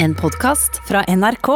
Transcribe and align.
En 0.00 0.14
podkast 0.14 0.76
fra 0.86 1.00
NRK. 1.08 1.48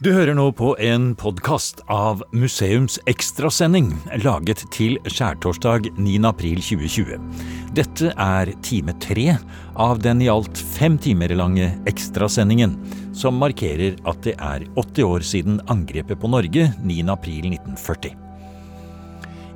Du 0.00 0.08
hører 0.14 0.32
nå 0.32 0.46
på 0.56 0.70
en 0.80 1.10
podkast 1.18 1.82
av 1.92 2.22
Museums 2.32 2.96
ekstrasending, 3.10 3.90
laget 4.22 4.62
til 4.72 4.96
skjærtorsdag 5.04 5.90
9.4.2020. 5.98 7.20
Dette 7.76 8.14
er 8.16 8.54
time 8.64 8.96
tre 9.04 9.34
av 9.76 10.00
den 10.00 10.24
i 10.24 10.30
alt 10.32 10.56
fem 10.78 10.96
timer 10.96 11.36
lange 11.36 11.68
ekstrasendingen, 11.90 12.78
som 13.12 13.36
markerer 13.36 14.00
at 14.08 14.24
det 14.24 14.38
er 14.40 14.64
80 14.80 15.10
år 15.10 15.28
siden 15.34 15.60
angrepet 15.68 16.24
på 16.24 16.32
Norge 16.32 16.70
9.4.1940. 16.80 18.16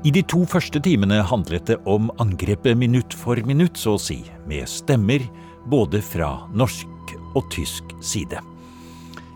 I 0.04 0.12
de 0.12 0.28
to 0.28 0.44
første 0.44 0.84
timene 0.84 1.24
handlet 1.24 1.72
det 1.72 1.80
om 1.88 2.12
angrepet 2.20 2.76
minutt 2.76 3.16
for 3.16 3.40
minutt, 3.48 3.80
så 3.80 3.96
å 3.96 4.08
si, 4.10 4.20
med 4.44 4.68
stemmer 4.68 5.24
både 5.72 6.04
fra 6.04 6.34
norsk 6.52 6.91
og 7.34 7.48
tysk 7.54 7.94
side. 8.00 8.40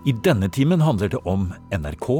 I 0.06 0.14
denne 0.23 0.48
timen 0.52 0.82
handler 0.84 1.10
det 1.10 1.23
om 1.27 1.48
NRK 1.74 2.10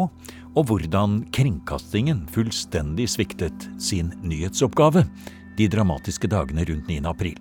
og 0.57 0.63
hvordan 0.71 1.21
kringkastingen 1.37 2.25
fullstendig 2.33 3.07
sviktet 3.13 3.69
sin 3.79 4.11
nyhetsoppgave 4.25 5.05
de 5.57 5.69
dramatiske 5.71 6.31
dagene 6.33 6.65
rundt 6.69 6.89
9. 6.89 7.03
april. 7.09 7.37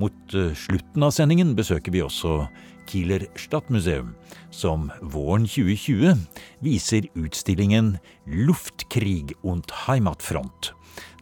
Mot 0.00 0.34
eh, 0.34 0.54
slutten 0.58 1.04
av 1.06 1.12
sendingen 1.14 1.52
besøker 1.58 1.94
vi 1.94 2.02
også 2.02 2.46
Kieler 2.88 3.26
Stadtmuseum, 3.38 4.12
som 4.50 4.88
våren 5.00 5.46
2020 5.48 6.18
viser 6.64 7.06
utstillingen 7.14 7.94
Luftkrig 8.26 9.36
und 9.42 9.70
Heimatfront. 9.84 10.72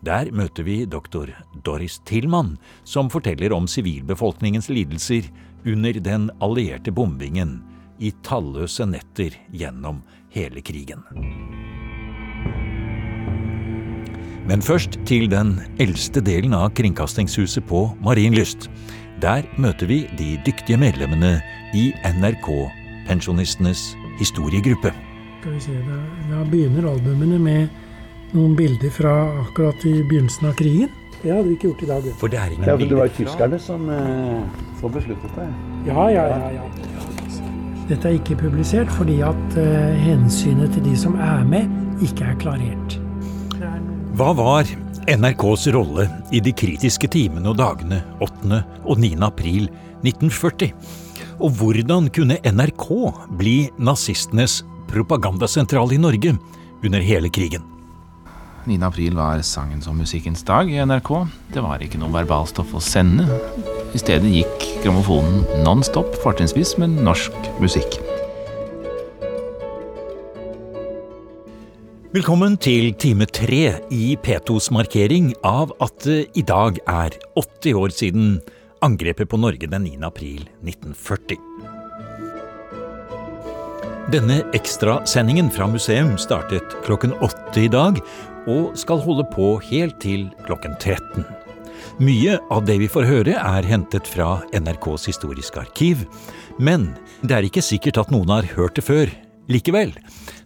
Der 0.03 0.33
møter 0.35 0.67
vi 0.67 0.83
doktor 0.87 1.31
Doris 1.65 2.01
Tillmann, 2.09 2.57
som 2.85 3.11
forteller 3.13 3.55
om 3.55 3.69
sivilbefolkningens 3.71 4.69
lidelser 4.73 5.29
under 5.65 6.01
den 6.01 6.31
allierte 6.41 6.93
bombingen 6.93 7.61
i 8.03 8.11
talløse 8.27 8.87
netter 8.89 9.37
gjennom 9.55 10.03
hele 10.35 10.63
krigen. 10.65 11.05
Men 14.49 14.63
først 14.63 14.99
til 15.07 15.29
den 15.31 15.55
eldste 15.81 16.21
delen 16.25 16.55
av 16.57 16.73
Kringkastingshuset 16.75 17.63
på 17.69 17.85
Marienlyst. 18.03 18.67
Der 19.23 19.47
møter 19.55 19.87
vi 19.87 20.01
de 20.19 20.35
dyktige 20.43 20.81
medlemmene 20.83 21.37
i 21.79 21.93
NRK 22.19 22.49
Pensjonistenes 23.07 23.93
historiegruppe. 24.19 24.91
Skal 25.43 25.55
vi 25.55 25.63
se, 25.63 25.77
da, 25.87 26.01
da 26.33 26.43
begynner 26.51 26.91
albumene 26.91 27.39
med 27.39 28.35
noen 28.35 28.57
bilder 28.59 28.91
fra 28.95 29.15
akkurat 29.45 29.87
i 29.87 30.01
begynnelsen 30.03 30.51
av 30.51 30.59
krigen. 30.59 30.91
Det 31.23 31.31
hadde 31.31 31.47
vi 31.47 31.55
ikke 31.55 31.69
gjort 31.71 31.83
i 31.83 31.87
dag. 31.87 32.07
For 32.19 32.33
det 32.33 32.39
er 32.41 32.55
ingen 32.55 32.67
Ja, 32.67 32.75
for 32.75 32.91
det 32.91 32.99
var 32.99 33.13
tyskerne 33.15 33.59
som 33.63 33.91
eh, 33.95 34.63
så 34.81 34.91
besluttet 34.91 35.37
det. 35.39 35.47
Ja, 35.87 36.09
ja, 36.11 36.25
ja, 36.33 36.51
ja. 36.59 36.65
Dette 37.87 38.09
er 38.09 38.17
ikke 38.19 38.39
publisert 38.41 38.91
fordi 38.97 39.21
at 39.27 39.57
eh, 39.61 39.95
hensynet 40.03 40.75
til 40.75 40.87
de 40.87 40.97
som 40.99 41.15
er 41.21 41.45
med, 41.47 41.71
ikke 42.03 42.27
er 42.27 42.39
klarert. 42.43 42.99
Er 43.63 43.79
Hva 44.19 44.33
var 44.39 44.71
NRKs 45.07 45.69
rolle 45.75 46.09
i 46.35 46.43
de 46.43 46.55
kritiske 46.55 47.11
timene 47.11 47.53
og 47.53 47.59
dagene 47.63 48.03
8. 48.23 48.63
og 48.83 49.03
9. 49.03 49.15
april 49.23 49.69
1940? 50.03 50.75
Og 51.43 51.59
hvordan 51.59 52.11
kunne 52.15 52.39
NRK 52.43 52.89
bli 53.39 53.57
nazistenes 53.79 54.63
propagandasentral 54.91 55.95
i 55.95 56.03
Norge 56.03 56.35
under 56.83 57.03
hele 57.03 57.31
krigen? 57.31 57.72
9. 58.63 58.79
april 58.87 59.17
var 59.19 59.41
sangens 59.43 59.89
og 59.91 59.97
musikkens 59.99 60.45
dag 60.47 60.69
i 60.71 60.79
NRK. 60.87 61.11
Det 61.51 61.63
var 61.65 61.83
ikke 61.83 61.99
noe 61.99 62.13
verbalstoff 62.15 62.71
å 62.79 62.83
sende. 62.83 63.27
I 63.91 63.99
stedet 63.99 64.31
gikk 64.31 64.67
grammofonen 64.85 65.43
non-stop, 65.67 66.15
fortrinnsvis 66.23 66.77
med 66.79 66.95
norsk 67.03 67.35
musikk. 67.63 67.99
Velkommen 72.13 72.55
til 72.61 72.93
time 73.03 73.27
tre 73.27 73.81
i 73.91 74.15
P2s 74.23 74.71
markering 74.77 75.33
av 75.49 75.75
at 75.83 75.99
det 76.07 76.27
i 76.39 76.47
dag 76.47 76.79
er 76.87 77.19
80 77.41 77.79
år 77.83 77.95
siden 77.99 78.35
angrepet 78.85 79.33
på 79.33 79.41
Norge 79.43 79.67
den 79.67 79.89
9. 79.89 79.99
april 80.07 80.47
1940. 80.63 81.41
Denne 84.13 84.43
ekstrasendingen 84.55 85.49
fra 85.51 85.67
museum 85.71 86.15
startet 86.21 86.75
klokken 86.85 87.15
åtte 87.25 87.65
i 87.65 87.71
dag 87.73 87.99
og 88.51 88.77
skal 88.79 89.03
holde 89.05 89.27
på 89.33 89.55
helt 89.71 89.99
til 90.03 90.29
klokken 90.47 90.75
13. 90.79 91.25
Mye 92.03 92.39
av 92.51 92.65
det 92.67 92.79
vi 92.81 92.89
får 92.91 93.07
høre 93.09 93.35
er 93.37 93.67
hentet 93.69 94.09
fra 94.09 94.41
NRKs 94.55 95.09
historiske 95.11 95.61
arkiv, 95.61 96.07
men 96.59 96.93
det 97.23 97.37
er 97.37 97.49
ikke 97.49 97.65
sikkert 97.65 98.01
at 98.01 98.13
noen 98.15 98.31
har 98.33 98.49
hørt 98.57 98.79
det 98.79 98.87
før 98.87 99.13
likevel. 99.53 99.93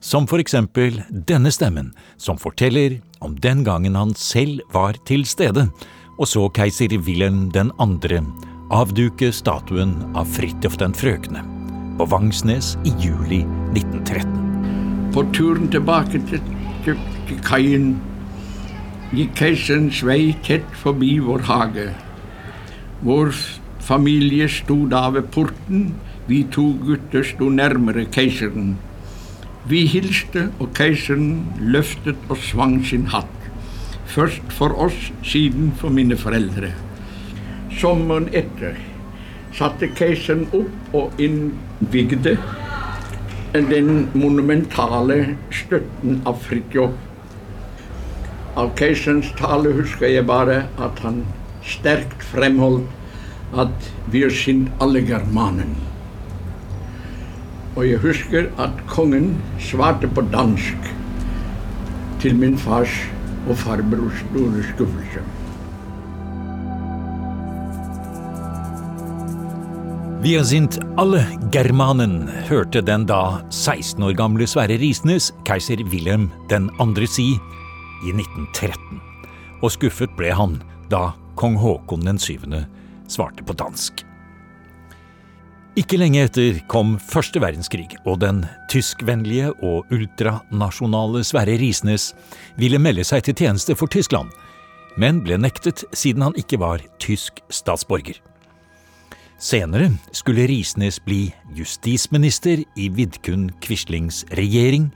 Som 0.00 0.26
for 0.28 0.42
eksempel 0.42 1.00
denne 1.10 1.52
stemmen, 1.54 1.92
som 2.16 2.40
forteller 2.40 2.98
om 3.24 3.36
den 3.40 3.64
gangen 3.66 3.96
han 3.98 4.14
selv 4.18 4.64
var 4.74 4.98
til 5.08 5.26
stede, 5.28 5.68
og 6.16 6.28
så 6.28 6.46
keiser 6.56 6.96
Wilhelm 7.06 7.50
2. 7.52 8.22
avduke 8.72 9.30
statuen 9.32 9.98
av 10.16 10.26
Fridtjof 10.36 10.80
den 10.80 10.96
frøkne 10.96 11.44
på 11.96 12.04
Vangsnes 12.12 12.74
i 12.84 12.92
juli 13.00 13.44
1913. 13.72 15.12
På 15.14 15.24
turen 15.32 15.70
tilbake 15.72 16.20
til, 16.28 16.42
til, 17.28 17.40
kaien 17.46 17.94
gikk 19.14 19.36
keiserens 19.38 20.02
vei 20.06 20.34
tett 20.46 20.66
forbi 20.80 21.16
vår 21.22 21.46
hage. 21.50 21.86
Vår 23.06 23.32
familie 23.86 24.48
sto 24.50 24.82
da 24.90 25.06
ved 25.14 25.30
porten, 25.34 25.94
vi 26.26 26.42
to 26.50 26.72
gutter 26.82 27.24
sto 27.26 27.50
nærmere 27.52 28.06
keiseren. 28.10 28.74
Vi 29.66 29.84
hilste, 29.90 30.48
og 30.62 30.72
keiseren 30.74 31.46
løftet 31.58 32.18
og 32.30 32.38
svang 32.38 32.80
sin 32.86 33.06
hatt. 33.14 33.32
Først 34.06 34.52
for 34.54 34.74
oss, 34.82 35.10
siden 35.26 35.72
for 35.78 35.90
mine 35.90 36.16
foreldre. 36.18 36.70
Sommeren 37.76 38.28
etter 38.32 38.78
satte 39.56 39.88
keiseren 39.96 40.46
opp 40.54 40.94
og 40.96 41.20
innvigde 41.22 42.36
den 43.56 43.90
monumentale 44.14 45.36
støtten 45.54 46.20
av 46.28 46.40
Fridtjof. 46.44 47.05
Av 48.56 48.70
keiserens 48.78 49.28
tale 49.36 49.74
husker 49.76 50.08
jeg 50.08 50.24
bare 50.28 50.62
at 50.80 51.00
han 51.04 51.20
sterkt 51.66 52.22
fremholdt 52.30 52.88
at 53.60 53.90
vi 54.12 54.22
sind 54.32 54.70
alle 54.80 55.02
germanen. 55.04 55.74
Og 57.76 57.84
jeg 57.84 58.00
husker 58.00 58.48
at 58.56 58.78
kongen 58.88 59.34
svarte 59.60 60.08
på 60.08 60.24
dansk 60.32 60.88
til 62.22 62.38
min 62.40 62.56
fars 62.56 62.94
og 63.46 63.58
farbrors 63.60 64.22
store 64.24 64.62
skuffelse. 64.72 65.24
Wir 70.24 70.42
sind 70.44 70.80
alle 70.98 71.20
Germanen, 71.52 72.24
hørte 72.48 72.80
den 72.82 73.04
da 73.06 73.42
16 73.50 74.02
år 74.02 74.16
gamle 74.16 74.48
Sverre 74.48 74.80
Risnes 74.80 75.28
keiser 75.44 75.84
Wilhelm 75.92 76.30
2. 76.48 77.06
si 77.06 77.28
i 78.06 78.14
1913. 78.14 79.00
Og 79.62 79.72
skuffet 79.74 80.12
ble 80.18 80.32
han 80.34 80.60
da 80.92 81.10
kong 81.36 81.58
Haakon 81.60 82.06
den 82.06 82.20
7. 82.20 82.38
svarte 83.10 83.44
på 83.46 83.56
dansk. 83.58 84.04
Ikke 85.76 85.98
lenge 86.00 86.22
etter 86.24 86.62
kom 86.72 86.94
første 86.96 87.40
verdenskrig, 87.42 87.90
og 88.08 88.22
den 88.22 88.46
tyskvennlige 88.72 89.50
og 89.60 89.90
ultranasjonale 89.92 91.20
Sverre 91.26 91.58
Risnes 91.60 92.14
ville 92.56 92.80
melde 92.80 93.04
seg 93.04 93.26
til 93.26 93.36
tjeneste 93.36 93.76
for 93.76 93.92
Tyskland, 93.92 94.30
men 94.96 95.20
ble 95.20 95.36
nektet 95.36 95.84
siden 95.92 96.24
han 96.24 96.38
ikke 96.40 96.62
var 96.62 96.80
tysk 97.02 97.42
statsborger. 97.52 98.16
Senere 99.36 99.90
skulle 100.16 100.46
Risnes 100.48 100.96
bli 101.04 101.26
justisminister 101.58 102.62
i 102.80 102.88
Vidkun 102.88 103.50
Quislings 103.60 104.22
regjering, 104.38 104.88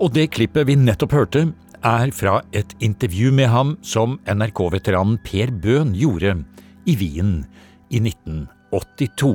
og 0.00 0.14
det 0.16 0.30
klippet 0.32 0.70
vi 0.70 0.78
nettopp 0.80 1.12
hørte, 1.12 1.50
er 1.84 2.10
fra 2.16 2.38
et 2.56 2.72
intervju 2.82 3.30
med 3.32 3.50
ham 3.52 3.74
som 3.84 4.16
NRK-veteranen 4.24 5.18
Per 5.24 5.52
Bøhn 5.52 5.92
gjorde 5.96 6.38
i 6.88 6.96
Wien 6.96 7.42
i 7.92 8.00
1982. 8.00 9.34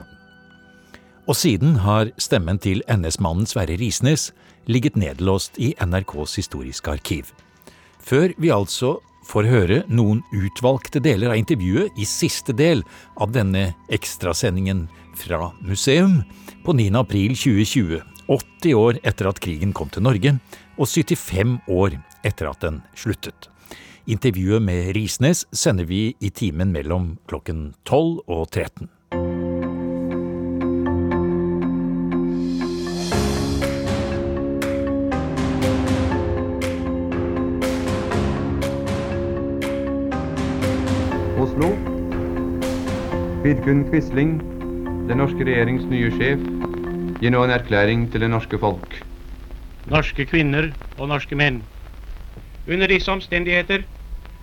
Og 1.29 1.37
siden 1.37 1.77
har 1.85 2.09
stemmen 2.17 2.57
til 2.57 2.81
NS-mannen 2.89 3.45
Sverre 3.49 3.77
Risnes 3.77 4.31
ligget 4.69 4.97
nedlåst 4.97 5.59
i 5.61 5.75
NRKs 5.77 6.39
historiske 6.41 6.97
arkiv. 6.97 7.29
Før 8.01 8.33
vi 8.41 8.49
altså 8.49 8.97
får 9.29 9.45
høre 9.45 9.79
noen 9.85 10.23
utvalgte 10.33 11.01
deler 11.05 11.35
av 11.35 11.37
intervjuet 11.37 11.97
i 12.01 12.07
siste 12.09 12.55
del 12.57 12.81
av 13.21 13.33
denne 13.35 13.75
ekstrasendingen 13.93 14.87
fra 15.19 15.51
museum 15.61 16.23
på 16.65 16.73
9. 16.73 16.89
april 16.97 17.35
2020, 17.37 18.01
80 18.25 18.77
år 18.79 18.99
etter 19.05 19.29
at 19.29 19.41
krigen 19.43 19.73
kom 19.75 19.91
til 19.93 20.05
Norge, 20.05 20.39
og 20.79 20.87
75 20.87 21.59
år 21.69 21.99
etter 22.23 22.49
at 22.51 22.61
den 22.63 22.81
sluttet. 22.95 23.49
Intervjuet 24.09 24.61
med 24.61 24.95
Risnes 24.95 25.43
sender 25.51 25.85
vi 25.85 26.15
i 26.19 26.29
timen 26.33 26.71
mellom 26.73 27.17
klokken 27.29 27.75
12 27.85 28.23
og 28.25 28.47
13. 28.49 28.89
Oslo. 41.39 41.69
Vidkun 43.45 43.85
Quisling, 43.91 44.39
den 45.07 45.21
norske 45.21 45.45
regjerings 45.45 45.85
nye 45.91 46.09
sjef, 46.17 46.41
gir 47.21 47.31
nå 47.35 47.45
en 47.45 47.53
erklæring 47.53 48.09
til 48.09 48.25
det 48.25 48.33
norske 48.33 48.57
folk. 48.57 49.03
Norske 49.89 50.25
kvinner 50.29 50.73
og 50.97 51.11
norske 51.13 51.37
menn. 51.37 51.61
Under 52.69 52.87
disse 52.87 53.09
omstendigheter 53.09 53.83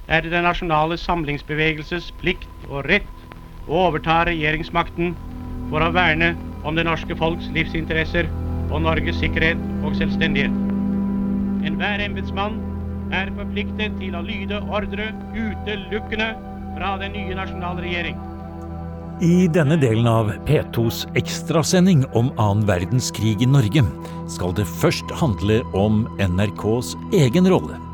er 0.08 0.22
det 0.22 0.32
den 0.32 0.42
nasjonale 0.46 0.96
samlingsbevegelses 0.98 2.08
plikt 2.20 2.66
og 2.66 2.88
rett 2.90 3.70
å 3.70 3.86
overta 3.86 4.24
regjeringsmakten 4.26 5.14
for 5.70 5.82
å 5.82 5.92
verne 5.94 6.32
om 6.66 6.74
det 6.78 6.86
norske 6.86 7.14
folks 7.18 7.46
livsinteresser 7.54 8.26
og 8.72 8.82
Norges 8.82 9.20
sikkerhet 9.22 9.62
og 9.86 9.94
selvstendighet. 9.98 10.54
Enhver 11.66 12.02
embetsmann 12.02 12.58
er 13.14 13.30
forpliktet 13.38 13.94
til 14.00 14.18
å 14.18 14.24
lyde 14.26 14.58
ordre 14.74 15.12
utelukkende 15.36 16.32
fra 16.76 16.96
den 17.02 17.14
nye 17.14 17.38
nasjonale 17.38 17.86
regjering. 17.86 18.18
I 19.24 19.46
denne 19.48 19.78
delen 19.80 20.10
av 20.10 20.34
P2s 20.44 21.06
ekstrasending 21.16 22.02
om 22.18 22.34
annen 22.36 22.66
verdenskrig 22.68 23.40
i 23.40 23.48
Norge 23.48 23.86
skal 24.34 24.52
det 24.58 24.66
først 24.82 25.14
handle 25.22 25.62
om 25.78 26.04
NRKs 26.20 26.96
egen 27.16 27.48
rolle. 27.48 27.85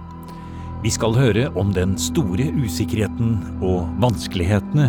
Vi 0.82 0.90
skal 0.90 1.14
høre 1.14 1.44
om 1.55 1.69
den 1.70 1.93
store 1.94 2.49
usikkerheten 2.58 3.37
og 3.62 3.84
vanskelighetene 4.02 4.88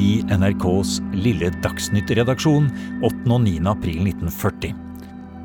i 0.00 0.22
NRKs 0.32 0.94
lille 1.12 1.50
Dagsnytt-redaksjon 1.60 2.70
8. 3.04 3.18
og 3.28 3.42
9. 3.44 3.52
april 3.68 4.00
1940, 4.06 4.72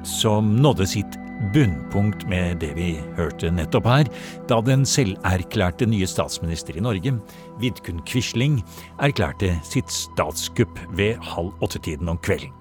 som 0.08 0.54
nådde 0.64 0.88
sitt 0.94 1.20
bunnpunkt 1.52 2.24
med 2.32 2.62
det 2.64 2.72
vi 2.80 2.94
hørte 3.20 3.52
nettopp 3.52 3.92
her, 3.92 4.14
da 4.48 4.62
den 4.64 4.88
selverklærte 4.88 5.90
nye 5.92 6.08
statsminister 6.08 6.80
i 6.80 6.86
Norge, 6.88 7.18
Vidkun 7.60 8.00
Quisling, 8.08 8.62
erklærte 9.04 9.58
sitt 9.68 9.92
statskupp 9.92 10.80
ved 10.96 11.20
halv 11.34 11.52
åtte-tiden 11.60 12.08
om 12.08 12.24
kvelden. 12.24 12.56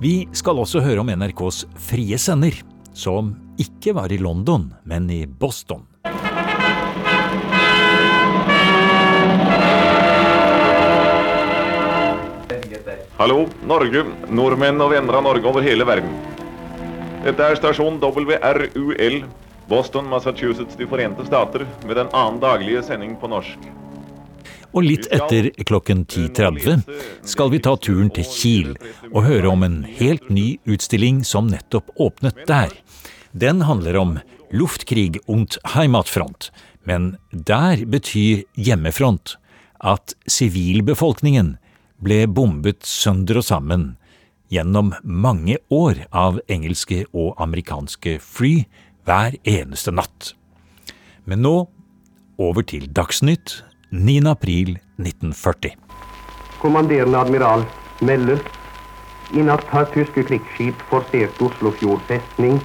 Vi 0.00 0.22
skal 0.32 0.64
også 0.64 0.80
høre 0.80 1.04
om 1.04 1.12
NRKs 1.12 1.66
frie 1.92 2.16
sender, 2.16 2.56
som 2.96 3.34
ikke 3.60 3.92
var 4.00 4.08
i 4.08 4.22
London, 4.22 4.70
men 4.88 5.12
i 5.12 5.26
Boston. 5.28 5.84
Hallo, 13.18 13.42
Norge, 13.68 14.06
nordmenn 14.32 14.80
og 14.80 14.94
venner 14.94 15.18
av 15.18 15.26
Norge 15.26 15.44
over 15.50 15.64
hele 15.64 15.84
verden. 15.84 16.08
Dette 17.22 17.44
er 17.44 17.58
stasjon 17.58 17.98
WRUL, 18.00 19.18
Boston, 19.68 20.08
Massachusetts, 20.08 20.78
De 20.80 20.88
forente 20.88 21.26
stater, 21.28 21.66
med 21.84 22.00
den 22.00 22.08
annen 22.16 22.40
daglige 22.40 22.80
sending 22.86 23.12
på 23.20 23.28
norsk. 23.28 23.68
Og 24.72 24.86
litt 24.88 25.10
etter 25.12 25.50
klokken 25.68 26.06
10.30 26.08 26.86
skal 27.28 27.52
vi 27.52 27.60
ta 27.60 27.76
turen 27.76 28.08
til 28.16 28.24
Kiel 28.24 28.72
og 29.10 29.26
høre 29.28 29.52
om 29.52 29.66
en 29.66 29.82
helt 30.00 30.30
ny 30.32 30.56
utstilling 30.64 31.20
som 31.28 31.52
nettopp 31.52 31.92
åpnet 32.00 32.46
der. 32.48 32.72
Den 33.36 33.60
handler 33.68 34.00
om 34.00 34.18
luftkrig 34.56 35.20
und 35.28 35.60
Heimatfront, 35.76 36.48
men 36.88 37.18
der 37.30 37.84
betyr 37.84 38.46
hjemmefront 38.56 39.36
at 39.84 40.16
sivilbefolkningen 40.24 41.58
ble 42.02 42.24
bombet 42.26 42.82
sønder 42.86 43.38
og 43.40 43.46
sammen 43.46 43.92
gjennom 44.52 44.92
mange 45.02 45.56
år 45.72 46.04
av 46.12 46.40
engelske 46.52 47.04
og 47.12 47.38
amerikanske 47.40 48.18
fly 48.20 48.64
hver 49.06 49.38
eneste 49.48 49.94
natt. 49.94 50.32
Men 51.24 51.44
nå 51.46 51.54
over 52.42 52.66
til 52.66 52.88
Dagsnytt 52.92 53.60
9. 53.90 54.18
april 54.28 54.76
1940. 54.98 55.76
Kommanderende 56.62 57.22
admiral 57.22 57.64
melder 58.02 58.42
natt 59.40 59.64
har 59.72 59.88
tyske 59.94 60.26
krigsskip 60.28 60.82
forsert 60.90 61.40
Oslofjord 61.40 62.02
festning 62.08 62.58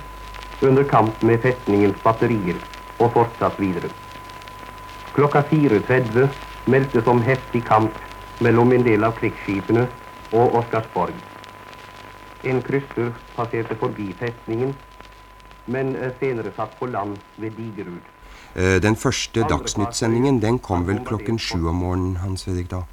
under 0.62 0.84
kamp 0.84 1.24
med 1.24 1.40
festningens 1.46 1.96
batterier 2.04 2.58
og 3.00 3.14
fortsatt 3.14 3.60
videre. 3.62 3.90
Klokka 5.16 5.46
4.30 5.48 6.28
meldtes 6.68 7.08
om 7.08 7.22
heftig 7.24 7.64
kamp 7.70 7.94
mellom 8.40 8.72
en 8.76 8.86
del 8.86 9.04
av 9.08 9.16
krigsskipene 9.20 9.88
og 10.34 10.60
Oscarsborg. 10.60 11.16
En 12.48 12.62
krysser 12.62 13.14
passerte 13.36 13.78
forbi 13.80 14.12
festningen, 14.20 14.76
men 15.68 15.96
senere 16.20 16.54
satt 16.56 16.78
på 16.80 16.90
land 16.92 17.18
ved 17.38 17.58
Digerud. 17.58 18.04
Den 18.82 18.96
første 18.96 19.44
Dagsnytt-sendingen 19.50 20.40
den 20.42 20.60
kom 20.64 20.86
vel 20.88 21.02
klokken 21.06 21.38
sju 21.40 21.68
om 21.68 21.82
morgenen, 21.84 22.16
Hans 22.24 22.46
Fredrik 22.48 22.70
da? 22.72 22.84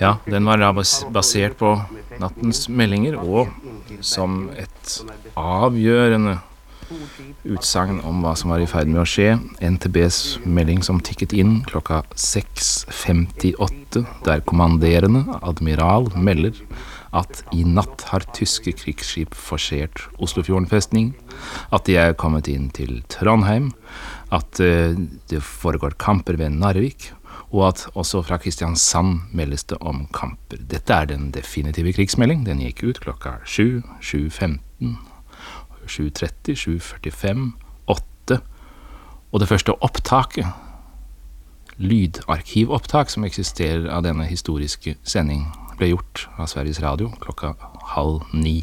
Ja, 0.00 0.16
den 0.24 0.46
var 0.46 0.60
da 0.60 0.70
basert 0.72 1.56
på 1.60 1.72
nattens 2.20 2.68
meldinger 2.68 3.18
og 3.20 3.50
som 4.04 4.46
et 4.56 4.92
avgjørende 5.36 6.38
utsagn 7.46 8.00
om 8.06 8.22
hva 8.24 8.34
som 8.38 8.52
var 8.52 8.62
i 8.62 8.68
ferd 8.70 8.90
med 8.90 9.02
å 9.02 9.08
skje. 9.08 9.36
NTBs 9.60 10.20
melding 10.44 10.82
som 10.86 11.00
tikket 11.02 11.34
inn 11.36 11.60
klokka 11.68 12.02
6.58, 12.14 14.04
der 14.26 14.44
kommanderende 14.46 15.24
admiral 15.42 16.10
melder 16.16 16.54
at 17.16 17.42
i 17.54 17.62
natt 17.64 18.04
har 18.10 18.26
tyske 18.36 18.74
krigsskip 18.76 19.34
forsert 19.36 20.02
Oslofjorden 20.22 20.68
festning, 20.68 21.14
at 21.72 21.86
de 21.88 21.96
er 22.00 22.16
kommet 22.18 22.48
inn 22.50 22.68
til 22.74 23.00
Trondheim, 23.12 23.70
at 24.34 24.58
det 24.58 25.42
foregår 25.44 25.96
kamper 26.02 26.36
ved 26.40 26.58
Narvik, 26.58 27.12
og 27.54 27.68
at 27.68 27.84
også 27.94 28.22
fra 28.26 28.38
Kristiansand 28.42 29.30
meldes 29.36 29.64
det 29.70 29.78
om 29.80 30.06
kamper. 30.12 30.60
Dette 30.60 30.92
er 30.92 31.06
den 31.12 31.30
definitive 31.34 31.92
krigsmelding. 31.94 32.42
Den 32.46 32.60
gikk 32.64 32.82
ut 32.88 33.00
klokka 33.04 33.38
7, 33.46 33.82
7.15, 34.02 34.96
7.30, 35.86 36.54
7.45, 36.54 37.50
8. 37.86 38.40
Og 39.32 39.42
det 39.42 39.48
første 39.50 39.74
opptaket, 39.84 40.46
lydarkivopptak 41.76 43.10
som 43.12 43.26
eksisterer 43.28 43.88
av 43.92 44.04
denne 44.06 44.24
historiske 44.28 44.96
sending, 45.04 45.44
ble 45.76 45.90
gjort 45.92 46.26
av 46.40 46.48
Sveriges 46.48 46.80
Radio 46.80 47.10
klokka 47.20 47.52
halv 47.92 48.24
ni. 48.32 48.62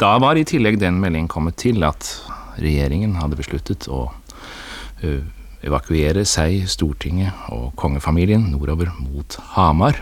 Da 0.00 0.16
var 0.22 0.38
i 0.40 0.46
tillegg 0.48 0.80
den 0.80 1.00
meldingen 1.02 1.28
kommet 1.28 1.58
til 1.60 1.84
at 1.84 2.08
regjeringen 2.56 3.16
hadde 3.20 3.38
besluttet 3.38 3.88
å 3.92 4.06
uh, 4.08 5.22
evakuere 5.66 6.24
seg, 6.28 6.64
Stortinget 6.70 7.48
og 7.52 7.74
kongefamilien 7.78 8.48
nordover 8.52 8.92
mot 9.02 9.38
Hamar. 9.54 10.00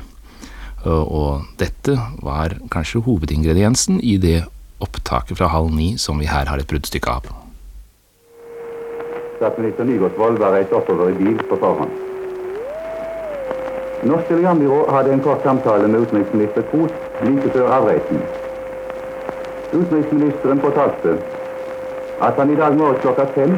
Uh, 0.85 1.03
og 1.03 1.47
dette 1.59 1.97
var 2.23 2.57
kanskje 2.71 3.03
hovedingrediensen 3.07 3.99
i 3.99 4.17
det 4.23 4.45
opptaket 4.79 5.39
fra 5.39 5.47
halv 5.53 5.75
ni 5.75 5.95
som 5.99 6.19
vi 6.19 6.27
her 6.27 6.47
har 6.51 6.59
et 6.59 6.69
bruddstykke 6.71 7.11
av. 7.11 7.29
Statsminister 9.37 9.85
Nygaardsvold 9.85 10.39
var 10.39 10.55
reist 10.57 10.73
oppover 10.73 11.13
i 11.13 11.19
bil 11.19 11.39
på 11.51 11.59
forhånd. 11.61 11.93
Norsk 14.05 14.29
telegrambyrå 14.29 14.81
hadde 14.93 15.13
en 15.13 15.23
kort 15.25 15.43
samtale 15.43 15.89
med 15.89 16.05
utenriksminister 16.05 16.67
Koht 16.73 16.93
like 17.25 17.53
før 17.55 17.71
avreisen. 17.79 18.21
Utenriksministeren 19.73 20.61
fortalte 20.61 21.17
at 22.23 22.37
han 22.39 22.53
i 22.53 22.59
dag 22.61 22.77
morges 22.79 23.01
klokka 23.03 23.25
fem 23.35 23.57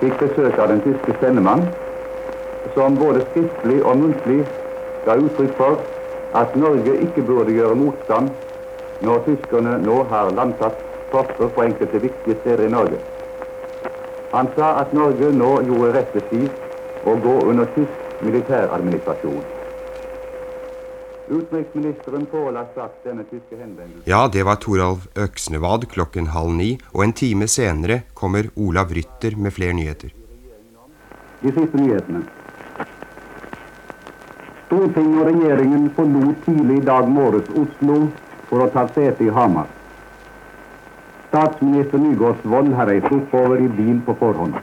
fikk 0.00 0.18
besøk 0.20 0.58
av 0.58 0.72
den 0.72 0.82
tyske 0.84 1.14
sendemann, 1.20 1.62
som 2.74 2.98
både 2.98 3.22
skriftlig 3.30 3.78
og 3.84 4.00
muntlig 4.02 4.40
ga 5.06 5.16
uttrykk 5.22 5.54
for 5.60 5.78
at 6.34 6.56
Norge 6.58 6.96
ikke 7.06 7.22
burde 7.22 7.54
gjøre 7.54 7.78
motstand 7.78 8.32
når 9.02 9.24
tyskerne 9.26 9.78
nå 9.82 10.02
har 10.12 10.30
landsatt 10.36 10.78
tropper 11.10 11.50
på 11.56 11.66
enkelte 11.66 11.98
viktige 12.06 12.38
steder 12.40 12.66
i 12.66 12.70
Norge. 12.76 13.00
Han 14.34 14.48
sa 14.56 14.74
at 14.82 14.94
Norge 14.94 15.32
nå 15.32 15.50
gjorde 15.66 15.92
rett 15.98 16.32
i 16.34 16.46
å 17.06 17.18
gå 17.26 17.34
under 17.50 17.68
tysk 17.74 18.24
militæradministrasjon. 18.24 19.44
Utenriksministeren 21.28 22.26
påla 22.28 22.66
straks 22.72 22.98
denne 23.04 23.24
tyske 23.30 23.56
henvendelsen 23.56 24.02
Ja, 24.10 24.26
det 24.28 24.42
var 24.44 24.58
Toralv 24.60 25.06
Øksnevad 25.16 25.86
klokken 25.94 26.26
halv 26.34 26.52
ni, 26.58 26.74
og 26.92 27.04
en 27.06 27.14
time 27.16 27.48
senere 27.48 28.02
kommer 28.14 28.50
Olav 28.56 28.92
Rytter 28.92 29.36
med 29.36 29.54
flere 29.56 29.72
nyheter. 29.72 30.12
De 31.40 31.52
siste 31.52 31.80
nyhetene. 31.80 32.26
Stortinget 34.66 35.22
og 35.22 35.26
regjeringen 35.30 35.88
forlot 35.96 36.44
tidlig 36.44 36.82
i 36.82 36.84
dag 36.90 37.08
morges 37.08 37.48
Oslo 37.62 37.98
for 38.50 38.64
å 38.64 38.70
ta 38.74 38.86
sete 38.94 39.24
i 39.26 39.32
Hamar. 39.32 39.66
Statsminister 41.28 41.98
Nygaardsvold 41.98 42.74
har 42.78 42.86
reist 42.90 43.10
oppover 43.10 43.62
i 43.64 43.68
bil 43.80 43.98
på 44.06 44.14
forhånd. 44.20 44.54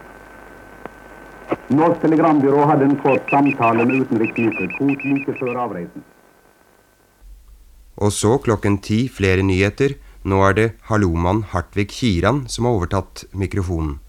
Norsk 1.71 1.99
Telegrambyrå 2.03 2.63
hadde 2.69 2.87
en 2.87 2.97
kort 3.03 3.27
samtale 3.31 3.83
med 3.87 4.05
utenriksminister 4.05 4.71
Koht 4.77 5.03
like 5.07 5.35
før 5.39 5.59
avreisen. 5.65 6.05
Og 8.01 8.11
så 8.15 8.37
klokken 8.43 8.79
ti 8.83 9.01
flere 9.11 9.43
nyheter. 9.43 9.97
Nå 10.23 10.39
er 10.47 10.55
det 10.57 10.67
hallomann 10.87 11.43
Hartvig 11.51 11.89
Kiran 11.91 12.45
som 12.47 12.67
har 12.67 12.77
overtatt 12.77 13.25
mikrofonen. 13.33 13.99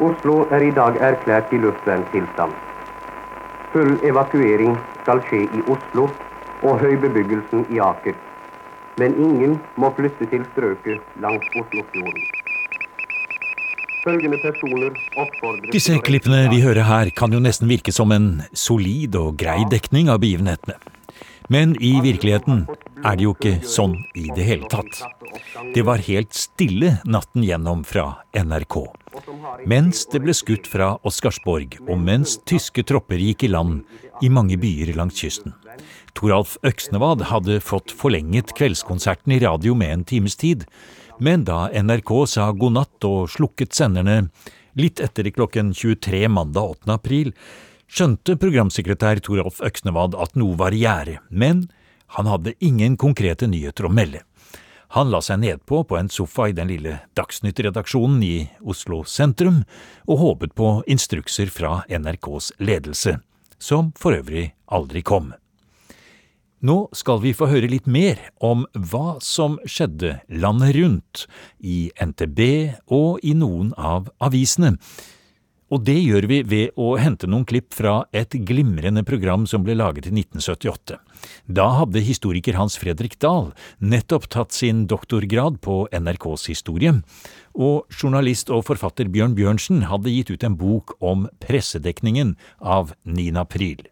Oslo 0.00 0.46
er 0.54 0.64
i 0.64 0.72
dag 0.72 0.96
erklært 1.04 1.52
i 1.52 1.60
luftverntilstand. 1.60 2.54
Full 3.74 3.98
evakuering 4.08 4.78
skal 5.02 5.20
skje 5.28 5.44
i 5.44 5.64
Oslo 5.68 6.08
og 6.62 6.80
høy 6.82 6.96
bebyggelsen 7.00 7.64
i 7.72 7.80
Aker. 7.82 8.16
Men 9.00 9.16
ingen 9.16 9.56
må 9.80 9.90
flytte 9.96 10.28
til 10.28 10.44
strøket 10.52 11.20
langs 11.22 11.46
Oslofjorden. 11.56 12.28
Disse 15.72 15.98
klippene 16.00 16.46
vi 16.48 16.62
hører 16.64 16.86
her, 16.88 17.10
kan 17.12 17.32
jo 17.32 17.40
nesten 17.42 17.68
virke 17.68 17.92
som 17.92 18.12
en 18.16 18.30
solid 18.56 19.16
og 19.20 19.36
grei 19.40 19.60
dekning 19.68 20.08
av 20.08 20.22
begivenhetene. 20.22 20.78
Men 21.50 21.74
i 21.82 21.96
virkeligheten 22.00 22.62
er 23.04 23.16
det 23.18 23.24
jo 23.26 23.32
ikke 23.34 23.56
sånn 23.66 23.96
i 24.14 24.28
det 24.36 24.44
hele 24.46 24.68
tatt. 24.70 25.02
Det 25.74 25.82
var 25.84 26.00
helt 26.06 26.36
stille 26.36 26.94
natten 27.04 27.42
gjennom 27.44 27.82
fra 27.84 28.22
NRK. 28.36 28.76
Mens 29.68 30.04
det 30.12 30.22
ble 30.22 30.34
skutt 30.36 30.68
fra 30.70 30.92
Oscarsborg, 31.06 31.80
og 31.88 31.98
mens 31.98 32.36
tyske 32.46 32.84
tropper 32.86 33.18
gikk 33.20 33.48
i 33.48 33.52
land 33.52 33.82
i 34.22 34.30
mange 34.30 34.56
byer 34.62 34.94
langs 34.94 35.18
kysten. 35.18 35.56
Toralf 36.14 36.56
Øksnevad 36.66 37.26
hadde 37.30 37.60
fått 37.64 37.92
forlenget 37.94 38.54
kveldskonserten 38.58 39.34
i 39.36 39.40
radio 39.42 39.74
med 39.78 39.92
en 39.92 40.04
times 40.04 40.36
tid, 40.40 40.64
men 41.20 41.44
da 41.48 41.68
NRK 41.70 42.12
sa 42.28 42.50
god 42.52 42.76
natt 42.78 43.06
og 43.08 43.28
slukket 43.32 43.76
senderne 43.76 44.30
litt 44.78 45.00
etter 45.02 45.28
klokken 45.34 45.74
23 45.74 46.28
mandag 46.30 46.76
8. 46.78 46.94
april, 46.94 47.34
skjønte 47.90 48.38
programsekretær 48.40 49.20
Toralf 49.24 49.60
Øksnevad 49.66 50.14
at 50.14 50.36
noe 50.38 50.56
var 50.58 50.74
i 50.74 50.84
gjære, 50.84 51.18
men 51.30 51.66
han 52.16 52.30
hadde 52.30 52.56
ingen 52.58 52.96
konkrete 52.98 53.48
nyheter 53.50 53.86
å 53.86 53.94
melde. 53.94 54.22
Han 54.94 55.10
la 55.12 55.20
seg 55.22 55.38
nedpå 55.44 55.84
på 55.86 55.98
en 56.00 56.08
sofa 56.10 56.48
i 56.50 56.54
den 56.54 56.70
lille 56.72 56.96
Dagsnytt-redaksjonen 57.18 58.22
i 58.26 58.36
Oslo 58.66 59.04
sentrum, 59.06 59.62
og 60.10 60.18
håpet 60.18 60.56
på 60.58 60.80
instrukser 60.90 61.52
fra 61.54 61.84
NRKs 61.86 62.56
ledelse, 62.58 63.20
som 63.58 63.92
for 63.98 64.18
øvrig 64.18 64.48
aldri 64.66 65.04
kom. 65.06 65.30
Nå 66.60 66.90
skal 66.92 67.22
vi 67.22 67.30
få 67.32 67.46
høre 67.48 67.70
litt 67.72 67.86
mer 67.88 68.18
om 68.44 68.66
hva 68.76 69.14
som 69.24 69.56
skjedde 69.64 70.18
landet 70.28 70.74
rundt, 70.76 71.22
i 71.56 71.88
NTB 71.96 72.42
og 72.92 73.22
i 73.24 73.32
noen 73.32 73.72
av 73.80 74.10
avisene, 74.20 74.74
og 75.70 75.84
det 75.86 75.96
gjør 76.02 76.26
vi 76.26 76.40
ved 76.50 76.78
å 76.80 76.96
hente 76.98 77.28
noen 77.30 77.46
klipp 77.46 77.72
fra 77.76 78.00
et 78.12 78.34
glimrende 78.46 79.04
program 79.06 79.44
som 79.46 79.62
ble 79.62 79.76
laget 79.78 80.08
i 80.08 80.12
1978. 80.12 80.98
Da 81.46 81.66
hadde 81.78 82.02
historiker 82.02 82.58
Hans 82.58 82.74
Fredrik 82.80 83.14
Dahl 83.22 83.52
nettopp 83.78 84.26
tatt 84.34 84.56
sin 84.56 84.82
doktorgrad 84.90 85.60
på 85.62 85.84
NRKs 85.94 86.48
historie, 86.50 86.96
og 87.54 87.86
journalist 87.94 88.50
og 88.50 88.66
forfatter 88.66 89.08
Bjørn 89.14 89.38
Bjørnsen 89.38 89.86
hadde 89.88 90.12
gitt 90.12 90.34
ut 90.34 90.44
en 90.44 90.58
bok 90.58 90.96
om 90.98 91.28
pressedekningen 91.44 92.34
av 92.58 92.92
9. 93.06 93.30
april. 93.38 93.86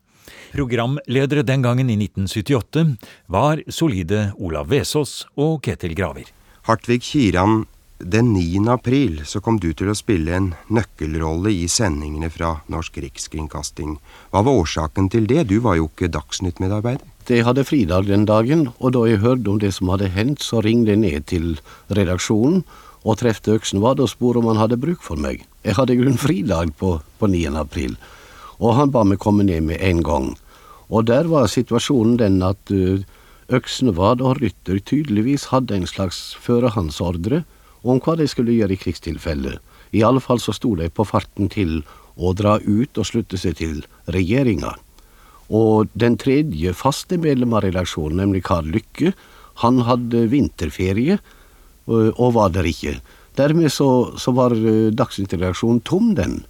Programledere 0.52 1.44
den 1.46 1.64
gangen, 1.64 1.90
i 1.90 1.96
1978, 1.96 2.96
var 3.26 3.62
solide 3.68 4.32
Olav 4.36 4.70
Vesaas 4.72 5.24
og 5.36 5.62
Ketil 5.66 5.96
Graver. 5.98 6.30
Hartvig 6.68 7.02
Kiran 7.02 7.64
den 7.98 8.32
9. 8.32 8.68
april 8.70 9.22
så 9.26 9.40
kom 9.42 9.56
du 9.58 9.72
til 9.74 9.90
å 9.90 9.96
spille 9.98 10.34
en 10.36 10.52
nøkkelrolle 10.70 11.50
i 11.50 11.64
sendingene 11.66 12.30
fra 12.30 12.52
Norsk 12.70 13.00
Rikskringkasting. 13.02 13.96
Hva 14.30 14.42
var 14.46 14.58
årsaken 14.60 15.08
til 15.10 15.26
det? 15.26 15.48
Du 15.50 15.58
var 15.64 15.80
jo 15.80 15.88
ikke 15.90 16.10
Dagsnytt-medarbeider. 16.14 17.02
Jeg 17.28 17.44
hadde 17.44 17.66
fridag 17.66 18.06
den 18.08 18.24
dagen, 18.24 18.68
og 18.78 18.94
da 18.94 19.02
jeg 19.04 19.20
hørte 19.20 19.50
om 19.50 19.58
det 19.60 19.74
som 19.76 19.90
hadde 19.92 20.12
hendt, 20.14 20.40
så 20.46 20.62
ringte 20.64 20.94
jeg 20.94 21.02
ned 21.02 21.26
til 21.28 21.58
redaksjonen 21.90 22.62
og 23.02 23.18
trefte 23.20 23.56
Øksenvad 23.58 24.00
og 24.00 24.12
spurte 24.14 24.40
om 24.40 24.48
han 24.52 24.62
hadde 24.62 24.78
bruk 24.80 25.02
for 25.04 25.20
meg. 25.20 25.42
Jeg 25.66 25.76
hadde 25.76 25.98
grunn 25.98 26.16
fridag 26.20 26.72
på, 26.78 26.94
på 27.18 27.28
9. 27.28 27.50
april, 27.58 27.98
og 28.58 28.74
han 28.78 28.92
ba 28.94 29.04
meg 29.06 29.20
komme 29.22 29.46
ned 29.46 29.66
med 29.68 29.82
en 29.84 30.02
gang. 30.06 30.32
Og 30.88 31.06
der 31.06 31.28
var 31.30 31.50
situasjonen 31.50 32.16
den 32.20 32.42
at 32.42 32.72
uh, 32.72 33.04
Øksenvad 33.48 34.20
og 34.20 34.42
Rytter 34.42 34.80
tydeligvis 34.84 35.48
hadde 35.52 35.76
en 35.76 35.88
slags 35.88 36.36
førehandsordre 36.42 37.44
om 37.82 38.00
hva 38.02 38.16
de 38.18 38.26
skulle 38.28 38.56
gjøre 38.56 38.76
i 38.76 38.80
krigstilfelle. 38.80 39.56
I 39.96 40.04
alle 40.04 40.20
fall 40.20 40.40
så 40.42 40.52
sto 40.52 40.74
de 40.76 40.90
på 40.92 41.06
farten 41.08 41.48
til 41.52 41.80
å 42.18 42.34
dra 42.36 42.58
ut 42.60 42.98
og 42.98 43.08
slutte 43.08 43.38
seg 43.40 43.56
til 43.60 43.80
regjeringa. 44.12 44.74
Og 45.48 45.88
den 45.96 46.18
tredje 46.20 46.74
faste 46.76 47.16
medlem 47.16 47.54
av 47.56 47.64
redaksjonen, 47.64 48.20
nemlig 48.20 48.44
Karl 48.48 48.68
Lykke, 48.74 49.14
han 49.62 49.80
hadde 49.86 50.26
vinterferie 50.28 51.16
og 51.88 52.34
var 52.36 52.52
der 52.52 52.68
ikke. 52.68 52.98
Dermed 53.38 53.72
så, 53.72 54.12
så 54.20 54.34
var 54.36 54.52
Dagsnytt-redaksjonen 54.52 55.80
tom, 55.88 56.12
den. 56.18 56.42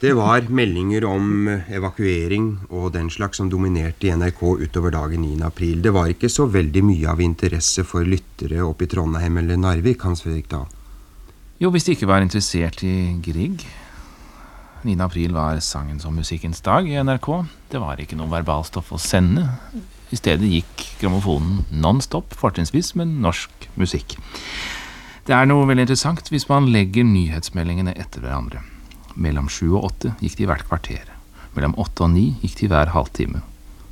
Det 0.00 0.14
var 0.16 0.46
meldinger 0.48 1.04
om 1.04 1.48
evakuering 1.68 2.44
og 2.72 2.94
den 2.94 3.10
slags 3.12 3.36
som 3.36 3.50
dominerte 3.52 4.06
i 4.08 4.14
NRK 4.16 4.38
utover 4.62 4.94
dagen 4.94 5.20
9. 5.20 5.42
april. 5.44 5.82
Det 5.84 5.92
var 5.92 6.08
ikke 6.08 6.30
så 6.32 6.46
veldig 6.48 6.82
mye 6.88 7.10
av 7.12 7.20
interesse 7.20 7.84
for 7.84 8.08
lyttere 8.08 8.62
oppe 8.64 8.86
i 8.86 8.88
Trondheim 8.88 9.36
eller 9.42 9.60
Narvik, 9.60 10.00
Hans 10.08 10.24
Fredrik 10.24 10.48
Dahl? 10.48 10.64
Jo, 11.60 11.68
hvis 11.68 11.84
de 11.84 11.92
ikke 11.98 12.08
var 12.08 12.24
interessert 12.24 12.80
i 12.80 12.94
Grieg. 13.20 13.66
9. 14.88 14.96
april 15.04 15.36
var 15.36 15.60
sangens 15.60 16.08
og 16.08 16.16
musikkens 16.16 16.64
dag 16.64 16.88
i 16.88 16.96
NRK. 16.96 17.28
Det 17.68 17.84
var 17.84 18.00
ikke 18.00 18.16
noe 18.16 18.32
verbalstoff 18.32 18.96
å 18.96 19.04
sende. 19.04 19.50
I 20.08 20.16
stedet 20.16 20.48
gikk 20.48 20.88
grammofonen 21.04 21.66
non 21.76 22.00
stop, 22.00 22.32
fortrinnsvis 22.32 22.94
med 22.96 23.20
norsk 23.20 23.68
musikk. 23.76 24.16
Det 25.28 25.36
er 25.36 25.44
noe 25.44 25.68
veldig 25.68 25.90
interessant 25.90 26.32
hvis 26.32 26.48
man 26.48 26.72
legger 26.72 27.04
nyhetsmeldingene 27.04 27.98
etter 28.00 28.24
hverandre. 28.24 28.64
Mellom 29.14 29.48
sju 29.50 29.72
og 29.74 29.90
åtte 29.90 30.14
gikk 30.20 30.38
de 30.38 30.48
hvert 30.50 30.66
kvarter. 30.68 31.06
Mellom 31.56 31.74
åtte 31.80 32.06
og 32.06 32.12
ni 32.14 32.34
gikk 32.42 32.58
de 32.60 32.70
hver 32.70 32.92
halvtime. 32.94 33.42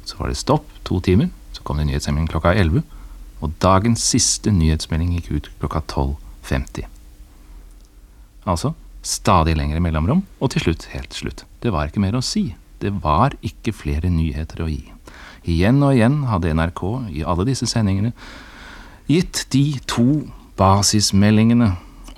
Så 0.06 0.18
var 0.18 0.30
det 0.30 0.38
stopp 0.40 0.68
to 0.88 1.00
timer, 1.04 1.30
så 1.52 1.64
kom 1.66 1.80
det 1.80 1.88
nyhetsmelding 1.88 2.28
klokka 2.30 2.54
elleve, 2.54 2.84
og 3.42 3.54
dagens 3.62 4.02
siste 4.02 4.52
nyhetsmelding 4.54 5.16
gikk 5.16 5.30
ut 5.30 5.50
klokka 5.60 5.82
12.50. 5.90 6.86
Altså 8.48 8.74
stadig 9.08 9.54
lengre 9.56 9.80
mellomrom, 9.80 10.24
og 10.40 10.52
til 10.52 10.66
slutt 10.66 10.88
helt 10.92 11.14
slutt. 11.16 11.44
Det 11.62 11.72
var 11.72 11.88
ikke 11.88 12.02
mer 12.02 12.18
å 12.18 12.24
si. 12.24 12.50
Det 12.82 12.92
var 13.02 13.34
ikke 13.44 13.74
flere 13.74 14.10
nyheter 14.12 14.62
å 14.62 14.68
gi. 14.70 14.84
Igjen 15.48 15.80
og 15.82 15.94
igjen 15.96 16.22
hadde 16.28 16.52
NRK 16.54 16.82
i 17.14 17.24
alle 17.26 17.46
disse 17.48 17.66
sendingene 17.70 18.12
gitt 19.08 19.46
de 19.54 19.78
to 19.88 20.26
basismeldingene 20.58 21.70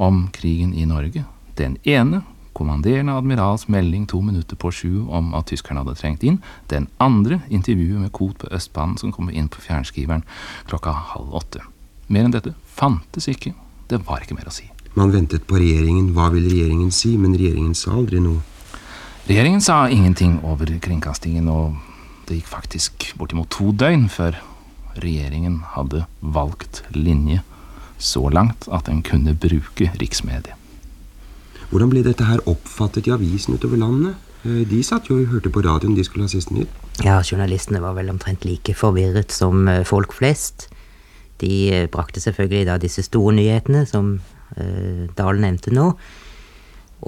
om 0.02 0.24
krigen 0.34 0.72
i 0.74 0.86
Norge. 0.88 1.22
Den 1.60 1.76
ene 1.86 2.24
kommanderende 2.60 3.16
admirals 3.16 3.66
melding 3.72 4.06
to 4.10 4.20
minutter 4.24 4.58
på 4.60 4.70
sju 4.74 5.06
om 5.08 5.32
at 5.38 5.48
tyskerne 5.50 5.82
hadde 5.82 5.96
trengt 5.98 6.26
inn. 6.26 6.40
Den 6.72 6.88
andre 7.00 7.40
intervjuet 7.48 8.02
med 8.02 8.12
Koht 8.16 8.38
på 8.42 8.50
Østbanen 8.52 8.98
som 9.00 9.14
kommer 9.16 9.32
inn 9.32 9.48
på 9.48 9.62
fjernskriveren 9.64 10.26
klokka 10.68 10.92
halv 11.14 11.32
åtte. 11.40 11.64
Mer 12.10 12.26
enn 12.26 12.34
dette 12.34 12.52
fantes 12.76 13.30
ikke. 13.30 13.54
Det 13.90 14.02
var 14.06 14.22
ikke 14.22 14.36
mer 14.38 14.50
å 14.50 14.54
si. 14.54 14.68
Man 14.98 15.12
ventet 15.14 15.46
på 15.46 15.58
regjeringen. 15.60 16.12
Hva 16.16 16.28
ville 16.34 16.50
regjeringen 16.50 16.90
si? 16.94 17.16
Men 17.18 17.36
regjeringen 17.38 17.76
sa 17.78 17.94
aldri 17.96 18.20
noe. 18.22 18.42
Regjeringen 19.30 19.62
sa 19.62 19.84
ingenting 19.88 20.40
over 20.42 20.70
kringkastingen, 20.82 21.46
og 21.48 21.76
det 22.26 22.40
gikk 22.40 22.50
faktisk 22.50 23.12
bortimot 23.18 23.50
to 23.54 23.70
døgn 23.70 24.08
før 24.10 24.40
regjeringen 24.98 25.60
hadde 25.76 26.04
valgt 26.20 26.82
linje 26.96 27.44
så 28.00 28.24
langt 28.32 28.66
at 28.72 28.88
den 28.88 29.04
kunne 29.06 29.36
bruke 29.38 29.90
riksmediet. 30.00 30.59
Hvordan 31.70 31.92
ble 31.92 32.02
dette 32.02 32.26
her 32.26 32.42
oppfattet 32.50 33.06
i 33.06 33.14
avisen 33.14 33.54
utover 33.54 33.78
landet? 33.78 34.18
De 34.42 34.80
satt 34.82 35.10
jo 35.10 35.18
og 35.20 35.30
hørte 35.30 35.52
på 35.52 35.62
radioen, 35.62 35.94
de 35.94 36.04
skulle 36.04 36.24
ha 36.24 36.32
siste 36.32 36.54
nytt. 36.56 36.72
Ja, 37.04 37.20
journalistene 37.20 37.82
var 37.82 37.94
vel 37.98 38.08
omtrent 38.10 38.46
like 38.48 38.74
forvirret 38.74 39.32
som 39.32 39.68
folk 39.86 40.14
flest. 40.16 40.70
De 41.40 41.86
brakte 41.92 42.20
selvfølgelig 42.20 42.66
da 42.68 42.78
disse 42.80 43.04
store 43.06 43.34
nyhetene, 43.36 43.84
som 43.88 44.18
eh, 44.56 45.06
Dahl 45.16 45.40
nevnte 45.40 45.72
nå. 45.74 45.92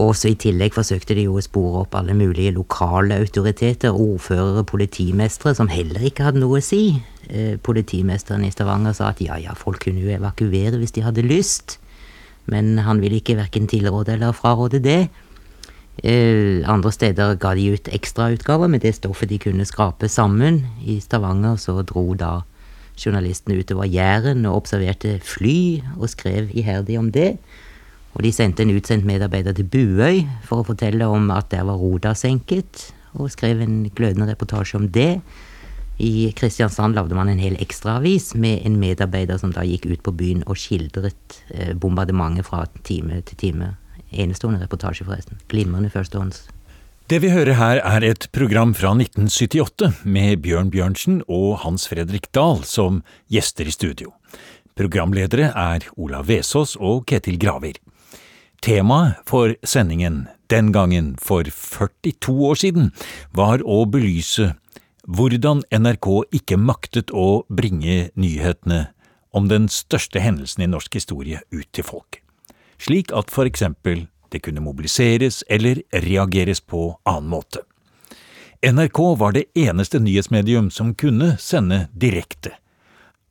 Og 0.01 0.15
så 0.17 0.31
i 0.33 0.39
tillegg 0.41 0.73
forsøkte 0.73 1.17
de 1.19 1.27
jo 1.27 1.37
å 1.37 1.45
spore 1.45 1.83
opp 1.83 1.97
alle 1.99 2.15
mulige 2.17 2.55
lokale 2.57 3.19
autoriteter, 3.21 3.93
ordførere, 3.93 4.65
politimestre, 4.65 5.53
som 5.59 5.69
heller 5.69 6.07
ikke 6.09 6.31
hadde 6.31 6.41
noe 6.41 6.63
å 6.63 6.65
si. 6.65 6.97
Eh, 7.29 7.59
politimesteren 7.61 8.47
i 8.47 8.53
Stavanger 8.55 8.97
sa 8.97 9.11
at 9.13 9.21
ja 9.25 9.37
ja, 9.41 9.57
folk 9.59 9.83
kunne 9.85 10.01
jo 10.01 10.15
evakuere 10.15 10.81
hvis 10.81 10.97
de 10.97 11.05
hadde 11.05 11.27
lyst 11.27 11.77
men 12.51 12.79
han 12.83 13.03
ville 13.03 13.21
ikke 13.21 13.39
verken 13.39 13.69
tilråde 13.71 14.17
eller 14.17 14.35
fraråde 14.37 14.81
det. 14.83 15.03
Eh, 16.03 16.65
andre 16.67 16.93
steder 16.93 17.37
ga 17.37 17.53
de 17.55 17.69
ut 17.75 17.91
ekstrautgaver 17.93 18.71
med 18.73 18.83
det 18.83 18.95
stoffet 18.97 19.29
de 19.29 19.39
kunne 19.39 19.67
skrape 19.69 20.09
sammen. 20.09 20.63
I 20.83 20.99
Stavanger 21.05 21.59
så 21.61 21.83
dro 21.87 22.15
da 22.19 22.41
journalistene 22.97 23.59
utover 23.61 23.89
Jæren 23.89 24.47
og 24.47 24.63
observerte 24.63 25.19
fly, 25.25 25.83
og 25.99 26.11
skrev 26.11 26.51
iherdig 26.51 26.99
om 26.99 27.13
det. 27.13 27.37
Og 28.13 28.25
de 28.25 28.33
sendte 28.33 28.65
en 28.65 28.75
utsendt 28.75 29.07
medarbeider 29.09 29.57
til 29.57 29.69
Buøy 29.69 30.27
for 30.45 30.61
å 30.61 30.67
fortelle 30.69 31.07
om 31.09 31.31
at 31.33 31.49
der 31.53 31.65
var 31.69 31.81
Roda 31.81 32.13
senket, 32.19 32.91
og 33.17 33.31
skrev 33.33 33.61
en 33.61 33.87
glødende 33.95 34.29
reportasje 34.29 34.81
om 34.81 34.89
det. 34.93 35.21
I 35.99 36.33
Kristiansand 36.33 36.97
lagde 36.97 37.15
man 37.15 37.29
en 37.29 37.43
hel 37.43 37.59
ekstraavis 37.61 38.33
med 38.35 38.65
en 38.67 38.79
medarbeider 38.81 39.39
som 39.39 39.53
da 39.53 39.65
gikk 39.67 39.87
ut 39.91 40.03
på 40.03 40.15
byen 40.17 40.43
og 40.47 40.59
skildret 40.59 41.43
eh, 41.53 41.75
bombardementet 41.77 42.49
fra 42.49 42.65
time 42.87 43.21
til 43.29 43.39
time. 43.39 43.75
Enestående 44.13 44.63
reportasje, 44.65 45.07
forresten. 45.09 45.41
Glimrende 45.53 45.93
førstehånds. 45.93 46.47
Det 47.11 47.19
vi 47.21 47.33
hører 47.33 47.59
her 47.59 47.81
er 47.85 48.05
et 48.07 48.29
program 48.33 48.73
fra 48.79 48.95
1978 48.95 50.05
med 50.05 50.41
Bjørn 50.45 50.71
Bjørnsen 50.73 51.21
og 51.29 51.59
Hans 51.65 51.85
Fredrik 51.91 52.31
Dahl 52.33 52.63
som 52.65 53.03
gjester 53.33 53.69
i 53.69 53.75
studio. 53.75 54.15
Programledere 54.79 55.51
er 55.53 55.85
Olav 56.01 56.31
Vesaas 56.31 56.77
og 56.81 57.05
Ketil 57.11 57.37
Graver. 57.43 57.77
Temaet 58.63 59.21
for 59.29 59.53
sendingen 59.67 60.29
den 60.49 60.71
gangen 60.73 61.17
for 61.21 61.45
42 61.45 62.33
år 62.49 62.61
siden 62.63 62.93
var 63.35 63.61
å 63.61 63.83
belyse 63.91 64.55
hvordan 65.09 65.63
NRK 65.73 66.09
ikke 66.39 66.59
maktet 66.61 67.11
å 67.11 67.45
bringe 67.49 68.11
nyhetene 68.15 68.87
om 69.33 69.49
den 69.49 69.69
største 69.73 70.21
hendelsen 70.23 70.65
i 70.65 70.71
norsk 70.71 70.95
historie 70.95 71.43
ut 71.51 71.69
til 71.73 71.87
folk, 71.87 72.21
slik 72.79 73.13
at 73.17 73.33
for 73.33 73.49
eksempel 73.49 74.07
det 74.33 74.43
kunne 74.47 74.65
mobiliseres 74.65 75.43
eller 75.51 75.83
reageres 75.93 76.61
på 76.61 76.95
annen 77.05 77.31
måte. 77.33 77.65
NRK 78.63 78.99
var 79.19 79.35
det 79.35 79.49
eneste 79.59 79.99
nyhetsmedium 79.99 80.71
som 80.71 80.95
kunne 80.95 81.35
sende 81.43 81.89
direkte. 81.93 82.55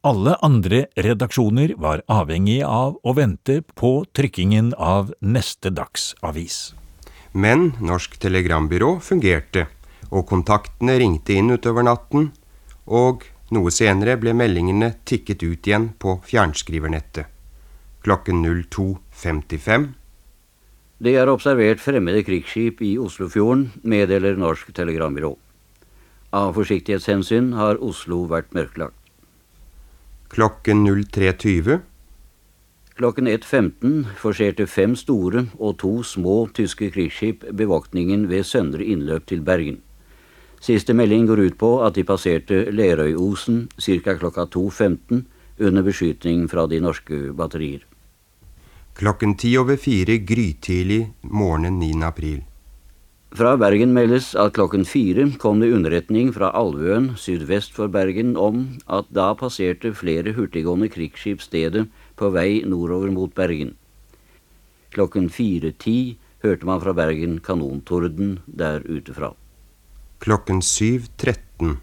Alle 0.04 0.34
andre 0.42 0.88
redaksjoner 0.98 1.76
var 1.78 2.02
avhengige 2.10 2.68
av 2.68 2.98
å 3.06 3.14
vente 3.16 3.62
på 3.78 4.02
trykkingen 4.18 4.74
av 4.76 5.14
neste 5.22 5.72
dags 5.72 6.12
avis. 6.26 6.74
Men 7.32 7.70
Norsk 7.80 8.18
Telegrambyrå 8.20 8.98
fungerte, 9.00 9.70
og 10.12 10.28
kontaktene 10.30 10.98
ringte 11.00 11.38
inn 11.40 11.54
utover 11.56 11.88
natten, 11.88 12.32
og 12.86 13.26
noe 13.56 13.72
senere 13.72 14.18
ble 14.20 14.34
meldingene 14.36 14.94
tikket 15.08 15.44
ut 15.44 15.68
igjen 15.68 15.92
på 16.00 16.20
fjernskriver-nettet. 16.28 17.28
Klokken 18.02 18.42
02.55 18.46 19.92
Det 21.02 21.14
er 21.18 21.30
observert 21.30 21.82
fremmede 21.82 22.24
krigsskip 22.26 22.82
i 22.82 22.96
Oslofjorden, 23.02 23.70
meddeler 23.84 24.40
Norsk 24.40 24.74
Telegrambyrå. 24.74 25.36
Av 26.32 26.56
forsiktighetshensyn 26.56 27.52
har 27.60 27.82
Oslo 27.84 28.24
vært 28.32 28.54
mørklagt. 28.56 28.96
Klokken 30.32 30.86
03.20 30.88 31.82
Klokken 32.96 33.28
1.15 33.28 34.04
forserte 34.20 34.68
fem 34.68 34.96
store 34.96 35.48
og 35.60 35.78
to 35.82 35.92
små 36.08 36.46
tyske 36.56 36.92
krigsskip 36.94 37.44
bevoktningen 37.58 38.30
ved 38.32 38.48
søndre 38.48 38.86
innløp 38.86 39.28
til 39.28 39.44
Bergen. 39.44 39.82
Siste 40.62 40.94
melding 40.94 41.26
går 41.26 41.40
ut 41.48 41.58
på 41.58 41.70
at 41.82 41.96
de 41.98 42.04
passerte 42.06 42.68
Lerøyosen 42.70 43.64
ca. 43.82 44.14
klokka 44.14 44.46
2.15 44.46 45.24
under 45.58 45.82
beskytning 45.82 46.46
fra 46.50 46.68
de 46.70 46.78
norske 46.80 47.32
batterier. 47.34 47.82
Klokken 48.94 49.34
ti 49.42 49.56
over 49.58 49.80
fire 49.82 50.20
grytidlig 50.22 51.08
morgenen 51.24 51.80
9. 51.80 52.04
april. 52.06 52.40
Fra 53.34 53.56
Bergen 53.58 53.94
meldes 53.96 54.36
at 54.36 54.54
klokken 54.54 54.84
fire 54.86 55.30
kom 55.40 55.62
det 55.64 55.72
underretning 55.74 56.34
fra 56.36 56.52
Alvøen 56.54 57.14
sydvest 57.18 57.74
for 57.74 57.88
Bergen 57.88 58.36
om 58.38 58.66
at 58.92 59.08
da 59.10 59.32
passerte 59.40 59.96
flere 59.96 60.36
hurtiggående 60.36 60.92
krigsskip 60.92 61.42
stedet 61.42 61.88
på 62.20 62.30
vei 62.36 62.62
nordover 62.68 63.10
mot 63.10 63.34
Bergen. 63.34 63.78
Klokken 64.92 65.32
4.10 65.32 66.18
hørte 66.44 66.68
man 66.68 66.84
fra 66.84 66.94
Bergen 66.94 67.40
kanontorden 67.40 68.42
der 68.46 68.84
ute 68.86 69.16
fra. 69.16 69.32
Klokken 70.22 70.60
7.13 70.62 71.80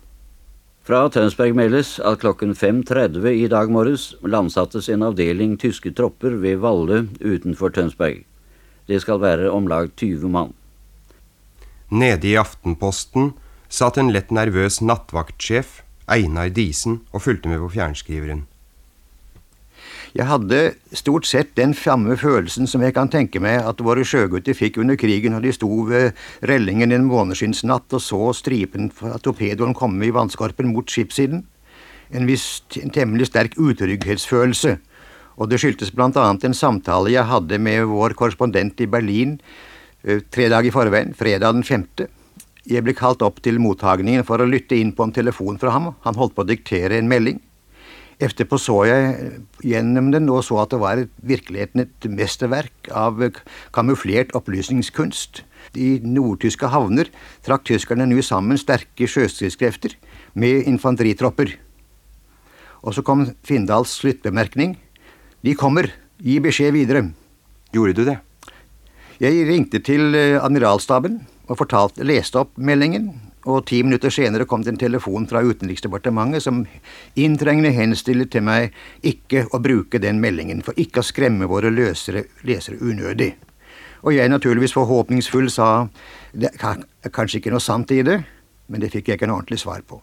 Fra 0.86 0.98
Tønsberg 1.10 1.56
meldes 1.58 1.96
at 1.98 2.20
klokken 2.22 2.52
5.30 2.54 3.24
i 3.34 3.48
dag 3.50 3.66
morges 3.74 4.12
landsattes 4.22 4.86
en 4.94 5.02
avdeling 5.08 5.56
tyske 5.58 5.90
tropper 5.98 6.36
ved 6.38 6.60
Valle 6.62 7.00
utenfor 7.18 7.74
Tønsberg. 7.74 8.20
Det 8.86 9.00
skal 9.02 9.18
være 9.24 9.50
om 9.50 9.66
lag 9.66 9.90
20 9.98 10.30
mann. 10.30 10.54
Nede 11.90 12.30
i 12.30 12.36
Aftenposten 12.38 13.32
satt 13.66 13.98
en 13.98 14.12
lett 14.14 14.30
nervøs 14.30 14.78
nattvaktsjef, 14.86 15.80
Einar 16.06 16.54
Disen, 16.54 17.00
og 17.10 17.26
fulgte 17.26 17.50
med 17.50 17.58
på 17.64 17.72
fjernskriveren. 17.74 18.46
Jeg 20.16 20.24
hadde 20.24 20.58
stort 20.96 21.26
sett 21.28 21.50
den 21.58 21.74
samme 21.76 22.16
følelsen 22.16 22.68
som 22.70 22.82
jeg 22.84 22.94
kan 22.96 23.10
tenke 23.12 23.42
meg 23.44 23.60
at 23.60 23.82
våre 23.84 24.06
sjøgutter 24.08 24.56
fikk 24.56 24.78
under 24.80 24.96
krigen 24.96 25.34
når 25.36 25.44
de 25.44 25.52
sto 25.52 25.68
ved 25.88 26.16
rellingen 26.48 26.94
en 26.96 27.04
måneskinnsnatt 27.08 27.92
og 27.92 28.02
så 28.02 28.32
stripen 28.36 28.88
fra 28.94 29.18
torpedoen 29.20 29.76
komme 29.76 30.08
i 30.08 30.14
vannskorpen 30.14 30.72
mot 30.72 30.88
skipssiden. 30.88 31.44
En 32.08 32.28
viss 32.28 32.62
en 32.80 32.94
temmelig 32.94 33.28
sterk 33.28 33.58
utrygghetsfølelse, 33.60 34.78
og 35.36 35.50
det 35.50 35.60
skyldtes 35.60 35.92
blant 35.94 36.16
annet 36.16 36.46
en 36.48 36.56
samtale 36.56 37.12
jeg 37.12 37.28
hadde 37.28 37.60
med 37.60 37.84
vår 37.90 38.16
korrespondent 38.16 38.80
i 38.80 38.88
Berlin 38.88 39.36
eh, 40.02 40.24
tre 40.24 40.48
dager 40.48 40.70
i 40.70 40.72
forveien, 40.72 41.12
fredag 41.18 41.52
den 41.52 41.68
femte. 41.68 42.08
Jeg 42.68 42.84
ble 42.84 42.96
kalt 42.96 43.22
opp 43.24 43.42
til 43.44 43.60
mottagningen 43.60 44.24
for 44.28 44.40
å 44.40 44.48
lytte 44.48 44.76
inn 44.76 44.94
på 44.96 45.04
en 45.04 45.12
telefon 45.12 45.60
fra 45.60 45.72
ham. 45.76 45.92
Han 46.04 46.16
holdt 46.16 46.34
på 46.36 46.44
å 46.44 46.48
diktere 46.48 46.96
en 46.98 47.08
melding. 47.08 47.38
Etterpå 48.18 48.58
så 48.58 48.80
jeg 48.88 49.28
gjennom 49.62 50.08
den 50.10 50.26
og 50.32 50.40
så 50.42 50.56
at 50.64 50.72
det 50.72 50.80
var 50.82 51.04
virkeligheten 51.22 51.84
et 51.84 52.06
mesterverk 52.10 52.88
av 52.90 53.20
kamuflert 53.74 54.34
opplysningskunst. 54.34 55.44
I 55.78 56.00
nordtyske 56.02 56.70
havner 56.72 57.12
trakk 57.46 57.68
tyskerne 57.70 58.08
nå 58.10 58.18
sammen 58.26 58.58
sterke 58.58 59.06
sjøstridskrefter 59.06 59.94
med 60.34 60.66
infanteritropper. 60.66 61.54
Og 62.82 62.96
så 62.96 63.06
kom 63.06 63.28
Findals 63.46 63.94
sluttbemerkning. 64.00 64.74
De 65.46 65.54
kommer. 65.54 65.92
Gi 66.18 66.40
beskjed 66.42 66.74
videre. 66.74 67.04
Gjorde 67.70 67.94
du 67.94 68.02
det? 68.08 68.16
Jeg 69.22 69.46
ringte 69.46 69.78
til 69.78 70.16
admiralstaben 70.16 71.20
og 71.46 71.60
fortalte, 71.60 72.02
leste 72.02 72.40
opp 72.42 72.58
meldingen 72.58 73.12
og 73.48 73.64
ti 73.68 73.80
minutter 73.82 74.12
senere 74.12 74.44
kom 74.48 74.64
det 74.64 74.74
en 74.74 74.80
telefon 74.80 75.26
fra 75.30 75.40
Utenriksdepartementet 75.46 76.44
som 76.44 76.64
inntrengende 77.16 77.72
henstiller 77.72 78.28
til 78.28 78.44
meg 78.44 78.74
ikke 79.06 79.46
å 79.56 79.60
bruke 79.64 80.00
den 80.02 80.20
meldingen, 80.20 80.60
for 80.64 80.76
ikke 80.76 81.00
å 81.00 81.08
skremme 81.08 81.48
våre 81.48 81.72
løsere, 81.72 82.26
lesere 82.44 82.80
unødig. 82.82 83.32
Og 84.04 84.12
jeg 84.14 84.30
naturligvis 84.30 84.76
forhåpningsfull 84.76 85.48
sa 85.50 85.88
det 86.32 86.52
er 86.54 86.84
kanskje 87.14 87.40
ikke 87.40 87.54
noe 87.54 87.64
sant 87.64 87.90
i 87.94 88.04
det, 88.06 88.20
men 88.68 88.84
det 88.84 88.92
fikk 88.92 89.08
jeg 89.08 89.18
ikke 89.18 89.30
noe 89.30 89.40
ordentlig 89.40 89.62
svar 89.64 89.80
på. 89.88 90.02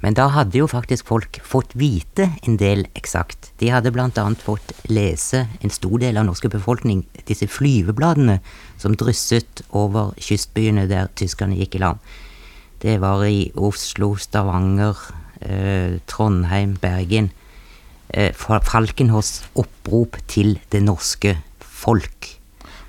Men 0.00 0.16
da 0.16 0.30
hadde 0.32 0.56
jo 0.56 0.68
faktisk 0.68 1.10
folk 1.10 1.38
fått 1.44 1.74
vite 1.76 2.30
en 2.48 2.56
del 2.60 2.86
eksakt. 2.96 3.50
De 3.60 3.68
hadde 3.68 3.92
annet 4.00 4.40
fått 4.40 4.72
lese 4.88 5.46
en 5.60 5.70
stor 5.70 5.98
del 6.00 6.16
av 6.16 6.24
norske 6.24 6.48
befolkning 6.48 7.04
disse 7.28 7.46
flyvebladene 7.46 8.38
som 8.80 8.96
drysset 8.96 9.60
over 9.70 10.14
kystbyene 10.16 10.88
der 10.88 11.12
tyskerne 11.14 11.58
gikk 11.60 11.76
i 11.76 11.84
land. 11.84 12.00
Det 12.80 12.96
var 13.00 13.26
i 13.28 13.50
Oslo, 13.60 14.14
Stavanger, 14.16 14.96
eh, 15.42 16.00
Trondheim, 16.08 16.78
Bergen. 16.80 17.30
Eh, 18.08 18.32
Falkenhorsts 18.32 19.50
opprop 19.54 20.16
til 20.26 20.58
det 20.72 20.82
norske 20.82 21.36
folk. 21.60 22.38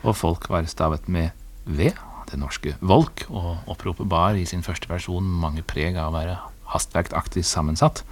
Og 0.04 0.16
folk 0.16 0.50
var 0.50 0.64
stavet 0.66 1.10
med 1.10 1.30
V, 1.66 1.92
det 2.32 2.40
norske 2.40 2.76
volk, 2.80 3.26
og 3.30 3.58
oppropet 3.68 4.08
bar 4.08 4.40
i 4.40 4.46
sin 4.46 4.64
første 4.64 4.88
versjon 4.88 5.24
mange 5.24 5.62
preg 5.62 5.98
av 5.98 6.14
å 6.14 6.18
være 6.18 6.38
hastverkaktig 6.72 7.44
sammensatt. 7.44 8.04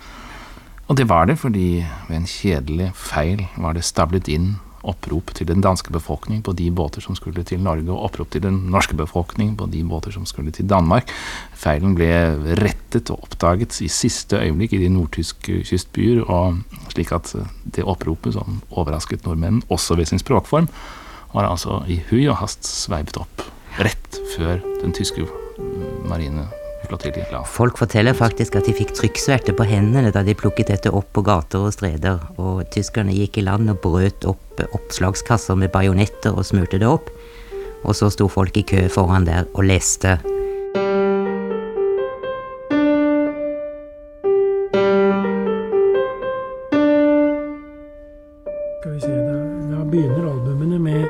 Og 0.90 0.98
det 0.98 1.08
var 1.08 1.26
det 1.30 1.40
fordi 1.40 1.86
ved 2.10 2.16
en 2.18 2.28
kjedelig 2.28 2.92
feil 2.94 3.48
var 3.58 3.74
det 3.74 3.88
stablet 3.88 4.28
inn 4.28 4.58
opprop 4.88 5.34
til 5.36 5.48
den 5.50 5.64
danske 5.64 5.92
befolkning 5.94 6.44
på 6.46 6.54
de 6.58 6.70
båter 6.72 7.04
som 7.04 7.18
skulle 7.18 7.44
til 7.48 7.62
Norge, 7.64 7.90
og 7.92 8.10
opprop 8.10 8.32
til 8.32 8.44
den 8.44 8.62
norske 8.72 8.96
befolkning 9.00 9.56
på 9.60 9.68
de 9.72 9.84
båter 9.88 10.16
som 10.16 10.28
skulle 10.30 10.54
til 10.56 10.70
Danmark. 10.70 11.12
Feilen 11.58 11.96
ble 11.98 12.10
rettet 12.62 13.12
og 13.14 13.26
oppdaget 13.28 13.82
i 13.86 13.90
siste 13.92 14.40
øyeblikk 14.40 14.78
i 14.78 14.84
de 14.84 14.94
nordtyske 14.94 15.62
kystbyer, 15.68 16.24
og 16.28 16.62
slik 16.94 17.14
at 17.16 17.34
det 17.66 17.88
oppropet 17.88 18.38
som 18.38 18.62
overrasket 18.70 19.26
nordmenn, 19.28 19.64
også 19.70 20.00
ved 20.00 20.12
sin 20.12 20.22
språkform, 20.22 20.70
var 21.34 21.50
altså 21.50 21.84
i 21.88 22.00
hui 22.10 22.26
og 22.28 22.40
hast 22.42 22.66
sveipet 22.66 23.20
opp 23.22 23.46
rett 23.80 24.18
før 24.36 24.58
den 24.82 24.96
tyske 24.96 25.28
marine 26.10 26.48
Folk 27.46 27.78
forteller 27.78 28.16
faktisk 28.18 28.56
at 28.58 28.66
de 28.66 28.74
fikk 28.74 28.96
trykksverte 28.98 29.54
på 29.54 29.66
hendene 29.70 30.10
da 30.14 30.24
de 30.26 30.34
plukket 30.34 30.72
dette 30.72 30.90
opp 30.90 31.12
på 31.14 31.22
gater 31.22 31.68
og 31.68 31.76
streder, 31.76 32.18
og 32.42 32.64
tyskerne 32.74 33.14
gikk 33.14 33.38
i 33.38 33.46
land 33.46 33.70
og 33.70 33.82
brøt 33.84 34.26
opp 34.26 34.64
oppslagskasser 34.74 35.56
med 35.56 35.72
bajonetter 35.72 36.34
og 36.36 36.48
smurte 36.50 36.80
det 36.82 36.90
opp. 36.90 37.12
Og 37.86 37.96
så 37.96 38.10
sto 38.12 38.28
folk 38.28 38.58
i 38.58 38.66
kø 38.68 38.88
foran 38.92 39.28
der 39.30 39.46
og 39.54 39.64
leste. 39.70 40.18
Skal 48.80 48.98
vi 48.98 49.00
se, 49.06 49.14
da, 49.14 49.38
da 49.72 49.86
begynner 49.86 50.28
albumene 50.34 50.82
med 50.82 51.08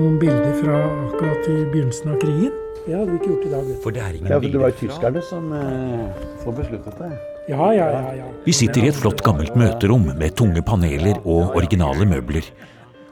noen 0.00 0.18
bilder 0.18 0.58
fra 0.64 0.82
akkurat 0.88 1.52
i 1.52 1.62
begynnelsen 1.68 2.14
av 2.16 2.20
krigen. 2.24 2.61
Det 2.82 2.96
hadde 2.96 3.10
vi 3.12 3.18
ikke 3.20 3.30
gjort 3.30 3.46
i 3.46 3.52
dag. 3.52 3.72
For 3.84 3.94
det 3.94 4.02
er 4.02 4.16
ingen 4.18 4.32
ja, 4.32 4.38
for 4.38 4.54
det 4.54 4.62
var 4.62 4.72
jo 4.72 4.78
tyskerne 4.80 5.24
som 5.28 5.52
eh, 5.54 6.22
får 6.42 6.56
besluttet 6.58 6.98
det. 6.98 7.10
Ja, 7.50 7.68
ja, 7.74 7.88
ja, 7.90 8.14
ja. 8.20 8.30
Vi 8.44 8.54
sitter 8.54 8.84
i 8.84 8.90
et 8.90 8.98
flott 8.98 9.22
gammelt 9.26 9.54
møterom 9.58 10.08
med 10.10 10.34
tunge 10.38 10.62
paneler 10.66 11.18
og 11.22 11.56
originale 11.58 12.06
møbler. 12.10 12.46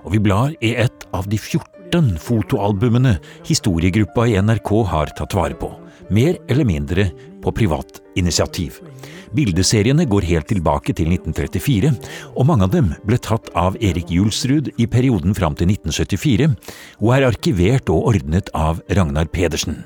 Og 0.04 0.14
vi 0.14 0.22
blar 0.22 0.54
i 0.59 0.74
et 0.80 1.06
av 1.14 1.26
de 1.30 1.38
14 1.38 1.79
14 1.79 1.79
fotoalbumene 2.18 3.16
historiegruppa 3.46 4.26
i 4.29 4.37
NRK 4.40 4.70
har 4.87 5.11
tatt 5.18 5.35
vare 5.35 5.55
på, 5.59 5.70
mer 6.11 6.38
eller 6.48 6.64
mindre 6.64 7.11
på 7.42 7.53
privat 7.53 8.00
initiativ. 8.16 8.79
Bildeseriene 9.35 10.07
går 10.11 10.26
helt 10.26 10.48
tilbake 10.50 10.94
til 10.94 11.12
1934, 11.14 11.92
og 12.35 12.46
mange 12.46 12.66
av 12.66 12.72
dem 12.74 12.90
ble 13.07 13.18
tatt 13.18 13.50
av 13.55 13.76
Erik 13.81 14.11
Julsrud 14.11 14.72
i 14.79 14.87
perioden 14.90 15.35
fram 15.35 15.55
til 15.59 15.70
1974, 15.70 16.50
og 16.98 17.14
er 17.14 17.29
arkivert 17.29 17.90
og 17.90 18.11
ordnet 18.14 18.50
av 18.55 18.83
Ragnar 18.90 19.31
Pedersen. 19.31 19.85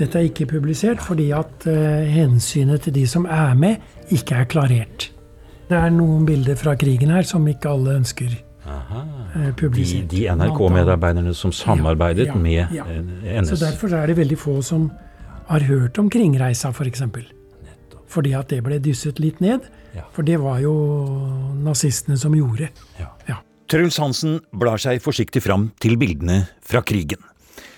Dette 0.00 0.16
er 0.16 0.30
ikke 0.30 0.48
publisert 0.48 1.02
fordi 1.04 1.28
at 1.36 1.66
uh, 1.68 2.06
hensynet 2.08 2.86
til 2.86 2.96
de 2.96 3.06
som 3.10 3.26
er 3.28 3.54
med, 3.58 3.82
ikke 4.10 4.42
er 4.42 4.48
klarert. 4.48 5.10
Det 5.70 5.78
er 5.78 5.92
noen 5.94 6.24
bilder 6.26 6.56
fra 6.58 6.74
krigen 6.74 7.12
her 7.14 7.26
som 7.28 7.46
ikke 7.46 7.70
alle 7.70 8.00
ønsker 8.00 8.32
publisert. 9.56 10.08
De, 10.10 10.24
de 10.24 10.36
NRK-medarbeiderne 10.36 11.34
som 11.34 11.52
samarbeidet 11.52 12.26
Ja, 12.28 12.34
ja, 12.34 12.40
med 12.40 12.74
ja. 12.76 12.86
eh, 12.86 13.40
NS. 13.42 13.54
Så 13.54 13.60
derfor 13.64 13.94
er 13.96 14.10
det 14.10 14.16
veldig 14.20 14.38
få 14.38 14.60
som 14.62 14.90
har 15.50 15.66
hørt 15.66 15.98
om 15.98 16.10
Kringreisa, 16.10 16.70
f.eks. 16.70 17.04
For 17.10 17.28
fordi 18.10 18.32
at 18.34 18.50
det 18.50 18.62
ble 18.66 18.80
dysset 18.82 19.20
litt 19.22 19.38
ned. 19.42 19.66
For 20.14 20.26
det 20.26 20.40
var 20.42 20.58
jo 20.62 20.72
nazistene 21.62 22.18
som 22.18 22.34
gjorde. 22.34 22.70
Truls 23.70 24.00
Hansen 24.02 24.40
blar 24.50 24.82
seg 24.82 24.98
forsiktig 25.02 25.44
fram 25.44 25.68
til 25.78 25.94
bildene 25.98 26.40
fra 26.66 26.82
krigen. 26.82 27.22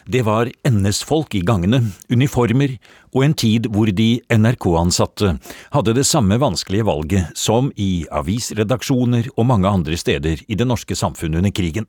Det 0.06 0.24
var 0.26 0.50
NS-folk 0.66 1.34
i 1.38 1.42
gangene, 1.46 1.78
uniformer 2.10 2.74
og 3.12 3.24
en 3.26 3.36
tid 3.38 3.68
hvor 3.70 3.90
de 3.94 4.08
NRK-ansatte 4.32 5.36
hadde 5.74 5.94
det 5.94 6.06
samme 6.08 6.38
vanskelige 6.42 6.86
valget 6.88 7.38
som 7.38 7.70
i 7.76 8.04
avisredaksjoner 8.10 9.30
og 9.36 9.46
mange 9.46 9.70
andre 9.70 9.98
steder 10.00 10.42
i 10.48 10.58
det 10.58 10.66
norske 10.66 10.96
samfunnet 10.98 11.42
under 11.42 11.54
krigen. 11.54 11.86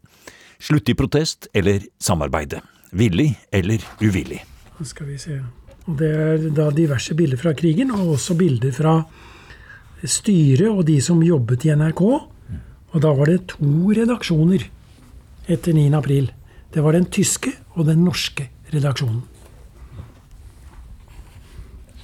Slutte 0.61 0.93
i 0.93 0.97
protest 0.97 1.49
eller 1.53 1.81
samarbeide. 1.99 2.61
Villig 2.93 3.33
eller 3.51 3.81
uvillig. 4.03 4.43
Skal 4.83 5.09
vi 5.09 5.17
se. 5.17 5.39
Og 5.87 5.97
det 5.99 6.11
er 6.13 6.45
da 6.55 6.69
diverse 6.71 7.15
bilder 7.17 7.39
fra 7.39 7.55
krigen, 7.57 7.91
og 7.91 8.13
også 8.15 8.37
bilder 8.39 8.71
fra 8.75 8.99
styret 10.03 10.69
og 10.69 10.85
de 10.87 10.99
som 11.01 11.23
jobbet 11.23 11.65
i 11.65 11.73
NRK. 11.75 12.03
Og 12.93 13.01
da 13.01 13.11
var 13.17 13.31
det 13.31 13.47
to 13.55 13.89
redaksjoner 13.95 14.67
etter 15.49 15.75
9. 15.75 15.89
april. 15.97 16.29
Det 16.73 16.83
var 16.83 16.95
den 16.95 17.09
tyske 17.11 17.51
og 17.73 17.87
den 17.87 18.03
norske 18.05 18.49
redaksjonen. 18.73 19.23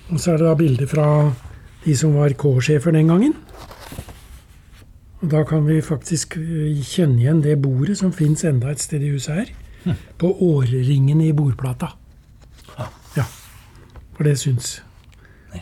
Og 0.10 0.18
så 0.18 0.34
er 0.34 0.42
det 0.42 0.48
da 0.48 0.56
bilder 0.58 0.90
fra 0.90 1.08
de 1.84 1.96
som 1.98 2.16
var 2.18 2.34
K-sjefer 2.34 2.96
den 2.96 3.12
gangen. 3.12 3.36
Og 5.20 5.32
da 5.32 5.44
kan 5.46 5.68
vi 5.68 5.82
faktisk 5.84 6.38
eh, 6.40 6.80
kjenne 6.82 7.20
igjen 7.22 7.44
det 7.44 7.60
bordet 7.62 8.00
som 8.00 8.14
fins 8.16 8.44
enda 8.48 8.72
et 8.72 8.82
sted 8.82 9.04
i 9.04 9.12
huset 9.14 9.42
her. 9.42 9.98
På 10.20 10.32
årringen 10.44 11.22
i 11.22 11.32
bordplata. 11.34 11.94
Ja. 13.16 13.26
For 14.18 14.28
det 14.28 14.40
syns. 14.40 14.80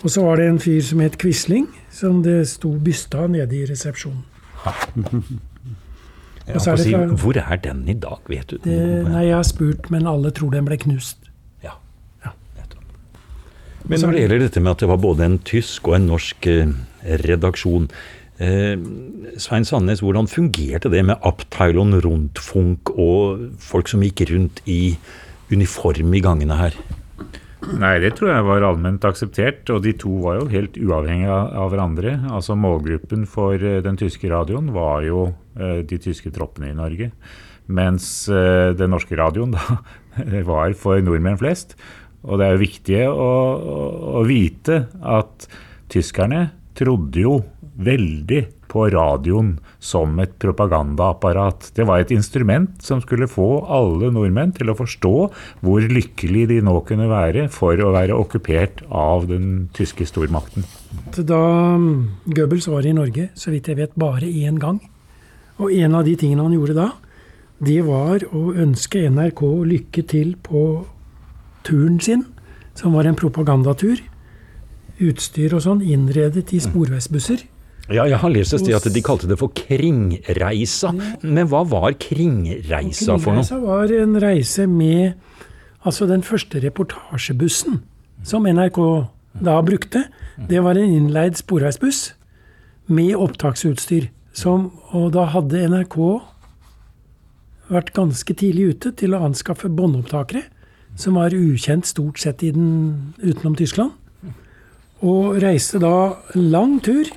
Og 0.02 0.10
så 0.12 0.24
var 0.26 0.40
det 0.40 0.48
en 0.50 0.60
fyr 0.60 0.82
som 0.84 1.00
het 1.04 1.18
Quisling, 1.22 1.68
som 1.92 2.24
det 2.24 2.48
sto 2.50 2.74
byste 2.84 3.20
av 3.20 3.30
nede 3.32 3.56
i 3.56 3.66
resepsjonen. 3.70 4.26
Ja, 6.48 6.56
Og 6.56 6.62
så 6.64 6.72
er 6.72 6.76
det 6.80 6.86
si, 6.86 6.92
fra- 6.96 7.16
hvor 7.22 7.38
er 7.42 7.58
den 7.64 7.82
i 7.92 7.94
dag, 7.94 8.20
vet 8.32 8.48
du? 8.54 8.58
Det, 8.64 8.78
nei, 9.08 9.26
jeg 9.28 9.36
har 9.36 9.44
spurt, 9.48 9.90
men 9.92 10.08
alle 10.08 10.32
tror 10.32 10.52
den 10.56 10.66
ble 10.70 10.78
knust. 10.80 11.18
Ja, 11.64 11.74
Men 13.88 14.02
når 14.04 14.12
det 14.16 14.22
gjelder 14.26 14.40
dette 14.44 14.62
med 14.64 14.72
at 14.76 14.82
det 14.84 14.88
var 14.92 14.98
både 15.00 15.24
en 15.28 15.38
tysk 15.48 15.88
og 15.88 15.96
en 15.96 16.08
norsk 16.10 16.48
eh, 16.52 16.72
redaksjon 17.24 17.86
eh, 18.44 18.76
Svein 19.40 19.64
Sandnes, 19.68 20.02
hvordan 20.04 20.28
fungerte 20.28 20.92
det 20.92 21.06
med 21.08 21.22
Abteilon 21.24 21.96
Rundfunk 22.04 22.92
og 23.00 23.46
folk 23.64 23.88
som 23.88 24.04
gikk 24.04 24.26
rundt 24.32 24.60
i 24.68 24.98
uniform 25.54 26.12
i 26.18 26.24
gangene 26.26 26.58
her? 26.60 26.76
Nei, 27.80 27.96
det 28.04 28.14
tror 28.20 28.30
jeg 28.34 28.46
var 28.46 28.66
allment 28.68 29.06
akseptert, 29.08 29.70
og 29.74 29.82
de 29.88 29.96
to 29.98 30.12
var 30.26 30.38
jo 30.42 30.50
helt 30.52 30.76
uavhengige 30.78 31.38
av 31.58 31.72
hverandre. 31.72 32.18
Altså 32.30 32.56
Målgruppen 32.60 33.24
for 33.30 33.56
eh, 33.56 33.80
den 33.86 33.96
tyske 34.00 34.28
radioen 34.32 34.74
var 34.76 35.04
jo 35.08 35.30
de 35.58 36.00
tyske 36.02 36.32
troppene 36.36 36.72
i 36.72 36.78
Norge. 36.78 37.12
Mens 37.68 38.28
eh, 38.32 38.74
den 38.78 38.94
norske 38.96 39.18
radioen 39.20 39.56
da 39.56 39.80
var 40.52 40.76
for 40.80 41.02
nordmenn 41.04 41.40
flest. 41.40 41.76
Og 42.28 42.40
det 42.40 42.48
er 42.48 42.56
jo 42.56 42.64
viktig 42.64 43.02
å, 43.08 43.32
å, 44.18 44.22
vite 44.28 44.86
at 45.06 45.48
tyskerne 45.92 46.48
trodde 46.78 47.22
jo 47.22 47.38
veldig 47.78 48.42
på 48.68 48.88
radioen 48.92 49.54
som 49.80 50.18
et 50.20 50.34
propagandaapparat. 50.42 51.70
Det 51.78 51.86
var 51.88 52.02
et 52.02 52.12
instrument 52.12 52.74
som 52.84 53.00
skulle 53.04 53.30
få 53.32 53.62
alle 53.64 54.10
nordmenn 54.12 54.52
til 54.58 54.74
å 54.74 54.76
forstå 54.76 55.14
hvor 55.64 55.88
lykkelig 55.94 56.48
de 56.52 56.60
nå 56.66 56.76
kunne 56.90 57.08
være 57.12 57.48
for 57.54 57.80
å 57.80 57.94
være 57.96 58.18
okkupert 58.18 58.84
av 58.90 59.30
den 59.30 59.70
tyske 59.78 60.10
stormakten. 60.10 60.68
Da 61.16 61.42
Goebbels 62.28 62.68
var 62.74 62.90
i 62.90 62.98
Norge, 62.98 63.30
så 63.38 63.54
vidt 63.54 63.72
jeg 63.72 63.80
vet, 63.80 63.96
bare 63.96 64.28
én 64.28 64.60
gang. 64.60 64.82
Og 65.58 65.74
en 65.74 65.98
av 65.98 66.06
de 66.06 66.16
tingene 66.20 66.46
han 66.46 66.56
gjorde 66.56 66.78
da, 66.78 66.92
det 67.64 67.80
var 67.88 68.22
å 68.30 68.52
ønske 68.54 69.08
NRK 69.10 69.42
lykke 69.66 70.04
til 70.06 70.36
på 70.46 70.64
turen 71.66 71.98
sin, 72.04 72.26
som 72.78 72.94
var 72.94 73.10
en 73.10 73.18
propagandatur. 73.18 74.04
Utstyr 75.02 75.56
og 75.58 75.64
sånn 75.66 75.82
innredet 75.86 76.54
i 76.54 76.62
sporveisbusser. 76.62 77.44
Ja, 77.88 78.04
jeg 78.04 78.20
har 78.20 78.32
lest 78.34 78.54
et 78.54 78.66
sted 78.66 78.76
at 78.76 78.88
de 78.92 79.02
kalte 79.06 79.30
det 79.30 79.38
for 79.40 79.54
Kringreisa. 79.56 80.92
Men 81.24 81.48
hva 81.48 81.64
var 81.66 81.96
Kringreisa 82.02 83.16
for 83.16 83.38
noe? 83.38 83.46
Kringreisa 83.46 83.60
var 83.64 83.94
en 83.96 84.18
reise 84.22 84.68
med 84.68 85.16
altså 85.88 86.08
den 86.10 86.26
første 86.26 86.60
reportasjebussen 86.66 87.80
som 88.28 88.48
NRK 88.50 88.82
da 89.46 89.56
brukte. 89.64 90.04
Det 90.50 90.62
var 90.66 90.78
en 90.78 90.98
innleid 91.00 91.40
sporveisbuss 91.40 92.12
med 92.92 93.16
opptaksutstyr. 93.16 94.10
Som, 94.38 94.68
og 94.94 95.12
da 95.16 95.24
hadde 95.34 95.64
NRK 95.72 95.96
vært 97.72 97.90
ganske 97.96 98.36
tidlig 98.38 98.68
ute 98.76 98.92
til 99.00 99.16
å 99.18 99.24
anskaffe 99.28 99.70
båndopptakere, 99.74 100.44
som 100.98 101.18
var 101.18 101.34
ukjent 101.36 101.88
stort 101.90 102.22
sett 102.22 102.44
i 102.46 102.52
den, 102.56 102.68
utenom 103.22 103.56
Tyskland. 103.58 103.92
Og 105.06 105.38
reiste 105.42 105.82
da 105.82 105.96
lang 106.38 106.78
tur. 106.86 107.10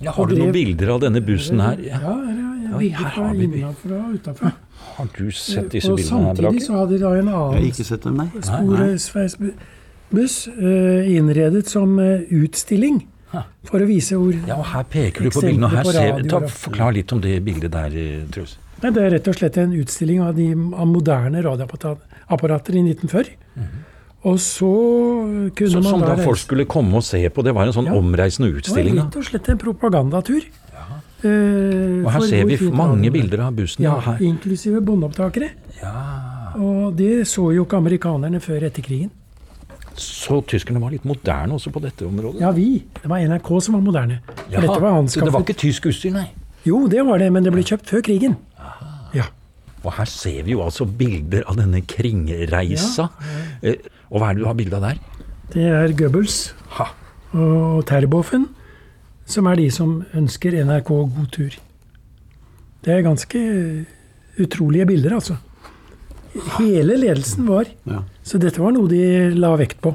Ja, 0.00 0.12
har 0.12 0.28
du 0.28 0.36
noen 0.36 0.52
bilder 0.52 0.92
av 0.94 1.02
denne 1.06 1.22
bussen 1.24 1.60
her? 1.64 1.80
Ja, 1.84 1.98
her 2.04 2.36
ja, 2.36 2.52
ja 2.68 2.78
bilder 2.80 3.00
her 3.00 3.10
fra 3.16 3.26
har 3.26 3.34
vi- 3.34 3.48
innenfra 3.48 4.00
og 4.04 4.14
utenfra. 4.20 4.52
Har 4.96 5.08
du 5.16 5.30
sett 5.32 5.70
disse 5.72 5.90
og 5.92 5.96
bildene 5.98 6.20
her, 6.20 6.34
samtidig 6.36 6.50
Brage? 6.52 6.64
så 6.66 6.72
hadde 6.76 6.92
de 6.92 6.98
da 7.00 7.12
en 7.16 7.28
annen 7.32 8.32
sporesveisbuss 8.44 10.36
eh, 10.52 11.16
innredet 11.16 11.66
som 11.68 11.98
eh, 11.98 12.24
utstilling. 12.32 13.02
For 13.66 13.80
å 13.82 13.86
vise 13.86 14.14
hvor 14.16 14.32
Ja, 14.46 14.54
og 14.56 14.64
her 14.66 14.84
peker 14.84 15.22
du 15.26 15.30
på 15.30 15.40
bildene. 15.42 15.64
og 15.66 15.70
her 15.70 15.84
ser, 15.84 16.22
ta, 16.30 16.40
Forklar 16.46 16.92
litt 16.94 17.12
om 17.12 17.20
det 17.20 17.44
bildet 17.44 17.70
der, 17.72 17.86
eh, 17.96 18.22
Truls. 18.30 18.56
Nei, 18.82 18.90
Det 18.90 19.02
er 19.02 19.10
rett 19.10 19.28
og 19.28 19.34
slett 19.34 19.56
en 19.58 19.72
utstilling 19.72 20.20
av, 20.22 20.34
de, 20.36 20.52
av 20.52 20.86
moderne 20.86 21.42
radioapparater 21.42 22.74
i 22.76 22.82
1940. 22.82 23.36
Og 24.26 24.38
så 24.42 24.70
kunne 25.54 25.70
Så, 25.70 25.82
man 25.82 25.90
som 25.92 26.00
da 26.00 26.14
da 26.16 26.22
folk 26.24 26.38
skulle 26.38 26.64
komme 26.66 26.94
og 26.96 27.02
se 27.04 27.28
på. 27.28 27.42
Det 27.44 27.54
var 27.54 27.66
en 27.66 27.72
sånn 27.72 27.90
omreisende 27.92 28.50
utstilling? 28.54 28.94
Det 28.94 29.02
var 29.02 29.06
rett 29.10 29.16
og 29.16 29.24
slett 29.24 29.48
en 29.48 29.58
propagandatur. 29.58 30.42
Eh, 31.24 32.04
Og 32.04 32.10
her 32.12 32.20
ser 32.20 32.44
vi 32.44 32.56
mange 32.70 33.06
er. 33.06 33.10
bilder 33.10 33.40
av 33.46 33.54
bussen. 33.56 33.82
Ja, 33.82 33.94
Ja, 33.96 34.00
her. 34.00 34.18
inklusive 34.20 34.80
båndopptakere. 34.84 35.50
Og 36.56 36.96
det 36.96 37.26
så 37.26 37.52
jo 37.54 37.64
ikke 37.64 37.76
amerikanerne 37.78 38.40
før 38.40 38.62
etter 38.64 38.82
krigen. 38.82 39.10
Så 40.00 40.40
tyskerne 40.50 40.80
var 40.82 40.92
litt 40.92 41.06
moderne 41.08 41.56
også 41.56 41.72
på 41.74 41.80
dette 41.84 42.06
området? 42.06 42.40
Ja, 42.42 42.50
vi. 42.54 42.82
Det 42.96 43.08
var 43.10 43.22
NRK 43.24 43.50
som 43.64 43.78
var 43.78 43.84
moderne. 43.84 44.20
Ja, 44.52 44.60
dette 44.60 44.80
var 44.82 44.98
så 45.08 45.24
det 45.24 45.32
var 45.34 45.44
ikke 45.46 45.56
tysk 45.58 45.88
utstyr, 45.90 46.12
nei? 46.14 46.26
Jo, 46.66 46.84
det 46.90 47.04
var 47.06 47.22
det, 47.22 47.30
men 47.32 47.46
det 47.46 47.52
ble 47.54 47.64
kjøpt 47.66 47.92
før 47.92 48.02
krigen. 48.04 48.36
Aha. 48.58 48.90
Ja. 49.14 49.28
Og 49.84 49.92
her 49.94 50.08
ser 50.10 50.42
vi 50.46 50.56
jo 50.56 50.64
altså 50.64 50.84
bilder 50.86 51.46
av 51.46 51.60
denne 51.60 51.80
kringreisa. 51.86 53.08
Ja. 53.62 53.76
Og 54.10 54.20
hva 54.20 54.30
er 54.30 54.36
det 54.36 54.42
du 54.42 54.48
har 54.48 54.58
bilde 54.58 54.80
av 54.80 54.88
der? 54.88 55.00
Det 55.54 55.66
er 55.70 55.94
Goebbels 55.96 56.38
og 57.36 57.84
Terboven, 57.86 58.48
som 59.26 59.46
er 59.50 59.60
de 59.60 59.66
som 59.74 60.00
ønsker 60.16 60.58
NRK 60.66 60.90
god 60.90 61.30
tur. 61.34 61.54
Det 62.86 62.94
er 62.94 63.06
ganske 63.06 63.40
utrolige 64.42 64.86
bilder, 64.86 65.16
altså. 65.18 65.38
Hele 66.58 66.96
ledelsen 67.00 67.46
var. 67.48 67.70
Ja. 67.88 68.02
Så 68.26 68.40
dette 68.42 68.62
var 68.62 68.74
noe 68.74 68.90
de 68.90 69.30
la 69.36 69.54
vekt 69.58 69.80
på. 69.84 69.94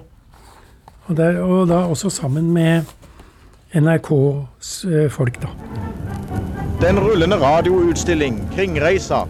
Og, 1.08 1.14
der, 1.18 1.42
og 1.44 1.68
da 1.70 1.84
også 1.92 2.12
sammen 2.14 2.52
med 2.54 2.88
NRKs 3.76 4.72
eh, 4.86 5.08
folk, 5.12 5.42
da. 5.42 5.52
Den 6.82 7.00
rullende 7.00 7.38
radioutstilling 7.42 8.40
Kringreisa 8.56 9.26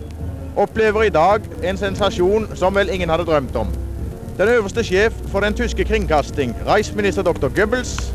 opplever 0.56 1.08
i 1.08 1.14
dag 1.14 1.46
en 1.64 1.80
sensasjon 1.80 2.48
som 2.56 2.76
vel 2.76 2.92
ingen 2.94 3.10
hadde 3.10 3.26
drømt 3.28 3.56
om. 3.56 3.72
Den 4.38 4.50
øverste 4.50 4.84
sjef 4.84 5.16
for 5.32 5.40
den 5.40 5.54
tyske 5.54 5.86
kringkasting, 5.86 6.56
reisminister 6.68 7.24
dr. 7.24 7.48
Goebbels, 7.48 8.14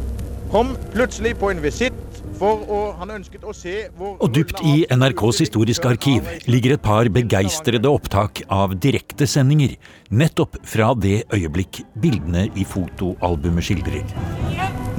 kom 0.51 0.77
plutselig 0.95 1.37
på 1.37 1.51
en 1.51 1.63
visitt 1.63 1.95
For 2.37 2.65
å, 2.69 2.79
han 2.99 3.15
ønsket 3.15 3.45
å 3.49 3.53
se 3.57 3.87
hvor 3.97 4.19
Og 4.21 4.33
dypt 4.37 4.59
i 4.69 4.83
NRKs 4.93 5.39
historiske 5.47 5.89
arkiv 5.89 6.27
ligger 6.51 6.75
et 6.75 6.83
par 6.85 7.09
begeistrede 7.13 7.89
opptak 7.89 8.43
av 8.53 8.75
direktesendinger 8.77 9.77
nettopp 10.13 10.59
fra 10.69 10.91
det 11.01 11.23
øyeblikk 11.33 11.81
bildene 12.03 12.47
i 12.53 12.67
fotoalbumet 12.69 13.65
skildrer. 13.71 14.05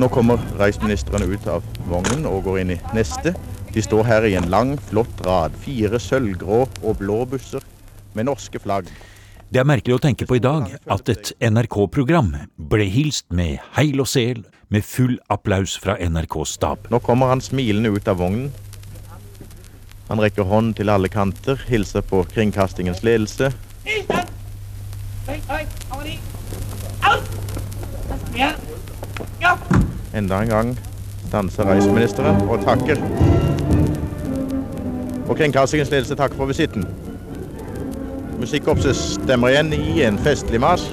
Nå 0.02 0.10
kommer 0.14 0.42
reisministrene 0.58 1.30
ut 1.30 1.46
av 1.52 1.66
vognen 1.92 2.26
og 2.30 2.42
går 2.50 2.64
inn 2.64 2.74
i 2.74 2.82
neste. 2.98 3.36
De 3.74 3.86
står 3.86 4.10
her 4.10 4.26
i 4.26 4.34
en 4.40 4.50
lang, 4.50 4.74
flott 4.90 5.22
rad. 5.28 5.54
Fire 5.62 6.02
sølvgrå 6.02 6.64
og 6.66 7.00
blå 7.04 7.22
busser 7.30 7.62
med 8.18 8.32
norske 8.32 8.62
flagg. 8.62 8.90
Det 9.54 9.62
er 9.62 9.70
merkelig 9.70 9.96
å 9.96 10.02
tenke 10.04 10.26
på 10.28 10.40
i 10.40 10.44
dag 10.44 10.74
at 10.90 11.10
et 11.14 11.36
NRK-program 11.38 12.34
ble 12.58 12.88
hilst 12.92 13.30
med 13.30 13.62
heil 13.78 14.02
og 14.02 14.10
sel, 14.10 14.42
med 14.68 14.84
full 14.84 15.20
applaus 15.30 15.78
fra 15.80 15.96
NRKs 16.10 16.50
stab. 16.50 16.88
Nå 16.90 17.00
kommer 17.00 17.28
han 17.28 17.42
smilende 17.42 17.90
ut 17.90 18.08
av 18.08 18.20
vognen. 18.20 18.52
Han 20.08 20.22
rekker 20.24 20.48
hånd 20.48 20.76
til 20.76 20.90
alle 20.90 21.10
kanter, 21.12 21.60
hilser 21.68 22.02
på 22.02 22.24
kringkastingens 22.34 23.04
ledelse. 23.04 23.52
Enda 30.16 30.42
en 30.42 30.50
gang 30.50 30.78
stanser 31.28 31.68
reiseministeren 31.68 32.42
og 32.48 32.64
takker. 32.64 33.02
Og 35.28 35.36
kringkastingens 35.38 35.92
ledelse 35.92 36.16
takker 36.16 36.40
for 36.40 36.46
visitten. 36.46 36.88
Musikkorpset 38.40 38.96
stemmer 38.96 39.52
igjen 39.52 39.74
i 39.74 40.04
en 40.08 40.20
festlig 40.24 40.60
marsj. 40.64 40.88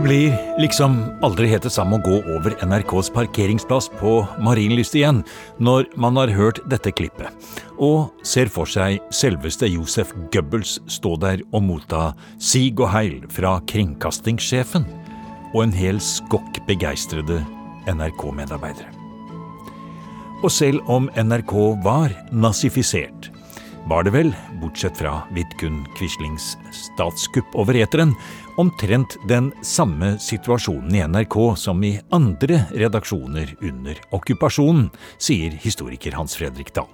Det 0.00 0.06
blir 0.08 0.36
liksom 0.56 0.94
aldri 1.20 1.50
helt 1.50 1.66
det 1.66 1.74
samme 1.74 1.98
å 1.98 2.00
gå 2.00 2.14
over 2.32 2.54
NRKs 2.64 3.10
parkeringsplass 3.12 3.90
på 4.00 4.14
Marienlyst 4.40 4.94
igjen 4.96 5.18
når 5.60 5.90
man 6.00 6.16
har 6.16 6.32
hørt 6.32 6.62
dette 6.72 6.88
klippet, 6.96 7.28
og 7.76 8.08
ser 8.24 8.48
for 8.48 8.64
seg 8.64 8.96
selveste 9.12 9.68
Josef 9.68 10.14
Goebbels 10.32 10.78
stå 10.88 11.12
der 11.20 11.42
og 11.50 11.66
motta 11.66 12.14
sig 12.40 12.72
og 12.78 12.88
heil 12.94 13.18
fra 13.28 13.58
kringkastingssjefen 13.68 14.88
og 15.50 15.66
en 15.66 15.76
hel 15.76 16.00
skokk 16.00 16.62
begeistrede 16.64 17.42
NRK-medarbeidere. 17.92 18.88
Og 20.40 20.48
selv 20.48 20.80
om 20.88 21.12
NRK 21.12 21.52
var 21.84 22.16
nazifisert, 22.32 23.28
var 23.88 24.04
det 24.04 24.12
vel, 24.14 24.30
bortsett 24.60 24.98
fra 25.00 25.22
Vidkun 25.34 25.80
Quislings 25.96 26.52
statskupp 26.74 27.56
over 27.58 27.76
eteren, 27.80 28.12
omtrent 28.58 29.16
den 29.28 29.50
samme 29.62 30.14
situasjonen 30.22 30.94
i 30.96 31.04
NRK 31.06 31.36
som 31.60 31.82
i 31.84 31.92
andre 32.14 32.64
redaksjoner 32.72 33.54
under 33.60 34.00
okkupasjonen, 34.16 34.88
sier 35.18 35.54
historiker 35.62 36.16
Hans 36.18 36.36
Fredrik 36.38 36.72
Dahl. 36.74 36.90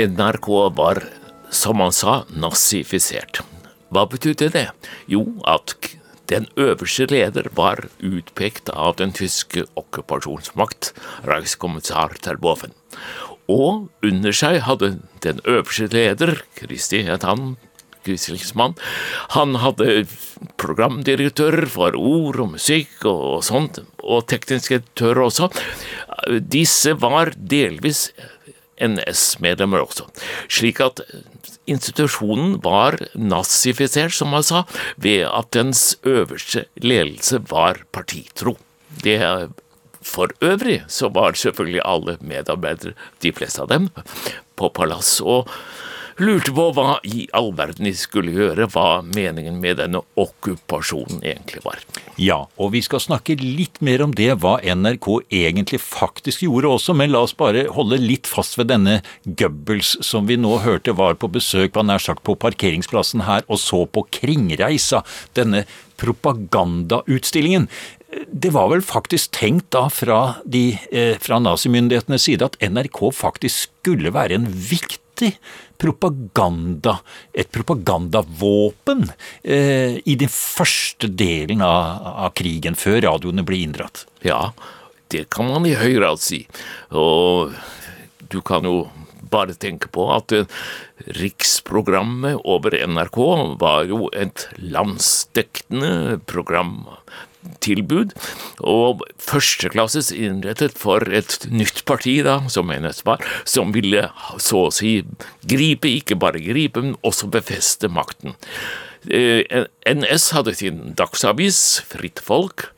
NRK 0.00 0.48
var, 0.76 1.02
som 1.50 1.82
han 1.84 1.92
sa, 1.92 2.22
nazifisert. 2.32 3.42
Hva 3.92 4.06
betydde 4.08 4.48
det? 4.54 4.68
Jo, 5.10 5.26
at 5.44 5.74
den 6.32 6.46
øverste 6.56 7.06
leder 7.10 7.50
var 7.52 7.88
utpekt 8.00 8.70
av 8.72 8.96
den 8.96 9.12
tyske 9.12 9.66
okkupasjonsmakt, 9.76 10.94
Reichskommissar 11.28 12.16
Terboven. 12.24 12.72
Og 13.52 13.90
under 14.06 14.32
seg 14.32 14.62
hadde 14.64 14.94
den 15.26 15.42
øverste 15.44 15.90
leder, 15.92 16.38
Kristi 16.56 17.02
het 17.04 17.26
han, 17.28 17.56
Quislingsmann, 18.06 18.76
han 19.36 19.56
hadde 19.62 20.04
programdirektør 20.60 21.64
for 21.70 21.96
ord 21.98 22.40
og 22.42 22.54
musikk 22.56 23.06
og 23.08 23.42
sånt, 23.46 23.82
og 24.02 24.26
teknisk 24.30 24.74
direktører 24.74 25.26
også. 25.26 25.50
Disse 26.52 26.94
var 27.00 27.34
delvis 27.36 28.10
NS-medlemmer 28.82 29.84
også, 29.84 30.08
slik 30.50 30.80
at 30.82 31.02
institusjonen 31.70 32.56
var 32.64 32.98
nazifisert, 33.14 34.14
som 34.16 34.34
han 34.34 34.46
sa, 34.46 34.64
ved 34.96 35.28
at 35.28 35.52
dens 35.54 35.92
øverste 36.02 36.66
ledelse 36.82 37.38
var 37.50 37.84
partitro. 37.94 38.56
Det 39.02 39.18
for 40.02 40.34
øvrig 40.42 40.82
så 40.90 41.08
var 41.14 41.36
selvfølgelig 41.38 41.82
alle 41.84 42.16
medarbeidere, 42.20 42.96
de 43.22 43.32
fleste 43.32 43.62
av 43.62 43.70
dem, 43.70 43.88
på 44.58 44.68
palass 44.74 45.20
og 45.20 45.50
lurte 46.20 46.52
på 46.54 46.68
hva 46.76 46.98
i 47.08 47.26
all 47.36 47.52
verden 47.56 47.86
de 47.88 47.94
skulle 47.96 48.34
gjøre, 48.34 48.68
hva 48.72 49.02
meningen 49.06 49.60
med 49.62 49.78
denne 49.80 50.02
okkupasjonen 50.18 51.22
egentlig 51.24 51.62
var. 51.64 51.80
Ja, 52.20 52.42
og 52.60 52.72
vi 52.74 52.82
skal 52.84 53.02
snakke 53.02 53.36
litt 53.40 53.80
mer 53.84 54.04
om 54.04 54.14
det, 54.16 54.30
hva 54.42 54.58
NRK 54.60 55.08
egentlig 55.32 55.80
faktisk 55.82 56.44
gjorde 56.46 56.74
også, 56.76 56.96
men 56.98 57.12
la 57.14 57.24
oss 57.26 57.36
bare 57.38 57.68
holde 57.72 58.00
litt 58.00 58.30
fast 58.30 58.58
ved 58.60 58.70
denne 58.72 59.00
Goebbels 59.24 59.96
som 60.04 60.28
vi 60.28 60.38
nå 60.40 60.58
hørte 60.64 60.96
var 60.98 61.16
på 61.20 61.30
besøk 61.32 61.72
på 61.76 61.86
nær 61.86 62.02
sagt 62.02 62.24
på 62.26 62.36
parkeringsplassen 62.38 63.24
her 63.28 63.46
og 63.48 63.60
så 63.62 63.84
på 63.86 64.04
Kringreisa, 64.12 65.02
denne 65.36 65.64
propagandautstillingen 66.02 67.68
det 68.28 68.50
var 68.52 68.68
vel 68.72 68.82
faktisk 68.84 69.32
tenkt 69.36 69.70
da 69.72 69.86
fra, 69.92 70.18
de, 70.44 70.78
eh, 70.92 71.16
fra 71.22 71.38
nazimyndighetenes 71.40 72.26
side 72.28 72.44
at 72.44 72.58
NRK 72.60 73.06
faktisk 73.16 73.70
skulle 73.70 74.12
være 74.12 74.36
en 74.36 74.48
viktig 74.52 75.01
propaganda, 75.82 76.98
et 77.34 77.50
propagandavåpen 77.52 79.08
eh, 79.42 79.98
i 80.04 80.16
den 80.18 80.30
første 80.30 81.10
delen 81.10 81.64
av, 81.66 82.06
av, 82.26 82.32
krigen, 82.38 82.78
før 82.78 83.00
radioene 83.06 83.44
ble 83.46 83.64
inndratt. 83.66 84.06
Ja, 84.26 84.52
det 85.12 85.28
kan 85.34 85.50
man 85.50 85.66
i 85.68 85.76
høy 85.76 85.96
grad 85.98 86.22
si. 86.22 86.44
Og 86.94 87.54
du 88.32 88.40
kan 88.46 88.64
jo 88.68 88.86
bare 89.32 89.56
tenke 89.56 89.88
på 89.92 90.06
at 90.14 90.32
eh, 90.36 90.48
riksprogrammet 91.18 92.44
over 92.44 92.76
NRK 92.86 93.20
var 93.60 93.86
jo 93.90 94.06
et 94.12 94.46
landsdekkende 94.60 96.20
program 96.28 96.84
tilbud, 97.64 98.14
og 98.60 99.02
førsteklasses 99.22 100.12
innrettet 100.14 100.76
for 100.78 101.06
et 101.10 101.40
nytt 101.50 101.84
parti, 101.88 102.18
da, 102.26 102.40
som 102.52 102.72
NS 102.72 103.04
var, 103.08 103.24
som 103.48 103.74
ville 103.74 104.08
så 104.42 104.66
å 104.68 104.72
si 104.74 105.00
gripe, 105.48 105.90
ikke 105.90 106.18
bare 106.20 106.42
gripe, 106.42 106.82
men 106.84 106.98
også 107.06 107.30
befeste 107.32 107.90
makten. 107.92 108.36
Eh, 109.10 109.66
NS 109.86 110.28
hadde 110.36 110.54
sin 110.54 110.92
dagsavis, 110.94 111.82
Fritt 111.90 112.20
Folk, 112.22 112.68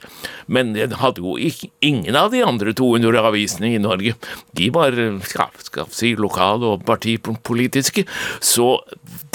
men 0.46 0.72
den 0.72 0.96
hadde 0.96 1.20
jo 1.20 1.36
ingen 1.84 2.16
av 2.16 2.30
de 2.32 2.40
andre 2.44 2.72
200 2.76 3.20
avisene 3.28 3.74
i 3.74 3.80
Norge. 3.82 4.14
De 4.56 4.70
var 4.72 4.96
skal, 5.28 5.52
skal 5.66 5.90
si, 5.92 6.14
lokale 6.16 6.74
og 6.74 6.86
partipolitiske. 6.88 8.06
Så 8.40 8.68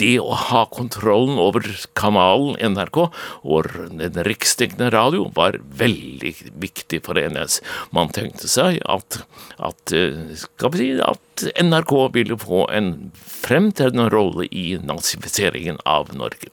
det 0.02 0.15
å 0.21 0.34
ha 0.34 0.63
kontrollen 0.73 1.38
over 1.41 1.65
kanalen 1.99 2.58
NRK 2.73 3.02
og 3.04 3.69
den 3.99 4.21
riksdekkende 4.25 4.89
radio 4.95 5.28
var 5.36 5.60
veldig 5.62 6.34
viktig 6.62 7.04
for 7.06 7.21
NS. 7.21 7.60
Man 7.93 8.10
tenkte 8.15 8.49
seg 8.49 8.80
at, 8.89 9.21
at, 9.58 9.93
eh, 9.93 10.34
skal 10.41 10.73
vi 10.73 10.82
si, 10.82 10.89
at 11.06 11.45
NRK 11.62 11.93
ville 12.17 12.39
få 12.39 12.65
en 12.73 13.12
fremtredende 13.13 14.10
rolle 14.13 14.49
i 14.49 14.73
nazifiseringen 14.82 15.78
av 15.86 16.15
Norge 16.17 16.49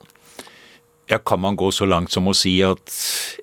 ja, 1.07 1.19
kan 1.19 1.41
man 1.41 1.57
gå 1.57 1.71
så 1.73 1.87
langt 1.87 2.15
som 2.15 2.29
å 2.29 2.35
si 2.37 2.59
at 2.67 2.95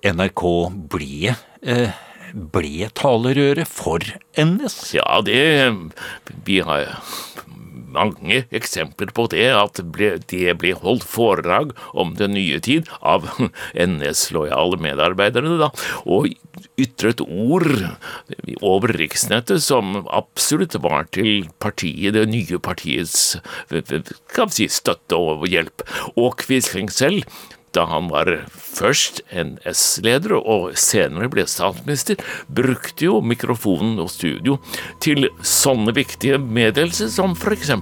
NRK 0.03 0.43
ble 0.91 1.35
eh, 1.63 2.01
ble 2.33 2.89
talerøret 2.97 3.69
for 3.69 4.03
NS? 4.39 4.95
Ja, 4.97 5.21
det 5.25 5.71
Vi 6.45 6.59
har 6.65 6.97
mange 7.93 8.43
eksempler 8.49 9.11
på 9.13 9.27
det, 9.29 9.45
at 9.53 9.77
det 10.31 10.55
ble 10.57 10.73
holdt 10.81 11.05
foredrag 11.05 11.73
om 11.93 12.15
den 12.17 12.33
nye 12.33 12.59
tid 12.63 12.89
av 13.01 13.27
NS-lojale 13.89 14.79
medarbeidere, 14.81 15.59
da, 15.61 15.69
og 16.09 16.31
ytret 16.81 17.21
ord 17.21 17.69
over 18.65 18.95
riksnettet 18.97 19.61
som 19.61 20.07
absolutt 20.09 20.77
var 20.81 21.05
til 21.13 21.47
partiet, 21.61 22.15
det 22.17 22.25
nye 22.31 22.57
partiets 22.57 23.37
kan 24.33 24.49
vi 24.49 24.63
si, 24.63 24.69
støtte 24.73 25.17
og 25.17 25.45
hjelp. 25.49 25.85
Og 26.17 26.33
Quisling 26.41 26.89
selv 26.93 27.29
da 27.73 27.85
han 27.89 28.09
var 28.11 28.29
først 28.53 29.21
NS-leder 29.33 30.35
og 30.37 30.73
senere 30.79 31.29
ble 31.33 31.45
statsminister, 31.49 32.19
brukte 32.47 33.07
jo 33.07 33.19
mikrofonen 33.25 33.97
og 34.03 34.11
studio 34.13 34.59
til 35.03 35.27
sånne 35.39 35.95
viktige 35.97 36.39
meddelelser 36.41 37.09
som 37.13 37.33
f.eks. 37.37 37.73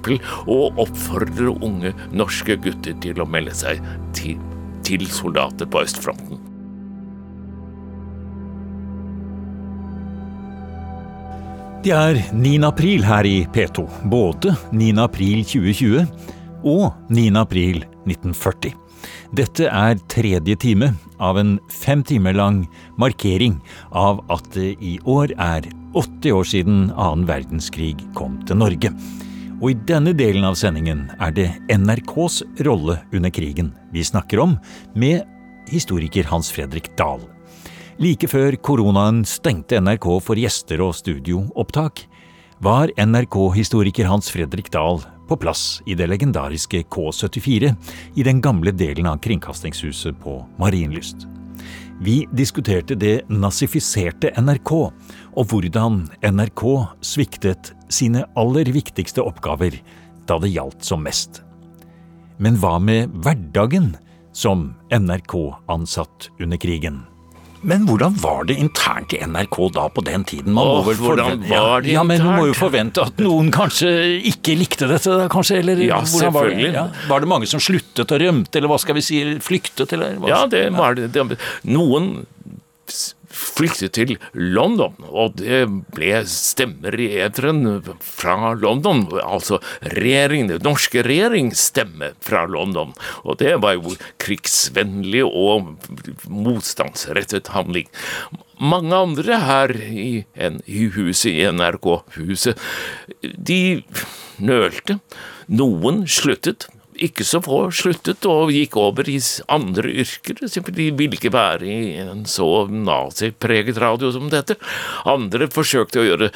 å 0.47 0.62
oppfordre 0.82 1.51
unge 1.60 1.95
norske 2.15 2.58
gutter 2.62 2.95
til 3.04 3.21
å 3.21 3.27
melde 3.27 3.56
seg 3.58 3.84
til, 4.17 4.39
til 4.88 5.06
soldater 5.12 5.69
på 5.69 5.84
østfronten. 5.84 6.47
Det 11.82 11.89
er 11.97 12.19
9. 12.38 12.60
april 12.67 13.01
her 13.01 13.25
i 13.25 13.39
P2. 13.49 13.88
Både 14.06 14.54
9. 14.69 14.91
april 15.01 15.41
2020 15.49 16.04
og 16.62 17.10
9. 17.10 17.23
april 17.41 17.82
1940. 18.06 18.75
Dette 19.35 19.67
er 19.67 19.99
tredje 20.11 20.55
time 20.59 20.91
av 21.21 21.39
en 21.39 21.57
fem 21.71 22.03
timer 22.03 22.35
lang 22.37 22.63
markering 23.01 23.59
av 23.91 24.23
at 24.33 24.47
det 24.55 24.75
i 24.83 24.97
år 25.09 25.33
er 25.37 25.67
80 25.97 26.37
år 26.37 26.47
siden 26.47 26.79
annen 26.95 27.27
verdenskrig 27.29 27.97
kom 28.17 28.39
til 28.47 28.61
Norge. 28.61 28.93
Og 29.61 29.73
i 29.73 29.77
denne 29.87 30.13
delen 30.17 30.45
av 30.47 30.57
sendingen 30.57 31.05
er 31.21 31.35
det 31.37 31.49
NRKs 31.69 32.41
rolle 32.65 32.97
under 33.13 33.33
krigen 33.33 33.73
vi 33.93 34.03
snakker 34.03 34.41
om, 34.41 34.57
med 34.95 35.21
historiker 35.69 36.25
Hans 36.31 36.49
Fredrik 36.51 36.89
Dahl. 36.97 37.21
Like 38.01 38.25
før 38.31 38.55
koronaen 38.65 39.21
stengte 39.29 39.77
NRK 39.77 40.07
for 40.25 40.39
gjester 40.39 40.81
og 40.81 40.95
studioopptak, 40.97 42.07
var 42.61 42.91
NRK-historiker 42.97 44.09
Hans 44.09 44.29
Fredrik 44.33 44.71
Dahl 44.73 45.01
på 45.32 45.38
plass 45.39 45.82
i 45.88 45.96
det 45.96 46.10
legendariske 46.12 46.84
K74 46.91 47.70
i 48.20 48.24
den 48.28 48.41
gamle 48.44 48.74
delen 48.76 49.08
av 49.08 49.22
Kringkastingshuset 49.24 50.17
på 50.20 50.41
Marienlyst. 50.60 51.24
Vi 52.02 52.26
diskuterte 52.36 52.98
det 53.00 53.22
nazifiserte 53.30 54.34
NRK, 54.41 54.72
og 55.38 55.46
hvordan 55.54 56.02
NRK 56.26 56.63
sviktet 57.06 57.72
sine 57.94 58.26
aller 58.36 58.74
viktigste 58.74 59.24
oppgaver 59.24 59.78
da 60.28 60.39
det 60.41 60.52
gjaldt 60.52 60.84
som 60.84 61.06
mest. 61.06 61.44
Men 62.41 62.58
hva 62.60 62.76
med 62.82 63.13
hverdagen 63.24 63.94
som 64.34 64.72
NRK-ansatt 64.91 66.32
under 66.41 66.60
krigen? 66.60 67.04
Men 67.62 67.84
hvordan 67.86 68.15
var 68.21 68.45
det 68.50 68.56
internt 68.58 69.13
i 69.13 69.19
NRK 69.21 69.58
da 69.76 69.84
på 69.93 70.02
den 70.06 70.24
tiden? 70.26 70.54
Man 70.58 70.65
Åh, 70.65 70.88
hvordan 70.97 71.43
var 71.50 71.84
det 71.86 71.91
ja, 71.93 72.00
ja, 72.00 72.04
men 72.08 72.24
man 72.26 72.39
må 72.39 72.47
jo 72.50 72.56
forvente 72.58 73.04
at 73.06 73.21
noen 73.21 73.52
kanskje 73.54 73.91
ikke 74.32 74.56
likte 74.58 74.89
dette, 74.89 75.13
da, 75.13 75.28
kanskje? 75.32 75.60
Eller 75.62 75.82
Ja, 75.86 76.00
selvfølgelig. 76.02 76.34
var 76.34 76.50
det? 76.50 76.71
Ja. 76.74 76.88
Var 77.12 77.19
det 77.26 77.30
mange 77.30 77.50
som 77.52 77.62
sluttet 77.62 78.10
og 78.15 78.21
rømte, 78.24 78.58
eller 78.58 78.71
hva 78.74 78.80
skal 78.82 78.97
vi 78.97 79.06
si, 79.06 79.21
flyktet, 79.45 79.93
eller 79.93 80.17
hva? 80.17 80.32
Ja, 80.34 80.41
det 80.50 80.65
var 80.74 80.97
det. 80.97 81.38
Noen 81.69 82.26
flyktet 83.41 83.95
til 83.97 84.15
London, 84.34 84.95
og 85.10 85.38
det 85.41 85.63
ble 85.95 86.21
stemmer 86.30 86.95
i 86.99 87.10
eteren 87.23 87.82
fra 88.04 88.54
London. 88.58 89.04
Altså 89.21 89.60
regjering, 89.82 90.49
den 90.51 90.63
norske 90.65 91.04
regjeringsstemme 91.06 92.13
fra 92.23 92.45
London. 92.49 92.93
Og 93.25 93.39
det 93.41 93.58
var 93.63 93.77
jo 93.77 93.95
krigsvennlig 94.21 95.25
og 95.27 95.73
motstandsrettet 96.30 97.51
handling. 97.56 97.89
Mange 98.62 98.93
andre 98.93 99.39
her 99.41 99.73
i, 99.89 100.25
en, 100.38 100.62
i 100.69 100.86
huset, 100.93 101.32
i 101.34 101.47
NRK-huset, 101.49 102.60
de 103.21 103.82
nølte. 104.41 104.99
Noen 105.51 106.06
sluttet. 106.10 106.69
Ikke 107.01 107.25
så 107.25 107.41
få 107.43 107.63
sluttet 107.73 108.25
og 108.29 108.51
gikk 108.53 108.77
over 108.79 109.07
i 109.09 109.17
andre 109.51 109.89
yrker. 110.03 110.41
De 110.71 110.87
ville 110.97 111.17
ikke 111.17 111.33
være 111.33 111.65
i 111.65 111.79
en 112.03 112.25
så 112.29 112.67
nazipreget 112.69 113.79
radio 113.81 114.11
som 114.13 114.29
dette. 114.31 114.57
Andre 115.09 115.49
forsøkte 115.51 116.01
å 116.01 116.07
gjøre 116.07 116.31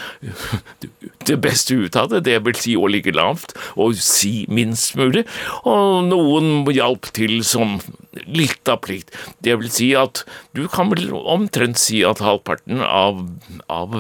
det 1.30 1.38
beste 1.41 1.78
ut 1.78 1.97
av 1.99 2.10
det, 2.12 2.23
det 2.25 2.39
vil 2.45 2.58
si 2.58 2.75
å 2.78 2.89
ligge 2.89 3.13
lavt 3.15 3.56
og 3.75 3.97
si 4.01 4.45
minst 4.49 4.97
mulig. 4.97 5.25
Og 5.69 6.06
noen 6.10 6.65
hjalp 6.73 7.12
til 7.15 7.39
som 7.45 7.78
litt 8.25 8.69
av 8.71 8.82
plikt. 8.86 9.13
Det 9.45 9.58
vil 9.60 9.71
si 9.71 9.91
at 9.97 10.23
du 10.58 10.65
kan 10.71 10.89
vel 10.93 11.12
omtrent 11.13 11.80
si 11.82 12.01
at 12.08 12.23
halvparten 12.23 12.82
av, 12.86 13.21
av 13.69 13.97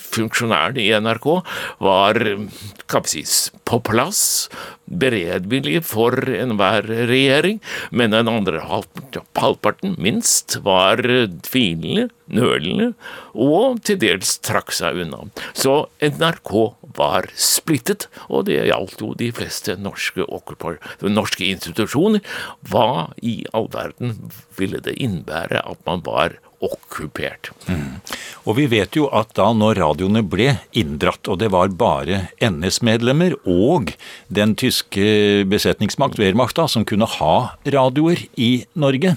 funksjonærene 0.00 0.82
i 0.82 0.92
NRK 1.02 1.28
var 1.82 2.20
kan 2.90 3.06
på 3.68 3.78
plass, 3.84 4.48
beredvillige 4.86 5.82
for 5.86 6.14
enhver 6.28 6.84
regjering, 7.08 7.60
men 7.90 8.12
den 8.12 8.28
andre 8.28 8.60
halvparten, 8.66 9.96
minst, 9.98 10.58
var 10.64 11.00
tvilende, 11.46 12.10
nølende 12.32 12.92
og 13.34 13.82
til 13.84 13.98
dels 14.00 14.38
trakk 14.44 14.72
seg 14.72 15.02
unna. 15.04 15.26
Så 15.52 15.86
NRK 16.00 16.52
var 16.96 17.28
splittet, 17.36 18.08
og 18.28 18.46
det 18.48 18.60
gjaldt 18.68 19.02
jo 19.04 19.12
de 19.18 19.30
fleste 19.36 19.76
norske, 19.80 20.24
norske 21.02 21.48
institusjoner. 21.48 22.24
Hva 22.68 23.12
i 23.20 23.42
all 23.52 23.68
verden 23.72 24.16
ville 24.58 24.80
det 24.84 24.96
innebære 25.00 25.64
at 25.64 25.84
man 25.88 26.04
var 26.06 26.38
okkupert? 26.62 27.50
Og 28.48 28.56
vi 28.58 28.66
vet 28.70 28.96
jo 28.98 29.06
at 29.14 29.30
da 29.38 29.48
når 29.54 29.78
radioene 29.78 30.22
ble 30.26 30.56
inndratt, 30.78 31.28
og 31.30 31.38
det 31.42 31.52
var 31.54 31.70
bare 31.78 32.24
NS-medlemmer 32.42 33.36
og 33.46 33.92
den 34.32 34.56
tyske 34.58 35.44
besetningsmakt, 35.50 36.18
Wehrmacht, 36.18 36.56
da, 36.58 36.66
som 36.70 36.86
kunne 36.88 37.06
ha 37.18 37.34
radioer 37.62 38.24
i 38.34 38.64
Norge, 38.74 39.14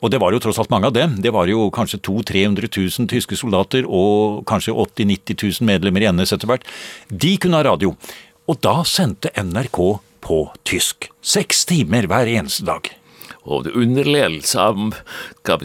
og 0.00 0.12
det 0.12 0.20
var 0.20 0.34
jo 0.34 0.42
tross 0.44 0.60
alt 0.60 0.72
mange 0.72 0.90
av 0.90 0.96
dem, 0.96 1.16
det 1.24 1.32
var 1.32 1.48
jo 1.48 1.70
kanskje 1.74 2.02
200 2.04 2.26
000-300 2.26 2.68
000 3.00 3.10
tyske 3.10 3.36
soldater 3.38 3.86
og 3.88 4.44
kanskje 4.48 4.74
80 4.74 5.06
000-90 5.06 5.60
000 5.60 5.68
medlemmer 5.70 6.04
i 6.04 6.10
NS 6.12 6.36
etter 6.36 6.50
hvert, 6.50 6.66
de 7.08 7.36
kunne 7.40 7.60
ha 7.60 7.66
radio. 7.66 7.94
Og 8.46 8.60
da 8.62 8.80
sendte 8.86 9.32
NRK 9.34 9.80
på 10.26 10.38
tysk. 10.66 11.10
Seks 11.22 11.64
timer 11.68 12.06
hver 12.10 12.30
eneste 12.30 12.66
dag. 12.66 12.90
Og 13.46 13.68
under 13.74 14.06
ledelse 14.06 14.60
av 14.60 14.96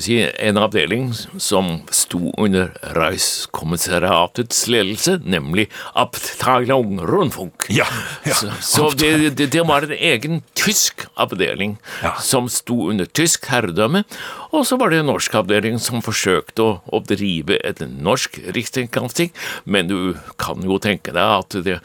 si, 0.02 0.20
en 0.22 0.60
avdeling 0.62 1.10
som 1.42 1.72
sto 1.94 2.30
under 2.38 2.70
Reichskommissariatets 2.96 4.68
ledelse, 4.72 5.18
nemlig 5.26 5.68
Abteilung 5.98 7.00
Rundfunk. 7.08 7.68
Ja, 7.74 7.88
så 8.26 8.52
så 8.62 8.90
det, 8.98 9.34
det, 9.38 9.50
det 9.56 9.66
var 9.68 9.88
en 9.88 9.96
egen 9.98 10.44
tysk 10.58 11.08
avdeling 11.16 11.78
som 12.22 12.50
sto 12.52 12.92
under 12.92 13.10
tysk 13.10 13.50
herredømme, 13.52 14.04
og 14.52 14.68
så 14.68 14.78
var 14.78 14.92
det 14.92 15.02
en 15.02 15.12
norsk 15.12 15.36
avdeling 15.42 15.80
som 15.82 16.04
forsøkte 16.06 16.64
å, 16.64 16.78
å 16.86 17.02
drive 17.06 17.58
et 17.66 17.82
norsk 17.90 18.40
rikskringkasting, 18.54 19.34
men 19.66 19.90
du 19.90 20.14
kan 20.42 20.62
jo 20.66 20.80
tenke 20.82 21.16
deg 21.16 21.38
at 21.42 21.62
det 21.66 21.82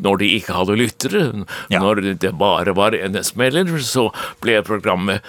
når 0.00 0.22
de 0.22 0.32
ikke 0.38 0.56
hadde 0.56 0.78
lyttere, 0.80 1.22
når 1.72 2.02
det 2.22 2.32
bare 2.40 2.74
var 2.76 2.96
NS-melder, 2.96 3.76
så 3.84 4.08
ble 4.42 4.60
programmet 4.66 5.26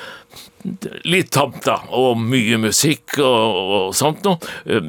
litt 1.10 1.32
tamt, 1.34 1.64
da, 1.66 1.80
og 1.90 2.20
mye 2.22 2.60
musikk 2.62 3.18
og, 3.20 3.62
og 3.78 3.96
sånt 3.98 4.22
noe. 4.28 4.38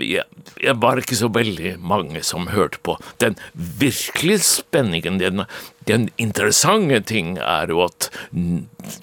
Jeg, 0.05 0.27
jeg 0.62 0.77
var 0.83 1.01
ikke 1.01 1.18
så 1.18 1.31
veldig 1.33 1.75
mange 1.81 2.23
som 2.27 2.51
hørte 2.53 2.81
på. 2.85 2.99
Den 3.23 3.38
virkelig 3.55 4.42
spenningen, 4.47 5.18
den, 5.23 5.47
den 5.88 6.11
interessante 6.23 7.01
ting, 7.09 7.37
er 7.40 7.73
jo 7.73 7.87
at 7.87 8.11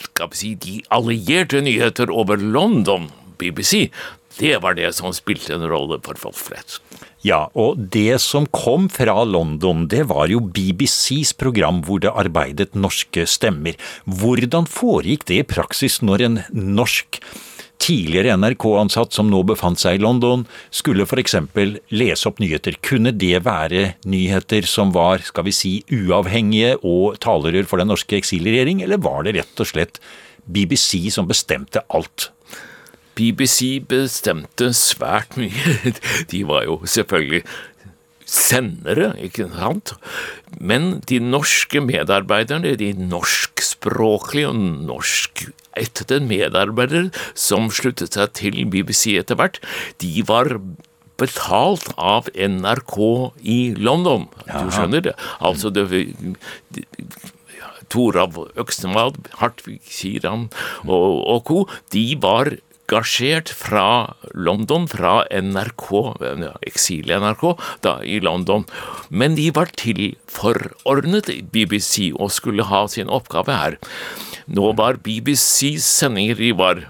skal 0.06 0.32
vi 0.32 0.42
si, 0.44 0.54
de 0.62 0.78
allierte 0.94 1.64
nyheter 1.66 2.14
over 2.14 2.40
London, 2.40 3.10
BBC, 3.40 3.90
det 4.40 4.60
var 4.64 4.78
det 4.78 4.94
som 4.96 5.16
spilte 5.16 5.56
en 5.56 5.68
rolle 5.68 6.00
for 6.06 6.20
folk 6.20 6.38
flest. 6.38 6.84
Ja, 7.26 7.50
og 7.52 7.80
det 7.92 8.22
som 8.24 8.46
kom 8.56 8.88
fra 8.92 9.18
London, 9.28 9.88
det 9.92 10.06
var 10.08 10.32
jo 10.32 10.40
BBCs 10.40 11.34
program 11.40 11.82
hvor 11.84 12.00
det 12.00 12.14
arbeidet 12.16 12.78
norske 12.80 13.26
stemmer. 13.28 13.76
Hvordan 14.08 14.70
foregikk 14.70 15.28
det 15.28 15.42
i 15.42 15.48
praksis 15.48 16.00
når 16.06 16.24
en 16.30 16.40
norsk 16.54 17.20
tidligere 17.80 18.36
NRK-ansatt 18.40 19.16
som 19.16 19.30
nå 19.32 19.42
befant 19.48 19.80
seg 19.80 19.98
i 19.98 20.04
London, 20.04 20.46
skulle 20.72 21.08
f.eks. 21.08 21.36
lese 21.92 22.28
opp 22.30 22.40
nyheter? 22.40 22.80
Kunne 22.84 23.12
det 23.16 23.44
være 23.44 23.94
nyheter 24.08 24.68
som 24.68 24.96
var, 24.96 25.24
skal 25.26 25.48
vi 25.48 25.56
si, 25.56 25.76
uavhengige 25.92 26.78
og 26.88 27.20
talerør 27.24 27.68
for 27.68 27.84
den 27.84 27.92
norske 27.92 28.20
eksilregjering, 28.20 28.84
eller 28.86 29.04
var 29.04 29.28
det 29.28 29.36
rett 29.40 29.64
og 29.64 29.72
slett 29.72 30.00
BBC 30.48 31.10
som 31.12 31.28
bestemte 31.28 31.84
alt? 31.92 32.32
BBC 33.20 33.82
bestemte 33.90 34.72
svært 34.78 35.36
mye. 35.40 35.94
De 36.32 36.46
var 36.48 36.66
jo 36.68 36.80
selvfølgelig 36.88 37.44
sendere, 38.30 39.14
ikke 39.26 39.48
sant? 39.52 39.96
Men 40.62 41.00
de 41.10 41.20
norske 41.24 41.82
medarbeiderne, 41.82 42.76
de 42.80 42.92
norskspråklige 42.94 44.52
og 44.52 44.60
norskættede 44.90 46.20
medarbeidere 46.30 47.10
som 47.34 47.72
sluttet 47.74 48.16
seg 48.18 48.36
til 48.38 48.62
BBC 48.70 49.18
etter 49.18 49.40
hvert, 49.40 49.60
de 50.02 50.22
var 50.30 50.54
betalt 51.20 51.90
av 51.98 52.30
NRK 52.38 52.96
i 53.44 53.60
London. 53.76 54.30
Du 54.48 54.70
skjønner 54.72 55.04
det? 55.10 55.18
Altså, 55.44 55.74
det, 55.74 55.90
Torav 57.90 58.38
Øksenvald, 58.62 59.18
Hartvig 59.42 59.80
Kiran 59.90 60.48
og, 60.86 61.26
og 61.26 61.44
co., 61.50 61.64
de 61.92 62.06
var 62.22 62.54
gasjert 62.90 63.52
fra 63.54 64.16
London, 64.34 64.88
fra 64.90 65.24
NRK, 65.30 65.88
eksil-NRK, 66.68 67.46
da 67.86 67.98
i 68.04 68.20
London. 68.24 68.66
Men 69.10 69.38
de 69.38 69.50
var 69.56 69.72
tilforordnet 69.80 71.32
BBC 71.54 72.12
og 72.16 72.34
skulle 72.36 72.68
ha 72.70 72.86
sin 72.92 73.12
oppgave 73.12 73.56
her. 73.56 73.80
Nå 74.50 74.74
var 74.80 75.02
BBCs 75.06 75.86
sendinger 76.00 76.40
de 76.40 76.54
var 76.58 76.86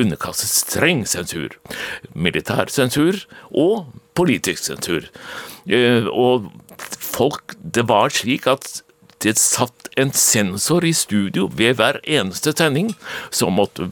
underkastet 0.00 0.50
streng 0.50 1.04
sensur, 1.06 1.54
militær 2.14 2.70
sensur 2.72 3.20
og 3.50 3.92
politisk 4.18 4.66
sensur. 4.66 5.06
Eh, 5.70 6.06
og 6.10 6.50
folk 7.14 7.54
Det 7.62 7.86
var 7.88 8.10
slik 8.10 8.46
at 8.46 8.83
det 9.24 9.38
satt 9.40 9.88
en 10.00 10.10
sensor 10.14 10.84
i 10.84 10.92
studio 10.96 11.46
ved 11.56 11.78
hver 11.78 12.00
eneste 12.04 12.52
sending, 12.56 12.92
som 13.34 13.56
måtte 13.56 13.88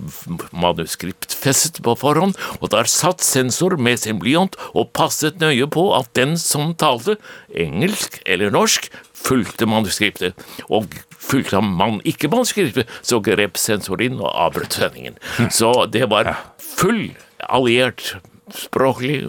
manuskriptfestet 0.52 1.80
på 1.84 1.94
forhånd, 1.98 2.36
og 2.60 2.72
der 2.74 2.90
satt 2.90 3.24
sensor 3.24 3.78
med 3.80 4.02
sin 4.02 4.20
blyant 4.22 4.58
og 4.72 4.92
passet 4.96 5.40
nøye 5.42 5.68
på 5.72 5.88
at 5.96 6.10
den 6.18 6.36
som 6.40 6.74
talte, 6.78 7.16
engelsk 7.48 8.20
eller 8.26 8.52
norsk, 8.52 8.90
fulgte 9.22 9.68
manuskriptet. 9.70 10.36
Og 10.68 10.92
fulgte 11.10 11.62
man 11.62 12.00
ikke 12.08 12.30
manuskriptet, 12.32 12.90
så 13.02 13.22
grep 13.24 13.60
sensor 13.60 14.02
inn 14.04 14.20
og 14.20 14.32
avbrøt 14.32 14.80
sendingen. 14.80 15.18
Så 15.58 15.72
det 15.92 16.08
var 16.10 16.34
full 16.58 17.12
alliert 17.48 18.16
språklig 18.52 19.24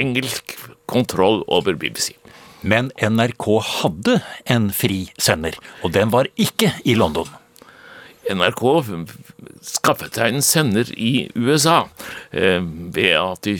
engelsk 0.00 0.56
kontroll 0.90 1.42
over 1.46 1.76
BBC. 1.78 2.12
Men 2.62 2.90
NRK 3.02 3.46
hadde 3.66 4.18
en 4.50 4.70
fri 4.74 5.04
sender, 5.18 5.56
og 5.82 5.94
den 5.96 6.12
var 6.14 6.30
ikke 6.40 6.72
i 6.86 6.94
London. 6.98 7.28
NRK 8.30 8.62
skaffet 9.66 10.14
seg 10.14 10.36
en 10.36 10.44
sender 10.46 10.92
i 10.94 11.26
USA 11.34 11.82
eh, 12.30 12.62
ved 12.62 13.16
at 13.18 13.42
de 13.48 13.56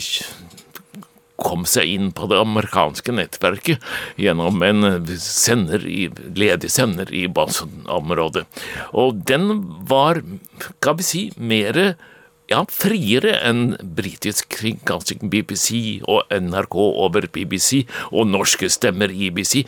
kom 1.43 1.65
seg 1.67 1.89
inn 1.91 2.11
på 2.15 2.29
det 2.31 2.39
amerikanske 2.39 3.11
nettverket 3.15 3.83
gjennom 4.21 4.63
en 4.63 4.85
sender 5.19 5.83
i, 5.89 6.07
ledig 6.39 6.71
sender 6.71 7.11
i 7.11 7.25
Boston-området. 7.27 8.45
Og 8.95 9.19
den 9.27 9.49
var, 9.89 10.21
skal 10.79 10.99
vi 11.01 11.07
si, 11.07 11.23
mere 11.35 11.93
ja, 12.51 12.63
friere 12.69 13.37
enn 13.45 13.75
britisk 13.97 14.49
kringkasting 14.53 15.29
BBC 15.31 16.01
og 16.09 16.27
NRK 16.33 16.77
over 16.77 17.27
BBC 17.31 17.83
og 18.11 18.27
norske 18.31 18.69
stemmer 18.73 19.13
i 19.13 19.31
BBC. 19.33 19.63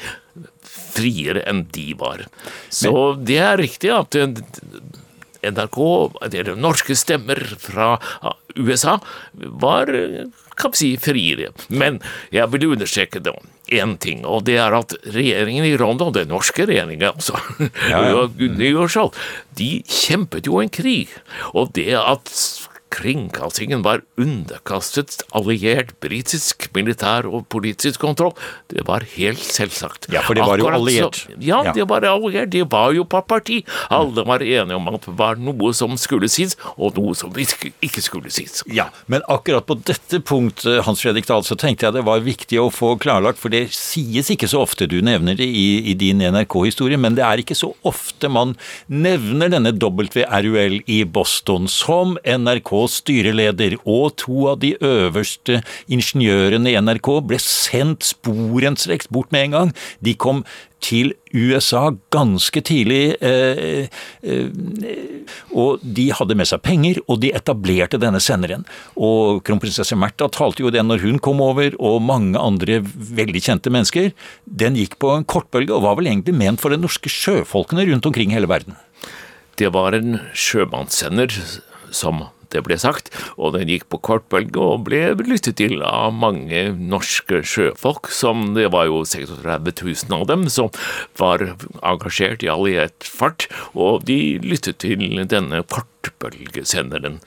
Friere 0.95 1.43
enn 1.47 1.65
de 1.75 1.93
var. 1.99 2.25
Så 2.73 3.15
det 3.21 3.39
er 3.43 3.59
riktig 3.61 3.91
at 3.95 4.17
NRK, 5.45 5.79
eller 6.25 6.55
norske 6.57 6.95
stemmer 6.97 7.39
fra 7.61 7.95
USA, 8.57 8.97
var 9.33 9.91
kan 10.55 10.73
vi 10.73 10.79
si 10.79 10.89
friere. 10.99 11.51
Men 11.69 11.99
jeg 12.33 12.49
vil 12.53 12.71
understreke 12.73 13.21
det 13.23 13.35
én 13.73 13.95
ting, 14.01 14.25
og 14.25 14.45
det 14.47 14.57
er 14.61 14.75
at 14.77 14.93
regjeringen 15.15 15.65
i 15.65 15.75
London, 15.79 16.13
den 16.15 16.29
norske 16.29 16.67
regjeringen 16.67 17.07
altså, 17.09 17.39
ja, 17.91 18.03
ja. 18.11 19.07
de 19.57 19.69
kjempet 19.89 20.47
jo 20.49 20.61
en 20.61 20.71
krig. 20.73 21.13
Og 21.53 21.73
det 21.77 21.91
at 21.97 22.31
kringkastingen 22.95 23.83
var 23.85 24.03
underkastet 24.21 25.19
alliert 25.35 25.93
britisk 26.03 26.69
militær 26.75 27.27
og 27.27 27.47
politisk 27.51 28.01
kontroll. 28.03 28.33
Det 28.71 28.85
var 28.87 29.05
helt 29.15 29.43
selvsagt. 29.43 30.07
Ja, 30.13 30.23
for 30.25 30.37
det 30.37 30.45
var 30.47 30.61
jo 30.61 30.69
alliert. 30.71 31.19
Så, 31.25 31.35
ja, 31.39 31.61
ja, 31.67 31.73
det 31.75 31.87
var 31.89 32.05
alliert. 32.07 32.51
Det 32.53 32.63
var 32.71 32.93
jo 32.95 33.05
på 33.09 33.21
parti. 33.27 33.61
Alle 33.93 34.25
var 34.27 34.43
enige 34.45 34.77
om 34.77 34.89
at 34.93 35.05
det 35.07 35.15
var 35.19 35.39
noe 35.41 35.73
som 35.75 35.97
skulle 35.99 36.29
sies, 36.31 36.55
og 36.75 36.97
noe 36.99 37.15
som 37.17 37.33
ikke 37.35 38.03
skulle 38.03 38.31
sies. 38.33 38.63
Ja, 38.71 38.87
men 39.11 39.25
akkurat 39.31 39.67
på 39.67 39.77
dette 39.85 40.21
punkt, 40.25 40.65
Hans 40.85 41.03
Fredrik 41.03 41.27
Dahl, 41.29 41.43
så 41.45 41.57
tenkte 41.59 41.87
jeg 41.87 41.97
det 41.97 42.05
var 42.07 42.23
viktig 42.25 42.59
å 42.61 42.69
få 42.73 42.95
klarlagt, 43.01 43.41
for 43.41 43.53
det 43.53 43.67
sies 43.75 44.31
ikke 44.31 44.49
så 44.51 44.63
ofte, 44.63 44.87
du 44.89 45.01
nevner 45.05 45.37
det 45.37 45.47
i, 45.47 45.67
i 45.91 45.97
din 45.99 46.23
NRK-historie, 46.23 46.99
men 47.01 47.17
det 47.17 47.25
er 47.27 47.41
ikke 47.41 47.57
så 47.57 47.73
ofte 47.87 48.29
man 48.31 48.55
nevner 48.87 49.51
denne 49.51 49.73
WRUL 49.75 50.79
i 50.91 51.01
Boston 51.05 51.69
som 51.71 52.15
NRK 52.23 52.71
styreleder 52.91 53.77
og 53.83 54.15
to 54.21 54.47
av 54.51 54.61
de 54.63 54.75
øverste 54.83 55.61
ingeniørene 55.91 56.71
i 56.71 56.77
NRK 56.79 57.11
ble 57.29 57.41
sendt 57.41 58.07
sporenstreks 58.13 59.11
bort 59.13 59.33
med 59.35 59.49
en 59.49 59.57
gang. 59.57 59.75
De 60.05 60.15
kom 60.17 60.43
til 60.85 61.13
USA 61.33 61.89
ganske 62.13 62.61
tidlig, 62.61 63.15
eh, 63.21 63.87
eh, 64.21 64.49
og 65.51 65.81
de 65.81 66.09
hadde 66.13 66.37
med 66.37 66.49
seg 66.49 66.61
penger, 66.65 66.99
og 67.09 67.21
de 67.23 67.31
etablerte 67.35 67.99
denne 68.01 68.21
senderen. 68.21 68.65
Og 68.95 69.41
kronprinsesse 69.47 69.97
Märtha 69.97 70.29
talte 70.31 70.63
jo 70.63 70.73
den 70.73 70.87
når 70.91 71.01
hun 71.01 71.19
kom 71.19 71.41
over, 71.41 71.73
og 71.79 72.03
mange 72.05 72.39
andre 72.39 72.81
veldig 72.85 73.41
kjente 73.41 73.73
mennesker. 73.73 74.13
Den 74.45 74.77
gikk 74.77 74.99
på 75.01 75.15
en 75.15 75.25
kortbølge, 75.25 75.73
og 75.73 75.85
var 75.87 75.97
vel 75.97 76.11
egentlig 76.11 76.37
ment 76.37 76.61
for 76.61 76.69
de 76.69 76.77
norske 76.77 77.09
sjøfolkene 77.09 77.87
rundt 77.89 78.05
omkring 78.05 78.35
hele 78.35 78.49
verden. 78.51 78.77
Det 79.57 79.71
var 79.73 79.95
en 79.95 80.19
sjømannssender 80.35 81.31
som 81.95 82.27
det 82.55 82.63
ble 82.65 82.79
sagt, 82.79 83.11
og 83.35 83.55
den 83.57 83.69
gikk 83.69 83.87
på 83.91 83.99
kortbølge 84.09 84.61
og 84.61 84.85
ble 84.87 85.01
lyttet 85.27 85.59
til 85.59 85.83
av 85.85 86.13
mange 86.15 86.67
norske 86.75 87.41
sjøfolk, 87.45 88.09
som 88.13 88.53
det 88.55 88.69
var 88.73 88.89
jo 88.89 89.03
36 89.05 89.73
000 90.07 90.15
av 90.15 90.27
dem 90.31 90.47
som 90.51 90.71
var 91.19 91.43
engasjert 91.85 92.45
i 92.45 92.51
alliert 92.51 93.05
fart, 93.05 93.49
og 93.73 94.05
de 94.07 94.37
lyttet 94.43 94.79
til 94.83 95.03
denne 95.31 95.61
kortbølgesenderen. 95.71 97.19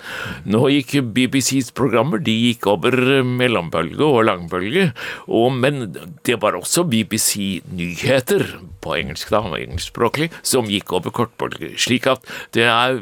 Nå 0.49 0.65
gikk 0.73 0.99
BBCs 1.15 1.73
programmer 1.77 2.23
de 2.23 2.35
gikk 2.35 2.69
over 2.71 2.95
mellombølge 3.27 4.05
og 4.07 4.27
langbølge, 4.29 4.91
og, 5.27 5.53
men 5.59 5.89
det 6.27 6.39
var 6.43 6.59
også 6.59 6.87
BBC 6.89 7.61
Nyheter, 7.73 8.47
på 8.79 8.95
engelsk 8.95 9.33
da, 9.35 9.43
engelskspråklig, 9.59 10.31
som 10.47 10.69
gikk 10.71 10.95
over 10.97 11.15
kortbølge, 11.15 11.75
slik 11.81 12.07
at 12.11 12.25
det 12.57 12.69
er 12.71 13.01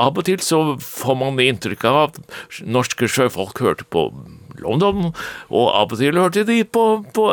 av 0.00 0.18
og 0.18 0.26
til 0.28 0.42
så 0.44 0.62
får 0.82 1.20
man 1.20 1.40
inntrykk 1.42 1.86
av 1.88 2.00
at 2.06 2.18
norske 2.64 3.08
sjøfolk 3.10 3.62
hørte 3.64 3.86
på 3.88 4.08
London, 4.60 5.10
og 5.52 5.66
av 5.68 5.92
og 5.92 6.00
til 6.00 6.18
hørte 6.18 6.44
de 6.48 6.62
på, 6.64 6.84
på 7.16 7.26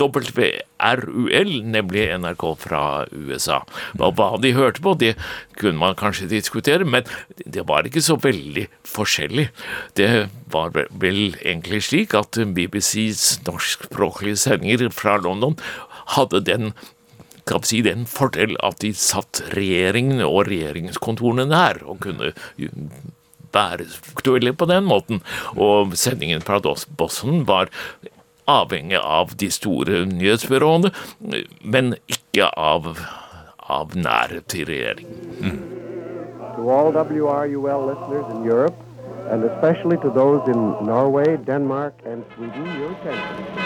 WRUL, 0.00 1.52
nemlig 1.66 2.06
NRK 2.22 2.44
fra 2.62 2.82
USA. 3.10 3.60
Og 3.98 4.14
hva 4.18 4.30
de 4.42 4.54
hørte 4.56 4.82
på, 4.84 4.94
det 5.00 5.16
kunne 5.58 5.80
man 5.80 5.98
kanskje 5.98 6.30
diskutere, 6.30 6.86
men 6.86 7.08
det 7.44 7.66
var 7.68 7.88
ikke 7.88 8.04
så 8.04 8.18
veldig 8.20 8.68
forskjellig. 8.88 9.48
Det 9.98 10.10
var 10.52 10.74
vel 10.74 11.34
egentlig 11.40 11.82
slik 11.88 12.16
at 12.18 12.38
BBCs 12.38 13.42
norskspråklige 13.48 14.40
sendinger 14.40 14.88
fra 14.94 15.18
London 15.20 15.58
hadde 16.16 16.42
den 16.46 16.72
skal 17.50 17.66
si, 17.66 17.82
det 17.82 17.92
er 17.92 17.98
en 18.00 18.10
fordel 18.10 18.54
at 18.64 18.80
de 18.84 18.92
satt 18.96 19.42
regjeringen 19.56 20.22
og 20.26 20.46
regjeringskontorene 20.50 21.48
nær, 21.50 21.82
og 21.82 22.00
kunne 22.04 22.32
være 23.50 23.88
aktuelle 24.14 24.54
på 24.54 24.68
den 24.70 24.86
måten. 24.86 25.22
Og 25.58 25.96
sendingen 25.98 26.44
fra 26.46 26.60
Bossen 26.98 27.44
var 27.48 27.72
avhengig 28.50 28.98
av 28.98 29.34
de 29.38 29.50
store 29.52 30.04
nyhetsbyråene, 30.10 30.92
men 31.62 31.94
ikke 32.10 32.50
av, 32.54 32.94
av 33.66 33.96
nærhet 33.98 34.46
til 34.50 34.66
regjeringen. 34.70 35.14
Mm. 35.40 35.60
Norway, 40.82 41.36
Denmark 41.46 41.94
and 42.04 42.24
Sweden, 42.34 42.66
your 42.78 42.90
attention. 42.92 43.60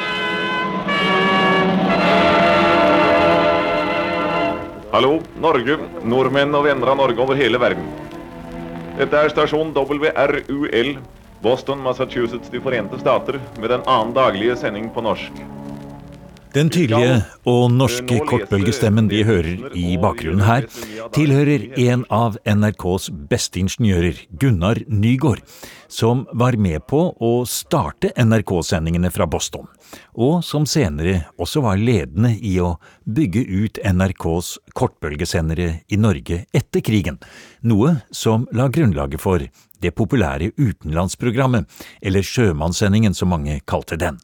Hallo, 4.95 5.17
Norge, 5.43 5.75
nordmenn 6.07 6.55
og 6.55 6.69
venner 6.69 6.93
av 6.93 7.01
Norge 7.01 7.19
over 7.19 7.35
hele 7.35 7.59
verden. 7.59 7.89
Dette 8.95 9.25
er 9.25 9.33
stasjon 9.33 9.73
WRUL, 9.75 10.91
Boston, 11.43 11.81
Massachusetts, 11.83 12.47
De 12.53 12.61
forente 12.63 13.01
stater, 13.01 13.41
med 13.59 13.73
den 13.75 13.83
annen 13.91 14.13
daglige 14.15 14.55
sending 14.61 14.87
på 14.95 15.03
norsk. 15.03 15.41
Den 16.55 16.69
tydelige 16.71 17.17
og 17.51 17.65
norske 17.75 18.21
kortbølgestemmen 18.29 19.09
vi 19.11 19.25
hører 19.27 19.73
i 19.75 19.97
bakgrunnen 19.99 20.45
her, 20.47 20.69
tilhører 21.11 21.65
en 21.83 22.05
av 22.15 22.37
NRKs 22.47 23.09
beste 23.27 23.59
ingeniører, 23.59 24.21
Gunnar 24.39 24.79
Nygård, 24.87 25.43
som 25.91 26.23
var 26.31 26.55
med 26.55 26.85
på 26.87 27.01
å 27.19 27.33
starte 27.51 28.13
NRK-sendingene 28.15 29.11
fra 29.11 29.27
Boston, 29.27 29.67
og 30.15 30.45
som 30.47 30.63
senere 30.63 31.25
også 31.43 31.65
var 31.65 31.83
ledende 31.83 32.37
i 32.39 32.55
å 32.63 32.77
bygge 33.03 33.43
ut 33.51 33.81
NRKs 33.91 34.53
kortbølgesendere 34.79 35.81
i 35.91 35.99
Norge 35.99 36.45
etter 36.55 36.85
krigen, 36.87 37.19
noe 37.67 37.97
som 38.15 38.47
la 38.55 38.69
grunnlaget 38.71 39.23
for 39.23 39.43
det 39.83 39.93
populære 39.99 40.53
utenlandsprogrammet, 40.55 41.67
eller 41.99 42.23
sjømannssendingen 42.23 43.19
som 43.19 43.35
mange 43.35 43.59
kalte 43.67 43.99
den. 43.99 44.23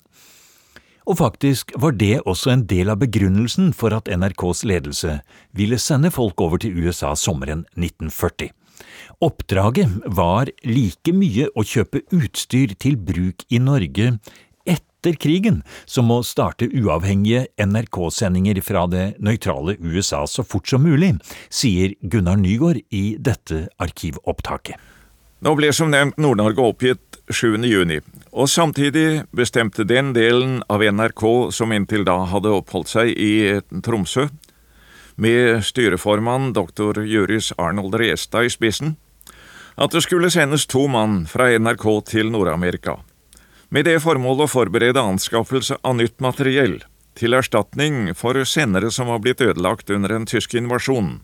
Og 1.09 1.18
faktisk 1.20 1.72
var 1.80 1.96
det 1.96 2.20
også 2.28 2.53
en 2.53 2.66
del 2.68 2.92
av 2.92 3.01
begrunnelsen 3.01 3.72
for 3.76 3.94
at 3.96 4.11
NRKs 4.11 4.64
ledelse 4.68 5.20
ville 5.57 5.78
sende 5.80 6.12
folk 6.12 6.40
over 6.40 6.61
til 6.61 6.76
USA 6.76 7.14
sommeren 7.16 7.64
1940. 7.76 8.51
Oppdraget 9.20 9.98
var 10.16 10.48
like 10.64 11.12
mye 11.12 11.51
å 11.53 11.64
kjøpe 11.66 12.05
utstyr 12.16 12.72
til 12.80 12.96
bruk 12.96 13.44
i 13.53 13.61
Norge 13.61 14.14
etter 15.01 15.16
krigen 15.20 15.62
som 15.88 16.11
å 16.12 16.20
starte 16.24 16.68
uavhengige 16.68 17.46
NRK-sendinger 17.61 18.61
fra 18.64 18.86
det 18.92 19.05
nøytrale 19.20 19.76
USA 19.80 20.26
så 20.28 20.44
fort 20.44 20.68
som 20.68 20.84
mulig, 20.84 21.14
sier 21.48 21.96
Gunnar 22.01 22.40
Nygaard 22.40 22.80
i 22.92 23.16
dette 23.20 23.66
arkivopptaket. 23.80 24.76
Nå 25.40 25.55
blir 25.57 25.72
som 25.72 25.88
nevnt 25.88 26.18
Nord-Norge 26.20 26.61
oppgitt 26.61 27.20
7. 27.32 27.57
juni, 27.64 28.01
Og 28.31 28.47
samtidig 28.49 29.24
bestemte 29.35 29.83
den 29.85 30.12
delen 30.14 30.61
av 30.70 30.85
NRK 30.87 31.51
som 31.51 31.72
inntil 31.74 32.05
da 32.07 32.20
hadde 32.31 32.53
oppholdt 32.55 32.93
seg 32.93 33.11
i 33.18 33.59
Tromsø, 33.83 34.28
med 35.20 35.64
styreformann 35.66 36.53
doktor 36.57 37.03
Juris 37.05 37.51
Arnold 37.59 37.99
Restad 37.99 38.47
i 38.47 38.53
spissen, 38.53 38.95
at 39.74 39.93
det 39.93 40.05
skulle 40.05 40.31
sendes 40.31 40.66
to 40.70 40.87
mann 40.89 41.24
fra 41.26 41.51
NRK 41.59 41.87
til 42.12 42.31
Nord-Amerika, 42.31 43.01
med 43.68 43.87
det 43.91 43.99
formål 44.05 44.47
å 44.47 44.51
forberede 44.51 45.03
anskaffelse 45.03 45.81
av 45.83 45.99
nytt 45.99 46.18
materiell 46.22 46.78
til 47.18 47.35
erstatning 47.35 48.14
for 48.16 48.39
sendere 48.47 48.91
som 48.95 49.11
var 49.11 49.20
blitt 49.24 49.43
ødelagt 49.43 49.91
under 49.91 50.14
den 50.14 50.26
tyske 50.31 50.59
invasjonen. 50.59 51.18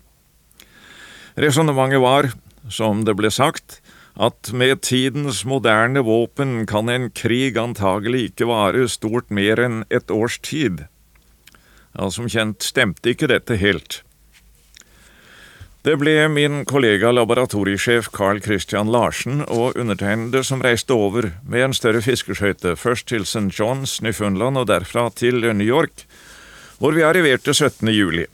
Resonnementet 1.36 2.02
var, 2.02 2.30
som 2.68 3.04
det 3.06 3.14
ble 3.16 3.30
sagt, 3.30 3.80
at 4.16 4.52
med 4.52 4.80
tidens 4.80 5.44
moderne 5.44 6.00
våpen 6.04 6.64
kan 6.66 6.88
en 6.88 7.10
krig 7.10 7.58
antagelig 7.60 8.30
ikke 8.30 8.48
vare 8.48 8.88
stort 8.88 9.30
mer 9.30 9.60
enn 9.60 9.84
et 9.92 10.10
års 10.10 10.38
tid. 10.40 10.86
Ja, 11.96 12.08
som 12.12 12.28
kjent 12.28 12.64
stemte 12.64 13.12
ikke 13.12 13.28
dette 13.28 13.58
helt. 13.60 14.02
Det 15.86 15.94
ble 16.00 16.16
min 16.32 16.64
kollega 16.66 17.12
laboratoriesjef 17.14 18.08
Carl 18.10 18.40
Christian 18.42 18.88
Larsen 18.90 19.44
og 19.46 19.76
undertegnede 19.78 20.42
som 20.42 20.64
reiste 20.64 20.96
over 20.96 21.28
med 21.46 21.68
en 21.68 21.76
større 21.76 22.00
fiskeskøyte, 22.02 22.74
først 22.74 23.06
til 23.12 23.22
St. 23.22 23.52
John's, 23.54 24.00
Newfoundland 24.02 24.58
og 24.58 24.66
derfra 24.66 25.06
til 25.14 25.46
New 25.46 25.62
York, 25.66 26.02
hvor 26.80 26.96
vi 26.96 27.06
arriverte 27.06 27.54
17. 27.54 27.86
juli. 27.94 28.26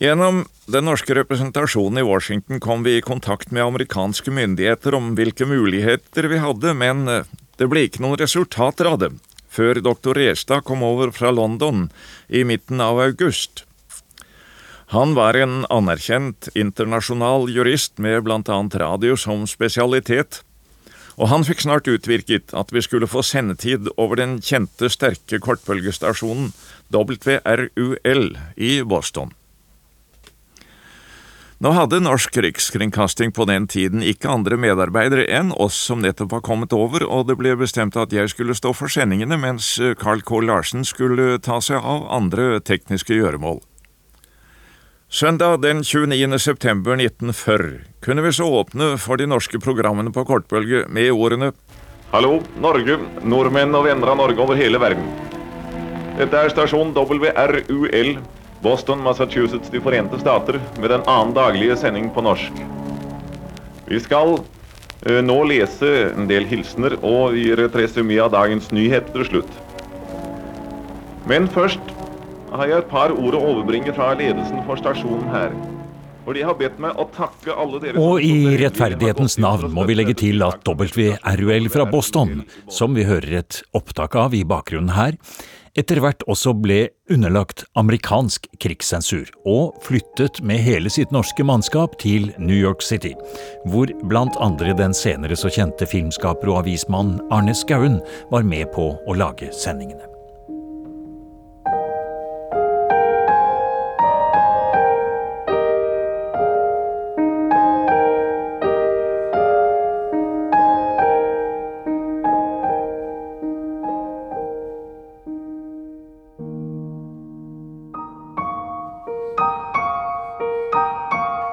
Gjennom 0.00 0.44
den 0.72 0.86
norske 0.88 1.14
representasjonen 1.14 2.00
i 2.00 2.06
Washington 2.06 2.60
kom 2.60 2.82
vi 2.86 2.96
i 2.96 3.04
kontakt 3.04 3.50
med 3.50 3.64
amerikanske 3.64 4.32
myndigheter 4.32 4.94
om 4.96 5.12
hvilke 5.18 5.46
muligheter 5.46 6.30
vi 6.32 6.40
hadde, 6.40 6.72
men 6.74 7.04
eh, 7.08 7.28
det 7.60 7.68
ble 7.68 7.84
ikke 7.86 8.02
noen 8.04 8.20
resultater 8.20 8.88
av 8.88 9.02
det 9.02 9.12
før 9.52 9.82
doktor 9.84 10.16
Restad 10.16 10.64
kom 10.64 10.82
over 10.86 11.12
fra 11.12 11.30
London 11.30 11.90
i 12.28 12.44
midten 12.48 12.80
av 12.80 13.00
august. 13.02 13.66
Han 14.92 15.14
var 15.16 15.36
en 15.40 15.62
anerkjent 15.72 16.50
internasjonal 16.58 17.48
jurist 17.52 18.00
med 18.00 18.24
blant 18.26 18.50
annet 18.52 18.76
radio 18.80 19.16
som 19.16 19.46
spesialitet, 19.48 20.42
og 21.16 21.28
han 21.28 21.44
fikk 21.44 21.64
snart 21.64 21.88
utvirket 21.88 22.52
at 22.56 22.72
vi 22.72 22.80
skulle 22.84 23.08
få 23.08 23.24
sendetid 23.24 23.88
over 23.96 24.20
den 24.20 24.38
kjente 24.40 24.88
sterke 24.92 25.40
kortbølgestasjonen 25.44 26.52
WRUL 26.92 28.26
i 28.56 28.72
Boston. 28.88 29.32
Nå 31.62 31.70
hadde 31.70 32.00
Norsk 32.02 32.36
Rikskringkasting 32.42 33.30
på 33.30 33.44
den 33.46 33.68
tiden 33.70 34.00
ikke 34.02 34.26
andre 34.32 34.56
medarbeidere 34.58 35.28
enn 35.30 35.52
oss 35.54 35.76
som 35.78 36.00
nettopp 36.02 36.32
var 36.32 36.40
kommet 36.42 36.72
over, 36.74 37.04
og 37.06 37.28
det 37.28 37.36
ble 37.38 37.52
bestemt 37.60 37.94
at 37.94 38.10
jeg 38.10 38.32
skulle 38.32 38.56
stå 38.58 38.72
for 38.74 38.90
sendingene, 38.90 39.38
mens 39.38 39.76
Carl 40.00 40.24
K. 40.26 40.40
Larsen 40.42 40.82
skulle 40.82 41.36
ta 41.38 41.60
seg 41.62 41.78
av 41.78 42.08
andre 42.10 42.58
tekniske 42.66 43.14
gjøremål. 43.14 43.62
Søndag 45.06 45.60
den 45.62 45.84
29. 45.86 46.34
september 46.42 46.98
1940 46.98 47.78
kunne 48.02 48.26
vi 48.26 48.34
så 48.34 48.50
åpne 48.58 48.96
for 48.98 49.22
de 49.22 49.30
norske 49.30 49.62
programmene 49.62 50.10
på 50.10 50.26
kortbølge 50.26 50.88
med 50.90 51.14
ordene 51.14 51.54
Hallo, 52.10 52.40
Norge, 52.58 52.98
nordmenn 53.22 53.78
og 53.78 53.86
venner 53.86 54.10
av 54.10 54.18
Norge 54.18 54.42
over 54.42 54.58
hele 54.58 54.82
verden. 54.82 55.06
Dette 56.18 56.42
er 56.42 56.50
stasjon 56.50 56.90
WRUL 56.90 58.16
Boston, 58.62 59.02
Massachusetts, 59.02 59.70
De 59.70 59.80
forente 59.80 60.18
stater, 60.20 60.60
med 60.78 60.90
den 60.90 61.02
annen 61.10 61.34
daglige 61.34 61.76
sending 61.76 62.10
på 62.14 62.22
norsk. 62.22 62.60
Vi 63.88 63.98
skal 64.00 64.36
uh, 64.38 65.18
nå 65.24 65.38
lese 65.50 65.90
en 66.12 66.28
del 66.30 66.46
hilsener 66.46 66.94
og 67.02 67.34
gjøre 67.34 67.66
et 67.66 67.78
resymé 67.82 68.20
av 68.22 68.30
dagens 68.36 68.70
nyheter 68.70 69.10
til 69.18 69.28
slutt. 69.32 69.58
Men 71.26 71.50
først 71.50 71.92
har 72.52 72.70
jeg 72.70 72.84
et 72.84 72.90
par 72.90 73.14
ord 73.14 73.34
å 73.34 73.42
overbringe 73.50 73.94
fra 73.96 74.12
ledelsen 74.18 74.62
for 74.68 74.78
stasjonen 74.78 75.30
her. 75.32 75.54
Og 76.22 76.36
de 76.36 76.44
har 76.46 76.54
bedt 76.54 76.78
meg 76.78 76.98
å 77.02 77.08
takke 77.10 77.54
alle 77.58 77.80
dere 77.82 77.98
Og 77.98 78.22
i 78.22 78.54
rettferdighetens 78.60 79.40
navn 79.42 79.72
må 79.74 79.88
vi 79.88 79.96
legge 79.98 80.14
til 80.20 80.44
at 80.46 80.62
WRUL 80.70 81.66
fra 81.72 81.86
Boston, 81.90 82.44
som 82.70 82.94
vi 82.94 83.08
hører 83.08 83.40
et 83.40 83.58
opptak 83.74 84.14
av 84.22 84.36
i 84.38 84.44
bakgrunnen 84.46 84.94
her, 84.94 85.18
etter 85.78 86.00
hvert 86.02 86.24
også 86.28 86.52
ble 86.60 86.90
underlagt 87.12 87.64
amerikansk 87.78 88.46
krigssensur, 88.62 89.26
og 89.48 89.78
flyttet 89.84 90.42
med 90.44 90.62
hele 90.64 90.92
sitt 90.92 91.12
norske 91.14 91.44
mannskap 91.46 91.96
til 92.02 92.30
New 92.38 92.58
York 92.58 92.84
City, 92.84 93.14
hvor 93.64 93.90
blant 94.08 94.36
andre 94.42 94.76
den 94.76 94.96
senere 94.96 95.38
så 95.38 95.52
kjente 95.52 95.88
filmskaper 95.88 96.52
og 96.52 96.62
avismann 96.64 97.18
Arne 97.32 97.56
Skauen 97.56 98.00
var 98.32 98.44
med 98.46 98.72
på 98.76 98.92
å 98.96 99.18
lage 99.18 99.52
sendingene. 99.56 100.11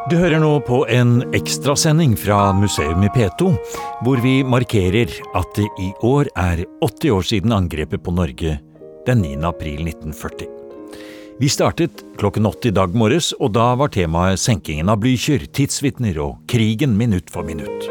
Du 0.10 0.16
hører 0.18 0.42
nå 0.42 0.56
på 0.66 0.80
en 0.90 1.20
ekstrasending 1.38 2.16
fra 2.18 2.48
Museum 2.58 3.04
i 3.06 3.12
P2, 3.14 3.52
hvor 4.02 4.18
vi 4.24 4.40
markerer 4.42 5.12
at 5.38 5.52
det 5.54 5.68
i 5.78 5.92
år 6.02 6.32
er 6.34 6.64
80 6.82 7.14
år 7.14 7.28
siden 7.30 7.54
angrepet 7.54 8.02
på 8.02 8.16
Norge 8.18 8.56
den 9.06 9.22
9. 9.22 9.36
april 9.46 9.84
1940. 9.86 10.50
Vi 11.38 11.52
startet 11.54 12.02
klokken 12.18 12.50
åtte 12.50 12.72
i 12.72 12.74
dag 12.74 12.98
morges, 12.98 13.36
og 13.38 13.54
da 13.54 13.76
var 13.78 13.94
temaet 13.94 14.42
senkingen 14.42 14.90
av 14.90 14.98
Blücher, 15.04 15.46
tidsvitner 15.46 16.18
og 16.26 16.42
krigen 16.50 16.98
minutt 16.98 17.30
for 17.30 17.46
minutt. 17.46 17.86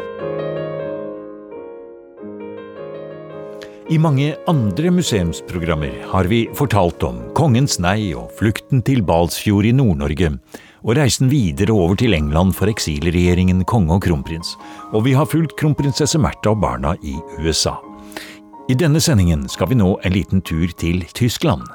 I 3.89 3.97
mange 3.97 4.33
andre 4.51 4.91
museumsprogrammer 4.91 5.95
har 6.11 6.27
vi 6.27 6.43
fortalt 6.51 7.01
om 7.07 7.23
Kongens 7.37 7.79
nei 7.79 8.11
og 8.11 8.27
flukten 8.37 8.83
til 8.85 9.07
Balsfjord 9.07 9.71
i 9.71 9.71
Nord-Norge, 9.73 10.35
og 10.83 10.95
reisen 10.97 11.29
videre 11.31 11.75
over 11.75 11.97
til 11.99 12.15
England 12.15 12.55
for 12.57 12.71
eksilregjeringen 12.71 13.65
konge 13.67 13.97
og 13.97 14.03
kronprins, 14.05 14.55
og 14.93 15.05
vi 15.07 15.15
har 15.17 15.29
fulgt 15.29 15.57
kronprinsesse 15.59 16.19
Märtha 16.21 16.53
og 16.53 16.61
barna 16.63 16.95
i 17.03 17.17
USA. 17.39 17.77
I 18.69 18.77
denne 18.77 19.01
sendingen 19.01 19.47
skal 19.49 19.71
vi 19.71 19.79
nå 19.79 19.95
en 20.05 20.13
liten 20.13 20.43
tur 20.45 20.69
til 20.77 21.01
Tyskland. 21.17 21.65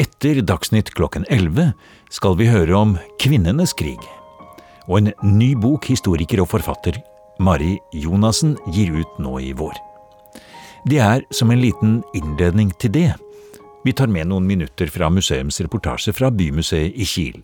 Etter 0.00 0.40
Dagsnytt 0.42 0.90
klokken 0.96 1.26
11 1.30 1.72
skal 2.10 2.34
vi 2.38 2.48
høre 2.50 2.74
om 2.74 2.96
kvinnenes 3.22 3.74
krig. 3.76 4.00
Og 4.88 4.98
en 4.98 5.12
ny 5.22 5.52
bok 5.54 5.86
historiker 5.86 6.42
og 6.42 6.50
forfatter 6.50 6.98
Mari 7.40 7.76
Jonassen 7.94 8.56
gir 8.74 8.90
ut 8.96 9.20
nå 9.22 9.38
i 9.40 9.52
vår. 9.56 9.76
Det 10.88 10.98
er 11.04 11.22
som 11.30 11.52
en 11.52 11.60
liten 11.60 12.00
innledning 12.16 12.72
til 12.80 12.92
det. 12.96 13.10
Vi 13.84 13.92
tar 13.96 14.10
med 14.12 14.28
noen 14.28 14.48
minutter 14.48 14.90
fra 14.92 15.08
museums 15.12 15.60
reportasje 15.60 16.12
fra 16.16 16.30
Bymuseet 16.32 16.96
i 16.96 17.06
Kiel, 17.08 17.38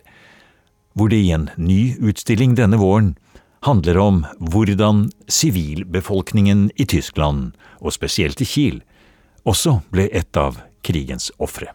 hvor 0.97 1.11
det 1.13 1.21
i 1.21 1.31
en 1.35 1.49
ny 1.61 1.93
utstilling 2.01 2.55
denne 2.57 2.79
våren 2.81 3.13
handler 3.65 3.97
om 4.01 4.21
hvordan 4.39 5.07
sivilbefolkningen 5.29 6.69
i 6.75 6.85
Tyskland, 6.89 7.51
og 7.81 7.93
spesielt 7.93 8.41
i 8.41 8.47
Kiel, 8.47 8.79
også 9.45 9.79
ble 9.93 10.07
et 10.11 10.37
av 10.37 10.57
krigens 10.85 11.29
ofre. 11.37 11.69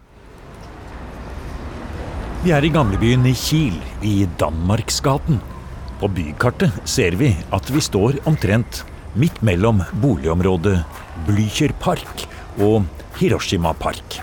Vi 2.42 2.50
er 2.50 2.64
i 2.66 2.72
gamlebyen 2.74 3.26
i 3.30 3.34
Kiel, 3.38 3.76
i 4.02 4.24
Danmarksgaten. 4.40 5.38
På 6.00 6.08
bykartet 6.10 6.74
ser 6.88 7.14
vi 7.20 7.30
at 7.54 7.70
vi 7.70 7.82
står 7.84 8.18
omtrent 8.26 8.82
midt 9.14 9.38
mellom 9.46 9.84
boligområdet 10.02 10.80
Blücher 11.28 11.70
Park 11.78 12.26
og 12.58 12.88
Hiroshima 13.20 13.70
Park. 13.78 14.18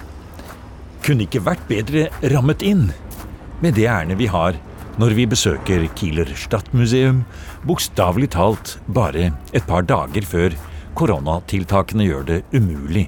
Kunne 1.05 1.23
ikke 1.23 1.45
vært 1.45 1.63
bedre 1.69 2.09
rammet 2.33 2.65
inn 2.65 2.89
med 3.63 3.77
det 3.79 3.87
ærendet 3.87 4.19
vi 4.19 4.27
har 4.31 4.59
når 4.99 5.15
vi 5.15 5.25
besøker 5.31 5.85
Kieler 5.95 6.27
Stadtmuseum, 6.35 7.23
bokstavelig 7.67 8.33
talt 8.35 8.75
bare 8.91 9.29
et 9.55 9.67
par 9.67 9.85
dager 9.87 10.25
før 10.27 10.55
koronatiltakene 10.99 12.03
gjør 12.03 12.25
det 12.27 12.39
umulig 12.51 13.05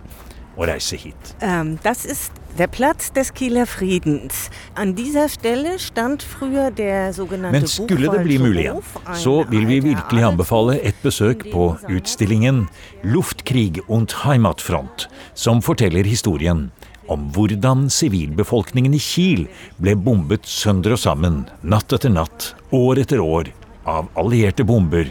å 0.55 0.67
reise 0.69 0.95
hit. 0.99 1.33
Um, 1.43 1.75
das 1.83 2.05
ist 2.05 2.37
der 2.57 2.67
Platz 2.71 3.11
des 3.11 3.33
Kieler 3.33 3.65
Friedens. 3.67 4.49
An 4.75 4.95
dieser 4.95 5.27
Stelle 5.29 5.79
stand 5.79 6.23
früher 6.23 6.71
der 6.71 7.11
sogenannte 7.13 7.59
Men 7.59 7.67
skulle 7.67 8.11
det 8.11 8.23
bli 8.23 8.37
mulig 8.39 8.65
igjen, 8.65 8.81
så 9.15 9.41
vil 9.51 9.67
vi 9.67 9.81
virkelig 9.83 10.25
anbefale 10.31 10.77
et 10.83 10.95
besøk 11.03 11.47
på 11.51 11.73
utstillingen 11.89 12.67
Luftkrig 13.03 13.81
und 13.87 14.15
Heimatfront, 14.23 15.09
som 15.33 15.59
forteller 15.61 16.07
historien 16.07 16.69
om 17.12 17.30
hvordan 17.36 17.88
sivilbefolkningen 17.91 18.95
i 18.95 19.01
Kiel 19.03 19.47
ble 19.82 19.95
bombet 19.99 20.47
sønder 20.47 20.95
og 20.95 21.01
sammen, 21.03 21.41
natt 21.62 21.91
etter 21.95 22.14
natt, 22.14 22.53
år 22.72 23.03
etter 23.03 23.24
år, 23.24 23.51
av 23.89 24.07
allierte 24.20 24.66
bomber, 24.68 25.09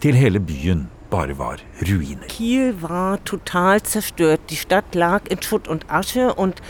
til 0.00 0.16
hele 0.16 0.40
byen 0.40 0.88
bare 1.10 1.34
var 1.38 1.60
ruiner. 1.82 2.28
Kiel 2.30 2.74
war 2.82 3.18
total 3.24 3.82
zerstört. 3.82 4.40
Die 4.50 4.56
Stadt 4.56 4.94
lag 4.94 5.26
in 5.30 5.42
Schutt 5.42 5.68
und 5.68 5.84
Asche 5.90 6.34
und 6.34 6.62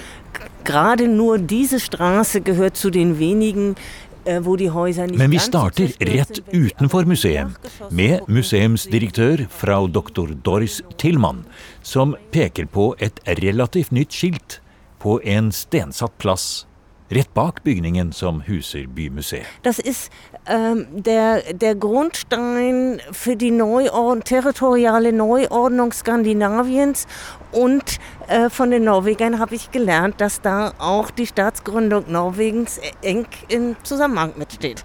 gerade 0.65 1.09
nur 1.09 1.39
diese 1.39 1.81
Straße 1.81 2.41
gehört 2.41 2.77
zu 2.77 2.91
den 2.91 3.19
wenigen 3.19 3.77
Men 4.25 5.31
vi 5.31 5.39
starter 5.39 5.93
rett 5.99 6.41
utenfor 6.53 7.05
museet, 7.09 7.71
med 7.91 8.27
museumsdirektør 8.29 9.47
frau 9.51 9.89
doktor 9.89 10.35
Doris 10.45 10.81
Tillmann, 11.01 11.45
som 11.83 12.17
peker 12.31 12.69
på 12.71 12.93
et 12.99 13.21
relativt 13.41 13.91
nytt 13.97 14.13
skilt 14.15 14.61
på 15.01 15.21
en 15.25 15.53
stensatt 15.53 16.19
plass 16.21 16.67
rett 17.11 17.35
bak 17.35 17.63
bygningen 17.65 18.13
som 18.13 18.43
huser 18.47 18.87
Bymuseet. 18.87 19.47
Das 19.63 19.79
ist 19.79 20.11
ähm, 20.47 20.87
der, 20.93 21.43
der 21.53 21.75
Grundstein 21.75 23.01
für 23.13 23.37
die 23.37 23.51
Neuordnung, 23.51 24.25
territoriale 24.25 25.13
Neuordnung 25.13 25.93
Skandinaviens 25.93 27.07
und 27.53 27.99
äh, 28.29 28.49
von 28.49 28.71
den 28.71 28.85
Norwegern 28.85 29.39
habe 29.39 29.55
ich 29.55 29.71
gelernt, 29.71 30.21
dass 30.21 30.41
da 30.41 30.73
auch 30.79 31.11
die 31.11 31.27
Staatsgründung 31.27 32.05
Norwegens 32.09 32.81
eng 33.03 33.27
im 33.49 33.77
Zusammenhang 33.83 34.33
mitsteht. 34.37 34.85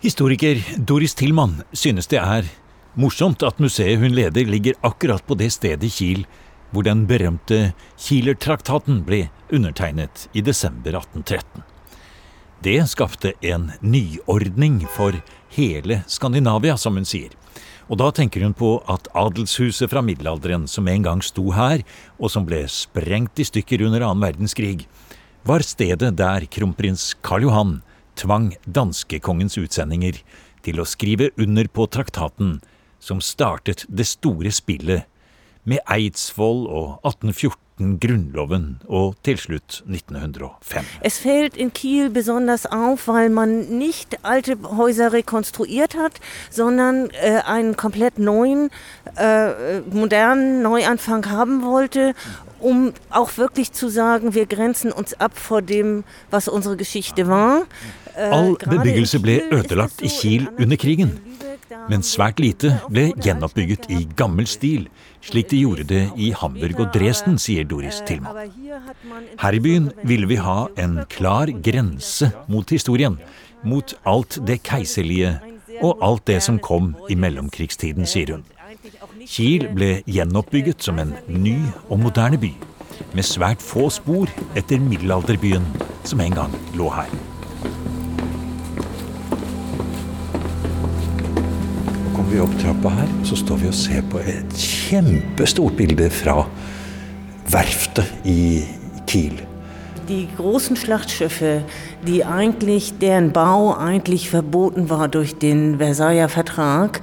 Historiker 0.00 0.54
Doris 0.76 1.14
Tillmann 1.14 1.64
synes 1.72 2.06
det 2.06 2.18
er 2.18 2.44
morsomt 2.94 3.42
at 3.42 3.58
museet 3.58 3.98
hun 3.98 4.14
leder, 4.14 4.44
ligger 4.44 4.74
akkurat 4.80 5.26
på 5.26 5.34
det 5.34 5.50
stedet 5.52 5.90
Kiel 5.92 6.26
hvor 6.70 6.84
den 6.86 7.06
berømte 7.08 7.72
Kieler-traktaten 7.96 9.02
ble 9.06 9.26
undertegnet 9.52 10.28
i 10.36 10.44
desember 10.44 10.98
1813. 11.00 11.64
Det 12.62 12.78
skapte 12.90 13.32
en 13.46 13.70
nyordning 13.80 14.80
for 14.96 15.14
hele 15.54 16.02
Skandinavia, 16.10 16.76
som 16.76 16.98
hun 16.98 17.06
sier. 17.06 17.30
Og 17.88 18.00
da 18.02 18.10
tenker 18.12 18.42
hun 18.44 18.56
på 18.56 18.76
at 18.90 19.08
adelshuset 19.16 19.88
fra 19.88 20.02
middelalderen 20.04 20.66
som 20.68 20.88
en 20.90 21.06
gang 21.06 21.22
sto 21.24 21.46
her, 21.56 21.84
og 22.18 22.32
som 22.34 22.44
ble 22.48 22.64
sprengt 22.68 23.40
i 23.40 23.46
stykker 23.48 23.86
under 23.86 24.04
annen 24.04 24.26
verdenskrig, 24.26 24.88
var 25.48 25.64
stedet 25.64 26.12
der 26.18 26.44
kronprins 26.52 27.14
Karl 27.24 27.46
Johan 27.46 27.78
tvang 28.18 28.50
danskekongens 28.66 29.56
utsendinger 29.62 30.18
til 30.66 30.82
å 30.82 30.88
skrive 30.88 31.30
under 31.40 31.70
på 31.72 31.86
traktaten 31.88 32.58
som 33.00 33.22
startet 33.24 33.86
det 33.88 34.08
store 34.10 34.50
spillet 34.52 35.07
med 35.68 35.78
Eidsvoll 35.86 36.66
og 36.66 37.00
1814 37.04 37.56
Grunnloven 38.02 38.80
og 38.88 39.14
til 39.24 39.38
slutt 39.38 39.82
1905. 39.86 40.84
Es 41.04 41.18
fällt 41.18 41.56
in 41.56 41.70
Kiel 41.72 42.10
besonders 42.10 42.66
auf, 42.66 43.06
weil 43.06 43.30
man 43.30 43.78
nicht 43.78 44.18
alte 44.24 44.56
Häuser 44.64 45.12
rekonstruiert 45.12 45.94
hat, 45.94 46.20
sondern 46.50 47.10
äh, 47.10 47.40
einen 47.46 47.76
komplett 47.76 48.18
neuen, 48.18 48.70
äh, 49.16 49.80
modernen 49.92 50.62
Neuanfang 50.62 51.30
haben 51.30 51.62
wollte, 51.62 52.14
um 52.58 52.92
auch 53.10 53.36
wirklich 53.36 53.72
zu 53.72 53.88
sagen, 53.88 54.34
wir 54.34 54.46
grenzen 54.46 54.90
uns 54.90 55.14
ab 55.20 55.38
vor 55.38 55.62
dem, 55.62 56.02
was 56.30 56.48
unsere 56.48 56.76
Geschichte 56.76 57.28
war. 57.28 57.62
Äh, 58.16 58.22
All 58.22 58.56
bebyggelse 58.56 59.20
ble 59.20 59.42
ødelagt 59.52 60.02
i 60.02 60.08
Kiel 60.08 60.48
under 60.58 60.76
krigen 60.76 61.20
men 61.88 62.04
svært 62.06 62.40
lite 62.42 62.74
ble 62.88 63.08
gjenoppbygget 63.24 63.88
i 63.92 64.04
gammel 64.18 64.48
stil, 64.48 64.88
slik 65.24 65.50
de 65.52 65.62
gjorde 65.62 65.86
det 65.90 66.02
i 66.16 66.30
Hamburg 66.36 66.82
og 66.84 66.92
Dresden, 66.94 67.38
sier 67.40 67.66
Doris 67.68 68.00
Tilman. 68.08 68.50
Her 69.40 69.56
i 69.56 69.62
byen 69.62 69.90
ville 70.08 70.28
vi 70.30 70.40
ha 70.40 70.66
en 70.80 71.00
klar 71.12 71.52
grense 71.64 72.30
mot 72.48 72.70
historien, 72.70 73.18
mot 73.62 73.94
alt 74.08 74.38
det 74.46 74.60
keiserlige 74.66 75.36
og 75.82 76.02
alt 76.04 76.26
det 76.30 76.40
som 76.44 76.60
kom 76.62 76.94
i 77.10 77.18
mellomkrigstiden, 77.18 78.06
sier 78.08 78.36
hun. 78.36 78.46
Kiel 79.28 79.68
ble 79.74 79.98
gjenoppbygget 80.08 80.84
som 80.84 81.00
en 81.02 81.14
ny 81.28 81.56
og 81.88 81.98
moderne 82.02 82.40
by, 82.40 82.52
med 83.14 83.26
svært 83.26 83.62
få 83.64 83.88
spor 83.94 84.30
etter 84.58 84.82
middelalderbyen 84.82 85.66
som 86.08 86.22
en 86.24 86.38
gang 86.42 86.54
lå 86.78 86.90
her. 86.92 87.37
Går 92.28 92.34
vi 92.34 92.40
opp 92.44 92.56
trappa 92.60 92.90
her, 92.92 93.08
så 93.24 93.36
står 93.40 93.56
vi 93.56 93.68
og 93.70 93.74
ser 93.76 94.02
på 94.12 94.18
et 94.20 94.52
kjempestort 94.60 95.72
bilde 95.78 96.10
fra 96.12 96.42
verftet 97.48 98.04
i 98.28 98.60
Kiel. 99.08 99.38
Die 100.10 100.28
großen 100.36 100.76
Schlachtschiffe, 100.76 101.62
die 102.06 102.26
eigentlich, 102.26 102.98
deren 103.00 103.32
Bau 103.32 103.74
eigentlich 103.74 104.28
verboten 104.28 104.90
war 104.90 105.08
durch 105.08 105.38
den 105.38 105.78
Versailler 105.78 106.28
Vertrag, 106.28 107.00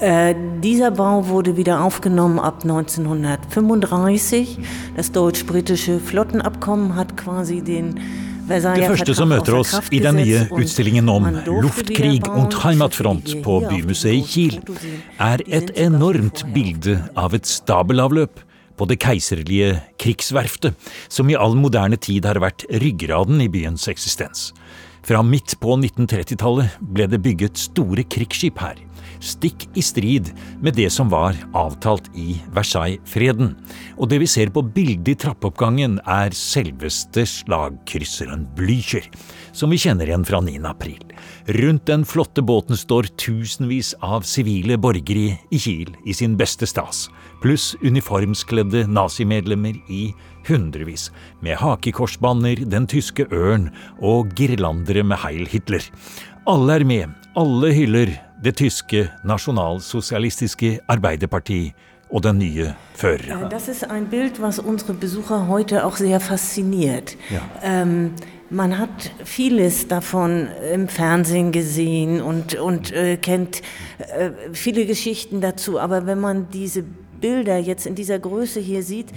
äh, 0.00 0.34
dieser 0.60 0.90
Bau 0.90 1.28
wurde 1.28 1.56
wieder 1.56 1.84
aufgenommen 1.84 2.40
ab 2.40 2.64
1935. 2.64 4.58
Das 4.96 5.12
deutsch-britische 5.12 6.00
Flottenabkommen 6.00 6.96
hat 6.96 7.16
quasi 7.16 7.62
den 7.62 8.00
Det 8.44 8.60
første 8.60 9.14
som 9.16 9.30
møter 9.32 9.56
oss 9.56 9.72
i 9.94 10.00
den 10.04 10.18
nye 10.20 10.42
utstillingen 10.52 11.08
om 11.08 11.28
luftkrig 11.64 12.20
und 12.28 12.52
Heimatfront 12.60 13.30
på 13.44 13.58
Bymuseet 13.64 14.18
i 14.18 14.24
Kiel, 14.28 14.58
er 15.22 15.40
et 15.48 15.72
enormt 15.80 16.44
bilde 16.52 16.98
av 17.16 17.36
et 17.36 17.48
stabelavløp 17.48 18.42
på 18.76 18.88
det 18.90 18.98
keiserlige 19.00 19.78
krigsverftet, 20.02 20.76
som 21.08 21.30
i 21.30 21.38
all 21.38 21.56
moderne 21.56 21.96
tid 21.96 22.26
har 22.28 22.42
vært 22.42 22.66
ryggraden 22.82 23.40
i 23.40 23.48
byens 23.48 23.88
eksistens. 23.88 24.50
Fra 25.04 25.22
midt 25.24 25.56
på 25.60 25.78
1930-tallet 25.78 26.76
ble 26.80 27.08
det 27.12 27.22
bygget 27.24 27.60
store 27.60 28.04
krigsskip 28.08 28.60
her 28.60 28.76
stikk 29.24 29.66
i 29.74 29.82
strid 29.84 30.30
med 30.62 30.76
det 30.78 30.90
som 30.92 31.10
var 31.12 31.38
avtalt 31.56 32.10
i 32.14 32.36
Versailles-freden. 32.54 33.54
Og 33.98 34.10
det 34.10 34.20
vi 34.22 34.28
ser 34.30 34.52
på 34.54 34.62
bildet 34.62 35.14
i 35.14 35.18
trappeoppgangen, 35.24 35.98
er 36.04 36.34
selveste 36.36 37.24
slagkrysseren 37.28 38.44
Blücher, 38.56 39.06
som 39.56 39.72
vi 39.72 39.80
kjenner 39.80 40.10
igjen 40.10 40.26
fra 40.28 40.42
9. 40.44 40.58
april. 40.68 41.00
Rundt 41.56 41.86
den 41.88 42.04
flotte 42.08 42.44
båten 42.44 42.76
står 42.76 43.10
tusenvis 43.20 43.94
av 44.04 44.28
sivile 44.28 44.78
borgere 44.80 45.38
i 45.50 45.60
Kiel 45.60 45.94
i 46.04 46.14
sin 46.16 46.36
beste 46.40 46.68
stas, 46.68 47.08
pluss 47.42 47.72
uniformskledde 47.84 48.86
nazimedlemmer 48.90 49.76
i 49.88 50.06
hundrevis, 50.48 51.10
med 51.40 51.58
hakekorsbanner, 51.60 52.64
den 52.68 52.88
tyske 52.90 53.26
ørn 53.32 53.70
og 54.00 54.32
girlandere 54.38 55.04
med 55.06 55.20
Heil 55.24 55.48
Hitler. 55.48 55.84
Alle 56.50 56.80
er 56.80 56.84
med, 56.88 57.23
alle 57.36 57.72
hyller 57.74 58.14
det 58.44 58.56
tyske 58.56 59.08
nasjonalsosialistiske 59.24 60.78
Arbeiderparti 60.88 61.72
og 62.10 62.22
den 62.22 62.38
nye 62.38 62.74
føreren. 62.94 63.46
Äh, 63.46 63.48
das 63.50 63.68
ist 63.68 63.90
ein 63.90 64.06
Bild, 64.06 64.40
was 64.40 64.58
unsere 64.58 64.94
Besucher 64.94 65.48
heute 65.48 65.84
auch 65.84 65.96
sehr 65.96 66.20
fasziniert. 66.20 67.16
Ja. 67.30 67.40
Ähm, 67.62 68.12
man 68.50 68.78
hat 68.78 69.10
vieles 69.24 69.88
davon 69.88 70.48
im 70.72 70.88
Fernsehen 70.88 71.50
gesehen 71.50 72.20
und, 72.20 72.54
und 72.54 72.92
äh, 72.92 73.16
kennt 73.16 73.62
äh, 73.98 74.30
viele 74.52 74.86
Geschichten 74.86 75.40
dazu, 75.40 75.80
aber 75.80 76.06
wenn 76.06 76.20
man 76.20 76.48
diese 76.52 76.84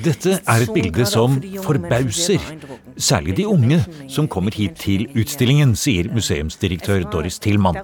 Dette 0.04 0.38
er 0.40 0.64
et 0.64 0.70
bilde 0.72 1.06
som 1.10 1.34
forbauser, 1.66 2.44
særlig 2.96 3.36
de 3.42 3.48
unge 3.50 3.82
som 4.08 4.30
kommer 4.32 4.56
hit 4.56 4.78
til 4.80 5.04
utstillingen, 5.12 5.74
sier 5.76 6.08
museumsdirektør 6.16 7.04
Doris 7.12 7.40
Tillmann. 7.44 7.82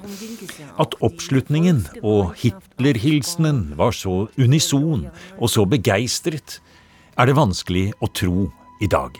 At 0.79 0.95
oppslutningen 1.03 1.83
og 1.99 2.37
Hitler-hilsenen 2.39 3.73
var 3.79 3.91
så 3.91 4.29
unison 4.39 5.09
og 5.37 5.51
så 5.51 5.67
begeistret, 5.67 6.61
er 7.19 7.27
det 7.27 7.37
vanskelig 7.37 7.89
å 7.99 8.07
tro 8.15 8.47
i 8.79 8.87
dag. 8.87 9.19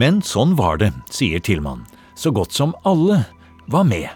Men 0.00 0.22
sånn 0.24 0.56
var 0.56 0.80
det, 0.80 0.94
sier 1.12 1.44
Tillmann. 1.44 1.84
Så 2.16 2.32
godt 2.32 2.56
som 2.56 2.72
alle 2.88 3.20
var 3.68 3.84
med. 3.84 4.08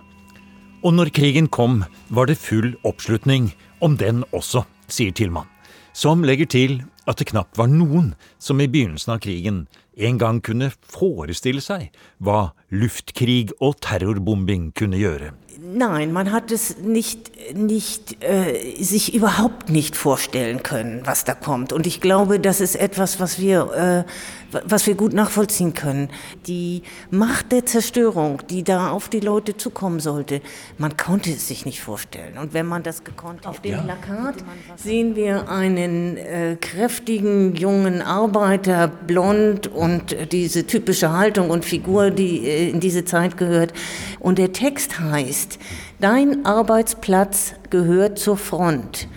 Og 0.83 0.97
når 0.97 1.13
krigen 1.15 1.53
kom, 1.53 1.83
var 2.09 2.27
det 2.33 2.41
full 2.41 2.73
oppslutning 2.89 3.53
om 3.85 4.01
den 4.01 4.25
også, 4.33 4.65
sier 4.89 5.13
Tillmann 5.13 5.52
som 5.93 6.25
legger 6.25 6.49
til 6.49 6.83
at 7.07 7.19
det 7.19 7.31
knapt 7.33 7.59
var 7.59 7.71
noen 7.71 8.13
som 8.43 8.61
i 8.63 8.69
begynnelsen 8.71 9.17
av 9.17 9.23
krigen 9.25 9.65
en 9.97 10.19
gang 10.19 10.41
kunne 10.45 10.71
forestille 10.89 11.61
seg 11.61 11.91
hva 12.23 12.53
luftkrig 12.73 13.53
og 13.61 13.81
terrorbombing 13.85 14.71
kunne 14.79 15.01
gjøre. 15.01 15.33
Nein, 15.63 16.13
man 16.13 16.33
hat 16.33 16.51
es 16.51 16.79
nicht, 16.79 17.31
nicht, 17.55 18.23
äh, 18.23 18.83
sich 18.83 19.15
überhaupt 19.15 19.69
nicht 19.71 19.97
vorstellen 19.97 20.63
können, 20.63 21.03
was 21.05 21.25
da 21.25 21.35
kommt. 21.35 21.73
Und 21.73 21.87
ich 21.87 22.01
glaube, 22.01 22.41
das 22.41 22.61
ist 22.61 22.75
etwas, 22.75 23.21
was 23.21 23.39
wir, 23.39 23.71
äh, 23.73 24.42
was 24.65 24.87
wir 24.87 24.95
gut 24.95 25.13
nachvollziehen 25.13 25.75
können. 25.75 26.09
Die 26.47 26.83
Macht 27.11 27.53
der 27.53 27.67
Zerstörung, 27.67 28.43
die 28.49 28.63
da 28.63 28.91
auf 28.91 29.09
die 29.09 29.21
Leute 29.21 29.57
zukommen 29.57 30.01
sollte, 30.01 30.41
man 30.79 30.97
konnte 30.97 31.31
es 31.31 31.49
sich 31.49 31.65
nicht 31.65 31.81
vorstellen. 31.81 32.39
Und 32.39 32.55
wenn 32.55 32.67
man 32.67 32.83
das 32.83 33.05
gekonnt 33.05 33.41
hat, 33.41 33.47
auf 33.47 33.61
dem 33.61 33.73
ja. 33.73 33.83
Plakat 33.83 34.37
sehen 34.77 35.17
wir 35.17 35.49
einen 35.49 36.17
äh, 36.17 36.57
kräftigen 36.61 37.55
jungen 37.55 38.03
Arbeiter, 38.03 38.89
blond 38.89 39.67
und 39.67 40.17
diese 40.33 40.67
typische 40.67 41.13
Haltung 41.13 41.51
und 41.51 41.65
Figur, 41.65 42.11
die 42.11 42.47
äh, 42.47 42.71
in 42.71 42.81
diese 42.81 43.05
Zeit 43.05 43.37
gehört. 43.37 43.73
Und 44.21 44.39
der 44.39 44.53
Text 44.53 44.99
heißt, 45.01 45.59
dein 46.03 46.45
Arbeitsplatz 46.45 47.55
gehört 47.71 48.19
zur 48.19 48.37
Front. 48.37 49.09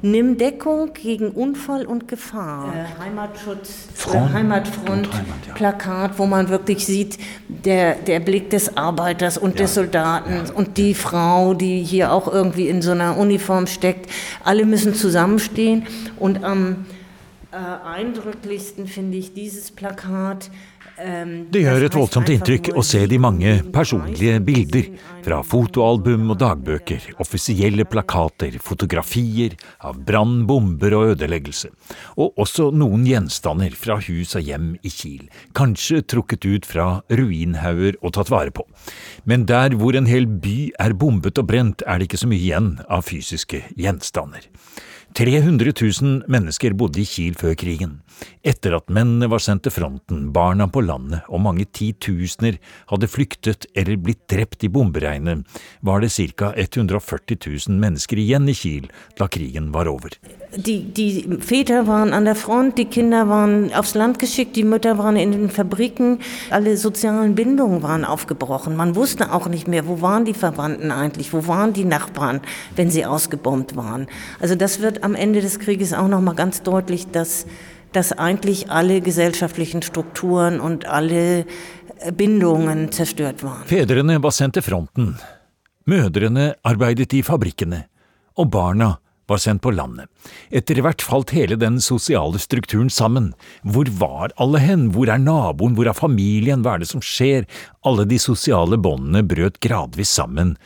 Nimm 0.00 0.38
Deckung 0.38 0.92
gegen 0.92 1.30
Unfall 1.30 1.84
und 1.86 2.06
Gefahr. 2.06 2.72
Äh, 2.74 3.02
Heimatschutz, 3.02 3.88
Front. 3.94 4.30
Äh, 4.30 4.34
Heimatfront, 4.34 5.12
Heimat, 5.12 5.46
ja. 5.46 5.54
Plakat, 5.54 6.18
wo 6.18 6.26
man 6.26 6.48
wirklich 6.48 6.86
sieht, 6.86 7.18
der, 7.48 7.96
der 7.96 8.20
Blick 8.20 8.50
des 8.50 8.76
Arbeiters 8.76 9.36
und 9.38 9.58
ja. 9.58 9.64
des 9.64 9.74
Soldaten 9.74 10.44
ja. 10.46 10.52
und 10.54 10.76
die 10.76 10.94
Frau, 10.94 11.54
die 11.54 11.82
hier 11.82 12.12
auch 12.12 12.32
irgendwie 12.32 12.68
in 12.68 12.82
so 12.82 12.92
einer 12.92 13.16
Uniform 13.16 13.66
steckt. 13.66 14.10
Alle 14.44 14.64
müssen 14.64 14.94
zusammenstehen. 14.94 15.86
Und 16.18 16.44
am 16.44 16.86
äh, 17.50 17.56
eindrücklichsten 17.56 18.86
finde 18.86 19.18
ich 19.18 19.34
dieses 19.34 19.70
Plakat. 19.70 20.50
Det 20.98 21.60
gjør 21.62 21.84
et 21.86 21.94
voldsomt 21.94 22.30
inntrykk 22.32 22.72
å 22.74 22.82
se 22.82 23.04
de 23.06 23.20
mange 23.22 23.52
personlige 23.70 24.40
bilder 24.42 24.88
fra 25.22 25.36
fotoalbum 25.46 26.32
og 26.32 26.40
dagbøker, 26.40 27.04
offisielle 27.22 27.86
plakater, 27.86 28.56
fotografier 28.62 29.54
av 29.86 30.00
brann, 30.08 30.40
bomber 30.48 30.96
og 30.98 31.12
ødeleggelse, 31.12 31.70
og 32.18 32.42
også 32.42 32.72
noen 32.74 33.06
gjenstander 33.06 33.78
fra 33.78 34.00
hus 34.08 34.34
og 34.40 34.50
hjem 34.50 34.72
i 34.82 34.90
Kiel, 34.90 35.28
kanskje 35.54 36.02
trukket 36.02 36.48
ut 36.48 36.66
fra 36.66 36.88
ruinhauger 37.06 38.00
og 38.02 38.16
tatt 38.18 38.34
vare 38.34 38.54
på. 38.54 38.66
Men 39.22 39.46
der 39.46 39.78
hvor 39.78 39.94
en 39.94 40.10
hel 40.10 40.26
by 40.26 40.72
er 40.82 40.98
bombet 40.98 41.38
og 41.38 41.46
brent, 41.52 41.86
er 41.86 42.00
det 42.00 42.10
ikke 42.10 42.24
så 42.24 42.32
mye 42.32 42.42
igjen 42.42 42.74
av 42.90 43.06
fysiske 43.06 43.68
gjenstander. 43.78 44.50
300 45.16 45.72
000 45.72 46.28
mennesker 46.30 46.74
bodde 46.78 47.00
i 47.02 47.06
Kiel 47.08 47.36
før 47.38 47.54
krigen. 47.58 47.98
Etter 48.46 48.76
at 48.76 48.90
mennene 48.92 49.28
var 49.30 49.42
sendt 49.42 49.64
til 49.66 49.74
fronten, 49.74 50.28
barna 50.34 50.66
på 50.70 50.82
landet 50.84 51.26
og 51.28 51.42
mange 51.42 51.64
titusener 51.64 52.58
hadde 52.90 53.10
flyktet 53.10 53.66
eller 53.74 53.98
blitt 54.02 54.26
drept 54.30 54.66
i 54.66 54.70
bomberegnet, 54.72 55.46
var 55.80 56.02
det 56.02 56.12
ca. 56.12 56.52
140 56.54 57.38
000 57.68 57.80
mennesker 57.82 58.20
igjen 58.20 58.48
i 58.50 58.56
Kiel 58.58 58.90
da 59.18 59.30
krigen 59.30 59.72
var 59.74 59.90
over. 59.90 60.18
Die, 60.56 60.82
die 60.84 61.38
Väter 61.40 61.86
waren 61.86 62.14
an 62.14 62.24
der 62.24 62.34
Front, 62.34 62.78
die 62.78 62.86
Kinder 62.86 63.28
waren 63.28 63.72
aufs 63.74 63.94
Land 63.94 64.18
geschickt, 64.18 64.56
die 64.56 64.64
Mütter 64.64 64.96
waren 64.96 65.16
in 65.16 65.32
den 65.32 65.50
Fabriken, 65.50 66.20
alle 66.50 66.78
sozialen 66.78 67.34
Bindungen 67.34 67.82
waren 67.82 68.04
aufgebrochen. 68.04 68.74
Man 68.74 68.96
wusste 68.96 69.32
auch 69.32 69.48
nicht 69.48 69.68
mehr, 69.68 69.86
wo 69.86 70.00
waren 70.00 70.24
die 70.24 70.32
Verwandten 70.32 70.90
eigentlich, 70.90 71.34
wo 71.34 71.46
waren 71.46 71.74
die 71.74 71.84
Nachbarn, 71.84 72.40
wenn 72.76 72.90
sie 72.90 73.04
ausgebombt 73.04 73.76
waren. 73.76 74.06
Also 74.40 74.54
das 74.54 74.80
wird 74.80 75.04
am 75.04 75.14
Ende 75.14 75.42
des 75.42 75.58
Krieges 75.58 75.92
auch 75.92 76.08
noch 76.08 76.22
mal 76.22 76.34
ganz 76.34 76.62
deutlich, 76.62 77.06
dass, 77.08 77.46
dass 77.92 78.12
eigentlich 78.12 78.70
alle 78.70 79.02
gesellschaftlichen 79.02 79.82
Strukturen 79.82 80.60
und 80.60 80.86
alle 80.86 81.44
bindungen 82.16 82.90
zerstört 82.92 83.42
waren. 83.42 83.64
Fedrene 83.66 84.22
var 84.22 84.32
sendt 84.32 84.54
til 84.54 84.62
fronten, 84.62 85.18
mødrene 85.84 86.54
arbeidet 86.62 87.12
i 87.12 87.22
fabrikkene, 87.22 87.84
og 88.38 88.50
barna 88.50 88.96
var 89.28 89.42
sendt 89.42 89.62
på 89.64 89.72
landet. 89.74 90.08
Etter 90.50 90.80
hvert 90.84 91.04
falt 91.04 91.34
hele 91.36 91.58
den 91.60 91.78
sosiale 91.84 92.40
strukturen 92.42 92.90
sammen. 92.92 93.32
Hvor 93.62 93.90
var 94.00 94.34
alle 94.40 94.62
hen, 94.64 94.88
hvor 94.94 95.10
er 95.12 95.20
naboen, 95.22 95.76
hvor 95.76 95.90
er 95.90 95.96
familien, 95.96 96.64
hva 96.64 96.76
er 96.76 96.84
det 96.84 96.90
som 96.92 97.04
skjer? 97.04 97.48
Alle 97.86 98.08
de 98.08 98.18
sosiale 98.22 98.80
båndene 98.80 99.24
brøt 99.28 99.60
gradvis 99.64 100.16
sammen, 100.18 100.56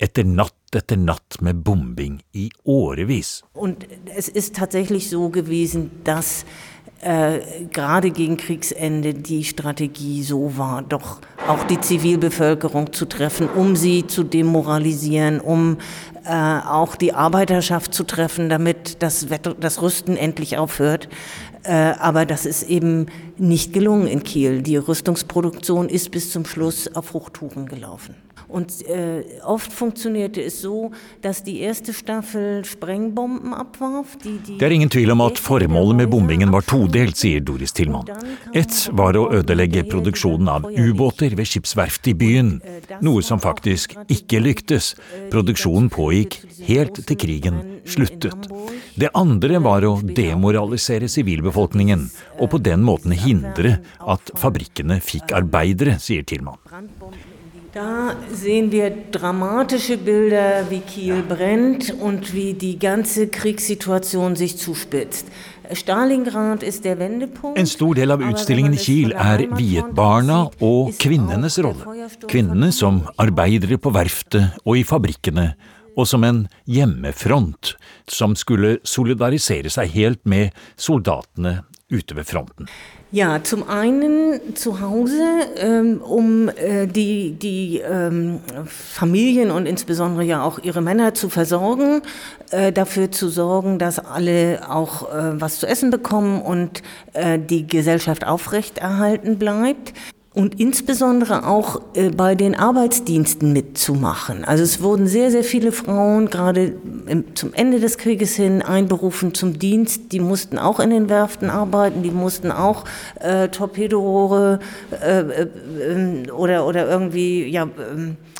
etter 0.00 0.24
natt 0.24 0.56
etter 0.76 0.96
natt 0.96 1.40
med 1.42 1.64
bombing 1.66 2.20
i 2.32 2.50
årevis. 2.64 3.42
Und 3.54 3.84
es 4.16 4.28
ist 4.28 4.54
tatsächlich 4.54 5.08
so 5.10 5.28
gewesen, 5.28 5.90
äh, 7.00 7.40
gerade 7.72 8.10
gegen 8.10 8.36
Kriegsende 8.36 9.14
die 9.14 9.44
Strategie 9.44 10.22
so 10.22 10.58
war, 10.58 10.82
doch 10.82 11.20
auch 11.48 11.64
die 11.64 11.80
Zivilbevölkerung 11.80 12.92
zu 12.92 13.06
treffen, 13.06 13.48
um 13.48 13.74
sie 13.74 14.06
zu 14.06 14.22
demoralisieren, 14.22 15.40
um 15.40 15.78
äh, 16.24 16.30
auch 16.30 16.96
die 16.96 17.14
Arbeiterschaft 17.14 17.94
zu 17.94 18.04
treffen, 18.04 18.50
damit 18.50 19.02
das, 19.02 19.26
das 19.58 19.80
Rüsten 19.80 20.16
endlich 20.16 20.58
aufhört. 20.58 21.08
Äh, 21.62 21.72
aber 21.72 22.26
das 22.26 22.44
ist 22.44 22.64
eben 22.64 23.06
nicht 23.38 23.72
gelungen 23.72 24.06
in 24.06 24.22
Kiel. 24.22 24.62
Die 24.62 24.76
Rüstungsproduktion 24.76 25.88
ist 25.88 26.10
bis 26.10 26.30
zum 26.30 26.44
Schluss 26.44 26.94
auf 26.94 27.14
Hochtouren 27.14 27.66
gelaufen. 27.66 28.14
Und 28.50 28.86
äh, 28.88 29.22
oft 29.44 29.72
funktionierte 29.72 30.42
es 30.42 30.60
so, 30.60 30.90
dass 31.22 31.42
die 31.44 31.60
erste 31.60 31.92
Staffel 31.92 32.64
Sprengbomben 32.64 33.54
abwarf. 33.54 34.16
Die, 34.24 34.38
die 34.38 34.58
det 34.58 34.66
er 34.66 34.74
ingen 34.74 34.90
tvil 34.90 35.12
om 35.14 35.22
at 35.22 35.38
formålet 35.38 36.00
med 36.02 36.10
bombingen 36.10 36.50
var 36.52 36.66
todelt, 36.66 37.18
sier 37.20 37.44
Doris 37.46 37.72
Tillmann. 37.76 38.10
Ett 38.52 38.88
var 38.96 39.16
å 39.18 39.28
ødelegge 39.38 39.86
produksjonen 39.86 40.50
av 40.50 40.66
ubåter 40.66 41.36
ved 41.38 41.46
skipsverftet 41.46 42.12
i 42.12 42.16
byen, 42.18 42.52
noe 43.06 43.22
som 43.22 43.42
faktisk 43.42 43.94
ikke 44.10 44.42
lyktes. 44.42 44.92
Produksjonen 45.30 45.90
pågikk 45.92 46.40
helt 46.66 47.02
til 47.06 47.20
krigen 47.20 47.62
sluttet. 47.86 48.50
Det 48.98 49.12
andre 49.14 49.62
var 49.62 49.86
å 49.86 49.96
demoralisere 50.02 51.08
sivilbefolkningen, 51.10 52.08
og 52.40 52.50
på 52.54 52.62
den 52.66 52.82
måten 52.86 53.14
hindre 53.14 53.78
at 54.00 54.34
fabrikkene 54.40 54.98
fikk 55.04 55.36
arbeidere, 55.38 56.00
sier 56.02 56.26
Tillmann. 56.26 56.58
Da 57.72 58.16
sehen 58.32 58.72
wir 58.72 58.90
dramatische 59.12 59.96
Bilder, 59.96 60.68
wie 60.70 60.80
Kiel 60.80 61.22
brennt 61.22 61.94
und 62.00 62.34
wie 62.34 62.54
die 62.54 62.80
ganze 62.80 63.28
Kriegssituation 63.28 64.34
sich 64.34 64.58
zuspitzt. 64.58 65.28
Stalingrad 65.72 66.64
ist 66.64 66.84
der 66.84 66.98
Wendepunkt. 66.98 67.56
En 67.56 67.66
stor 67.66 67.94
del 67.94 68.10
av 68.10 68.24
utstillingen 68.26 68.74
i 68.74 68.80
Kiel 68.82 69.12
er 69.14 69.44
viet 69.54 69.94
barna 69.94 70.48
og 70.58 70.96
kvinnenes 70.98 71.60
rolle. 71.62 72.10
Kvinnene 72.26 72.72
som 72.74 73.04
arbeidere 73.14 73.78
på 73.78 73.94
verftet 73.94 74.58
og 74.64 74.80
i 74.80 74.82
fabrikkene, 74.82 75.52
og 75.94 76.10
som 76.10 76.26
en 76.26 76.48
hjemmefront 76.66 77.76
som 78.10 78.34
skulle 78.34 78.80
solidarisere 78.82 79.70
seg 79.70 79.94
helt 79.94 80.24
med 80.26 80.50
soldatene 80.74 81.60
ute 81.90 82.16
ved 82.16 82.24
fronten. 82.24 82.66
Ja, 83.12 83.42
zum 83.42 83.68
einen 83.68 84.54
zu 84.54 84.80
Hause, 84.80 85.22
ähm, 85.56 86.00
um 86.00 86.48
äh, 86.48 86.86
die, 86.86 87.32
die 87.32 87.78
ähm, 87.78 88.38
Familien 88.64 89.50
und 89.50 89.66
insbesondere 89.66 90.22
ja 90.22 90.44
auch 90.44 90.60
ihre 90.60 90.80
Männer 90.80 91.12
zu 91.14 91.28
versorgen, 91.28 92.02
äh, 92.52 92.72
dafür 92.72 93.10
zu 93.10 93.28
sorgen, 93.28 93.80
dass 93.80 93.98
alle 93.98 94.70
auch 94.70 95.12
äh, 95.12 95.40
was 95.40 95.58
zu 95.58 95.66
essen 95.66 95.90
bekommen 95.90 96.40
und 96.40 96.82
äh, 97.14 97.38
die 97.38 97.66
Gesellschaft 97.66 98.24
aufrechterhalten 98.24 99.38
bleibt 99.38 99.92
und 100.32 100.60
insbesondere 100.60 101.46
auch 101.46 101.80
äh, 101.94 102.10
bei 102.10 102.36
den 102.36 102.54
Arbeitsdiensten 102.54 103.52
mitzumachen. 103.52 104.44
Also 104.44 104.62
es 104.62 104.80
wurden 104.80 105.08
sehr, 105.08 105.32
sehr 105.32 105.42
viele 105.42 105.72
Frauen 105.72 106.30
gerade 106.30 106.74
im, 107.06 107.34
zum 107.34 107.52
Ende 107.52 107.80
des 107.80 107.98
Krieges 107.98 108.36
hin 108.36 108.62
einberufen 108.62 109.34
zum 109.34 109.58
Dienst. 109.58 110.12
Die 110.12 110.20
mussten 110.20 110.56
auch 110.56 110.78
in 110.78 110.90
den 110.90 111.08
Werften 111.08 111.50
arbeiten, 111.50 112.04
die 112.04 112.12
mussten 112.12 112.52
auch 112.52 112.84
äh, 113.18 113.48
Torpedorohre 113.48 114.60
äh, 115.02 115.20
äh, 115.20 116.30
oder, 116.30 116.64
oder 116.64 116.88
irgendwie 116.88 117.48
ja, 117.48 117.68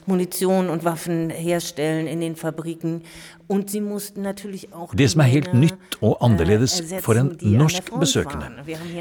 Munition 0.07 0.71
und 0.71 0.85
Waffen 0.85 1.31
herstellen 1.31 2.07
in 2.07 2.21
den 2.21 2.37
Fabriken. 2.37 3.03
Det 4.95 5.07
som 5.11 5.21
er 5.25 5.27
helt 5.27 5.55
nytt 5.59 5.97
og 5.99 6.21
annerledes 6.23 6.77
for 7.03 7.19
en 7.19 7.33
norsk 7.43 7.89
besøkende, 7.99 8.47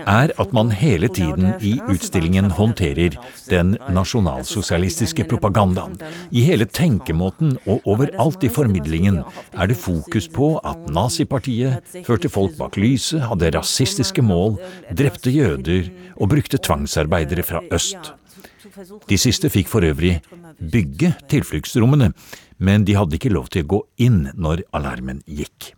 er 0.09 0.33
at 0.41 0.53
man 0.57 0.71
hele 0.73 1.07
tiden 1.13 1.51
i 1.61 1.75
utstillingen 1.85 2.49
håndterer 2.57 3.19
den 3.51 3.75
nasjonalsosialistiske 3.93 5.27
propagandaen. 5.29 5.99
I 6.31 6.41
hele 6.47 6.65
tenkemåten 6.65 7.59
og 7.67 7.85
overalt 7.93 8.43
i 8.43 8.49
formidlingen 8.49 9.21
er 9.53 9.69
det 9.69 9.77
fokus 9.77 10.25
på 10.33 10.55
at 10.65 10.89
nazipartiet 10.97 12.01
førte 12.07 12.29
folk 12.33 12.57
bak 12.57 12.77
lyset, 12.81 13.21
hadde 13.29 13.53
rasistiske 13.53 14.25
mål, 14.25 14.57
drepte 14.89 15.29
jøder 15.29 15.91
og 16.17 16.33
brukte 16.33 16.57
tvangsarbeidere 16.57 17.45
fra 17.45 17.61
øst. 17.69 18.15
De 19.09 19.17
siste 19.19 19.49
fikk 19.51 19.69
for 19.71 19.85
øvrig 19.85 20.19
bygge 20.59 21.13
tilfluktsrommene, 21.31 22.11
men 22.57 22.85
de 22.87 22.95
hadde 22.97 23.17
ikke 23.17 23.33
lov 23.33 23.49
til 23.53 23.65
å 23.65 23.71
gå 23.75 23.81
inn 24.05 24.29
når 24.35 24.63
alarmen 24.75 25.23
gikk. 25.27 25.73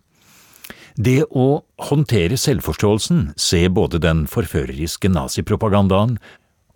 Det 0.92 1.22
å 1.30 1.64
håndtere 1.88 2.36
selvforståelsen, 2.36 3.32
se 3.40 3.64
både 3.72 4.00
den 4.02 4.26
forføreriske 4.28 5.08
nazipropagandaen 5.08 6.18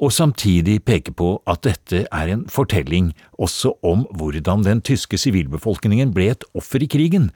og 0.00 0.12
samtidig 0.12 0.80
peke 0.84 1.12
på 1.16 1.34
at 1.48 1.64
dette 1.64 2.04
er 2.04 2.32
en 2.32 2.44
fortelling 2.52 3.12
også 3.40 3.74
om 3.84 4.04
hvordan 4.16 4.64
den 4.64 4.82
tyske 4.84 5.20
sivilbefolkningen 5.20 6.12
ble 6.16 6.30
et 6.34 6.44
offer 6.56 6.84
i 6.84 6.88
krigen, 6.90 7.30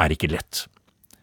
er 0.00 0.12
ikke 0.12 0.32
lett. 0.32 0.66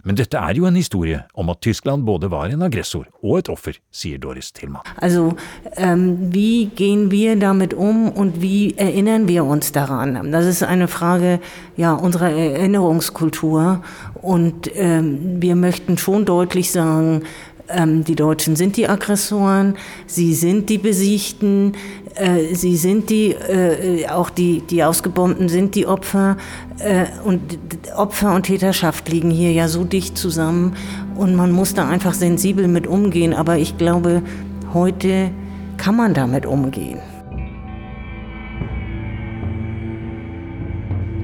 Men 0.03 0.15
dette 0.15 0.37
er 0.39 0.55
jo 0.55 0.63
en 0.63 0.77
historie 0.79 1.17
om 1.35 1.49
at 1.51 1.59
Tyskland 1.59 2.05
både 2.07 2.29
var 2.31 2.47
en 2.47 2.61
aggressor 2.63 3.09
og 3.19 3.41
et 3.41 3.49
offer, 3.51 3.75
sier 3.91 4.17
Doris 4.17 4.53
Tillmann. 4.55 4.85
Also, 4.95 5.33
ähm, 5.75 6.31
wie 6.31 6.67
gehen 6.67 7.11
wir 7.11 7.35
damit 7.35 7.73
um 7.73 8.07
und 8.09 8.41
wie 8.41 8.77
erinnern 8.77 9.27
wir 9.27 9.43
uns 9.43 9.73
daran? 9.73 10.31
Das 10.31 10.45
ist 10.45 10.63
eine 10.63 10.87
Frage 10.87 11.41
ja, 11.75 11.91
unserer 11.91 12.29
Erinnerungskultur 12.31 13.83
und 14.21 14.71
ähm, 14.73 15.41
wir 15.41 15.55
möchten 15.55 15.97
schon 15.97 16.23
deutlich 16.23 16.71
sagen, 16.71 17.23
ähm, 17.69 18.03
die 18.03 18.15
Deutschen 18.15 18.55
sind 18.55 18.77
die 18.77 18.87
Aggressoren, 18.87 19.75
sie 20.07 20.33
sind 20.33 20.69
die 20.69 20.77
Besiegten, 20.77 21.73
äh, 22.15 22.53
sie 22.55 22.75
sind 22.75 23.09
die, 23.09 23.31
äh, 23.31 24.07
auch 24.07 24.29
die, 24.29 24.61
die 24.61 24.83
Ausgebombten 24.83 25.49
sind 25.49 25.75
die 25.75 25.87
Opfer. 25.87 26.37
Äh, 26.79 27.05
und 27.23 27.41
Opfer 27.95 28.33
und 28.35 28.43
Täterschaft 28.43 29.09
liegen 29.09 29.31
hier 29.31 29.51
ja 29.51 29.67
so 29.67 29.83
dicht 29.83 30.17
zusammen 30.17 30.75
und 31.15 31.35
man 31.35 31.51
muss 31.51 31.73
da 31.73 31.87
einfach 31.87 32.13
sensibel 32.13 32.67
mit 32.67 32.87
umgehen. 32.87 33.33
Aber 33.33 33.57
ich 33.57 33.77
glaube, 33.77 34.21
heute 34.73 35.31
kann 35.77 35.95
man 35.95 36.13
damit 36.13 36.45
umgehen. 36.45 36.99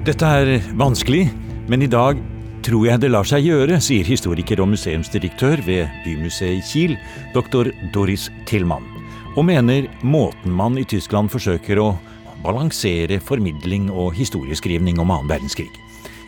Dette 0.06 0.26
er 0.26 0.62
vanskelig, 0.78 1.32
men 1.68 1.82
i 1.82 1.88
dag 1.88 2.18
tror 2.66 2.88
jeg 2.88 3.02
det 3.04 3.12
lar 3.14 3.28
seg 3.30 3.46
gjøre, 3.46 3.78
sier 3.84 4.08
historiker 4.10 4.58
og 4.64 4.72
museumsdirektør 4.72 5.62
ved 5.68 5.92
Bymuseet 6.02 6.58
i 6.58 6.64
Kiel, 6.66 6.96
doktor 7.36 7.70
Doris 7.94 8.32
Tillmann, 8.50 8.88
og 9.36 9.46
mener 9.46 9.86
måten 10.02 10.54
man 10.56 10.80
i 10.82 10.86
Tyskland 10.90 11.30
forsøker 11.30 11.82
å 11.82 11.92
balansere 12.42 13.20
formidling 13.22 13.92
og 13.94 14.16
historieskrivning 14.18 14.98
om 15.02 15.14
annen 15.14 15.30
verdenskrig. 15.30 15.70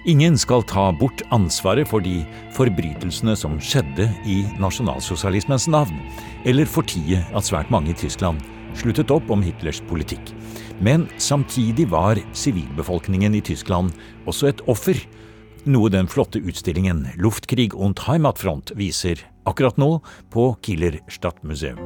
Ingen 0.08 0.38
skal 0.40 0.62
ta 0.70 0.92
bort 0.96 1.24
ansvaret 1.36 1.90
for 1.90 2.06
de 2.06 2.22
forbrytelsene 2.56 3.34
som 3.36 3.58
skjedde 3.58 4.06
i 4.30 4.44
nasjonalsosialismens 4.62 5.66
navn, 5.74 5.98
eller 6.46 6.70
fortie 6.70 7.24
at 7.34 7.50
svært 7.50 7.74
mange 7.74 7.96
i 7.96 7.98
Tyskland 7.98 8.46
sluttet 8.78 9.10
opp 9.12 9.26
om 9.34 9.42
Hitlers 9.42 9.82
politikk. 9.90 10.36
Men 10.86 11.10
samtidig 11.18 11.90
var 11.90 12.22
sivilbefolkningen 12.38 13.36
i 13.36 13.42
Tyskland 13.42 13.96
også 14.30 14.52
et 14.52 14.68
offer 14.70 15.02
noe 15.72 15.92
den 15.94 16.08
flotte 16.08 16.40
utstillingen 16.40 17.06
Luftkrig 17.18 17.74
und 17.76 18.08
Heimatfront 18.08 18.74
viser 18.80 19.22
akkurat 19.48 19.78
nå 19.78 20.00
på 20.34 20.50
Kieler 20.66 21.00
Stadtmuseum. 21.08 21.80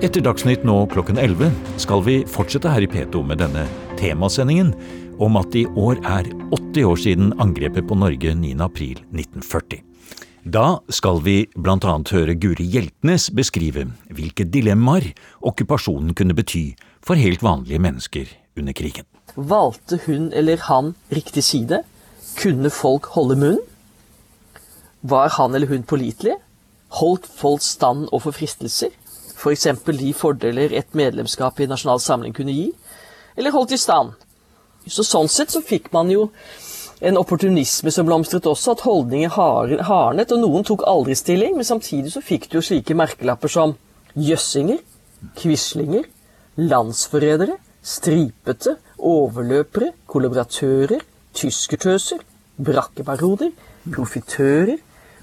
Etter 0.00 0.24
Dagsnytt 0.24 0.62
nå 0.64 0.78
klokken 0.88 1.18
11 1.20 1.50
skal 1.82 2.00
vi 2.06 2.20
fortsette 2.24 2.72
her 2.72 2.86
i 2.86 2.88
P2 2.88 3.20
med 3.28 3.42
denne 3.42 3.66
temasendingen 4.00 4.72
om 5.20 5.36
at 5.36 5.52
det 5.52 5.66
i 5.66 5.72
år 5.76 6.00
er 6.08 6.30
80 6.56 6.88
år 6.88 7.04
siden 7.04 7.36
angrepet 7.42 7.84
på 7.84 7.98
Norge 8.00 8.32
9.4.1940. 8.32 9.89
Da 10.44 10.80
skal 10.88 11.18
vi 11.20 11.50
blant 11.52 11.84
annet 11.84 12.14
høre 12.14 12.32
Guri 12.40 12.64
Hjeltnes 12.64 13.26
beskrive 13.36 13.84
hvilke 14.08 14.46
dilemmaer 14.48 15.10
okkupasjonen 15.44 16.14
kunne 16.16 16.32
bety 16.32 16.70
for 17.04 17.20
helt 17.20 17.42
vanlige 17.44 17.80
mennesker 17.82 18.30
under 18.56 18.72
krigen. 18.72 19.04
Valgte 19.36 19.98
hun 20.06 20.30
eller 20.32 20.56
han 20.64 20.94
riktig 21.12 21.44
side? 21.44 21.82
Kunne 22.40 22.72
folk 22.72 23.10
holde 23.12 23.36
munn? 23.36 23.60
Var 25.02 25.28
han 25.36 25.54
eller 25.54 25.68
hun 25.68 25.84
pålitelig? 25.84 26.38
Holdt 26.96 27.28
folk 27.28 27.60
stand 27.60 28.08
overfor 28.08 28.38
fristelser? 28.40 28.96
F.eks. 29.36 29.68
For 29.84 29.92
de 29.92 30.14
fordeler 30.16 30.72
et 30.72 30.96
medlemskap 30.96 31.60
i 31.60 31.68
Nasjonal 31.68 32.00
Samling 32.00 32.32
kunne 32.36 32.56
gi? 32.56 32.70
Eller 33.36 33.52
holdt 33.52 33.76
de 33.76 33.80
stand? 33.80 34.16
Så 34.88 35.04
Sånn 35.04 35.28
sett 35.28 35.52
så 35.52 35.60
fikk 35.60 35.92
man 35.92 36.08
jo 36.08 36.30
en 37.00 37.16
opportunisme 37.16 37.92
som 37.92 38.08
blomstret 38.08 38.46
også, 38.48 38.74
at 38.74 38.84
holdninger 38.84 39.32
hardnet, 39.32 40.32
og 40.34 40.42
noen 40.42 40.66
tok 40.68 40.84
aldri 40.88 41.16
stilling, 41.16 41.56
men 41.56 41.66
samtidig 41.66 42.12
så 42.12 42.22
fikk 42.24 42.50
du 42.50 42.58
jo 42.58 42.64
slike 42.64 42.96
merkelapper 42.98 43.52
som 43.52 43.74
jøssinger, 44.16 44.82
quislinger, 45.38 46.04
landsforrædere, 46.60 47.56
stripete, 47.80 48.76
overløpere, 48.98 49.94
kollaboratører, 50.10 51.00
tyskertøser, 51.36 52.20
brakkebaroder, 52.60 53.54
profitører, 53.88 54.76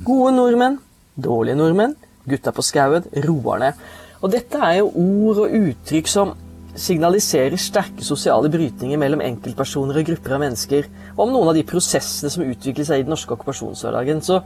gode 0.05 0.33
nordmenn, 0.33 0.79
dårlige 1.13 1.59
nordmenn, 1.59 1.93
gutta 2.27 2.53
på 2.53 2.65
skauen, 2.65 3.05
roerne. 3.27 3.73
Og 4.21 4.33
dette 4.33 4.57
er 4.57 4.79
jo 4.79 4.89
ord 4.97 5.43
og 5.45 5.53
uttrykk 5.61 6.09
som 6.09 6.33
signaliserer 6.77 7.57
sterke 7.59 8.05
sosiale 8.05 8.49
brytninger 8.53 8.99
mellom 9.01 9.23
enkeltpersoner 9.25 9.99
og 9.99 10.09
grupper 10.11 10.35
av 10.37 10.43
mennesker, 10.43 10.87
om 11.17 11.33
noen 11.33 11.51
av 11.51 11.57
de 11.57 11.65
prosessene 11.67 12.31
som 12.33 12.45
utvikler 12.45 12.87
seg 12.87 13.01
i 13.01 13.07
den 13.07 13.13
norske 13.13 13.33
okkupasjonshverdagen. 13.33 14.21
Så 14.25 14.41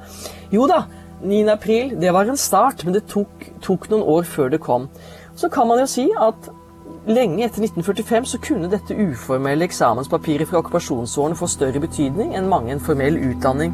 jo 0.53 0.67
da, 0.71 0.85
9. 1.21 1.43
april, 1.53 1.93
det 2.01 2.13
var 2.15 2.29
en 2.29 2.39
start, 2.39 2.85
men 2.85 2.95
det 2.97 3.05
tok, 3.11 3.51
tok 3.61 3.89
noen 3.91 4.07
år 4.15 4.25
før 4.29 4.49
det 4.53 4.61
kom. 4.63 4.87
Så 5.37 5.51
kan 5.53 5.69
man 5.69 5.83
jo 5.83 5.89
si 5.89 6.07
at 6.17 6.49
lenge 7.09 7.43
etter 7.45 7.63
1945 7.65 8.29
så 8.29 8.39
kunne 8.43 8.69
dette 8.71 8.95
uformelle 8.97 9.65
eksamenspapiret 9.65 10.49
fra 10.49 10.61
okkupasjonsårene 10.61 11.37
få 11.37 11.49
større 11.49 11.81
betydning 11.81 12.35
enn 12.37 12.49
mange 12.51 12.73
en 12.75 12.83
formell 12.83 13.17
utdanning. 13.31 13.73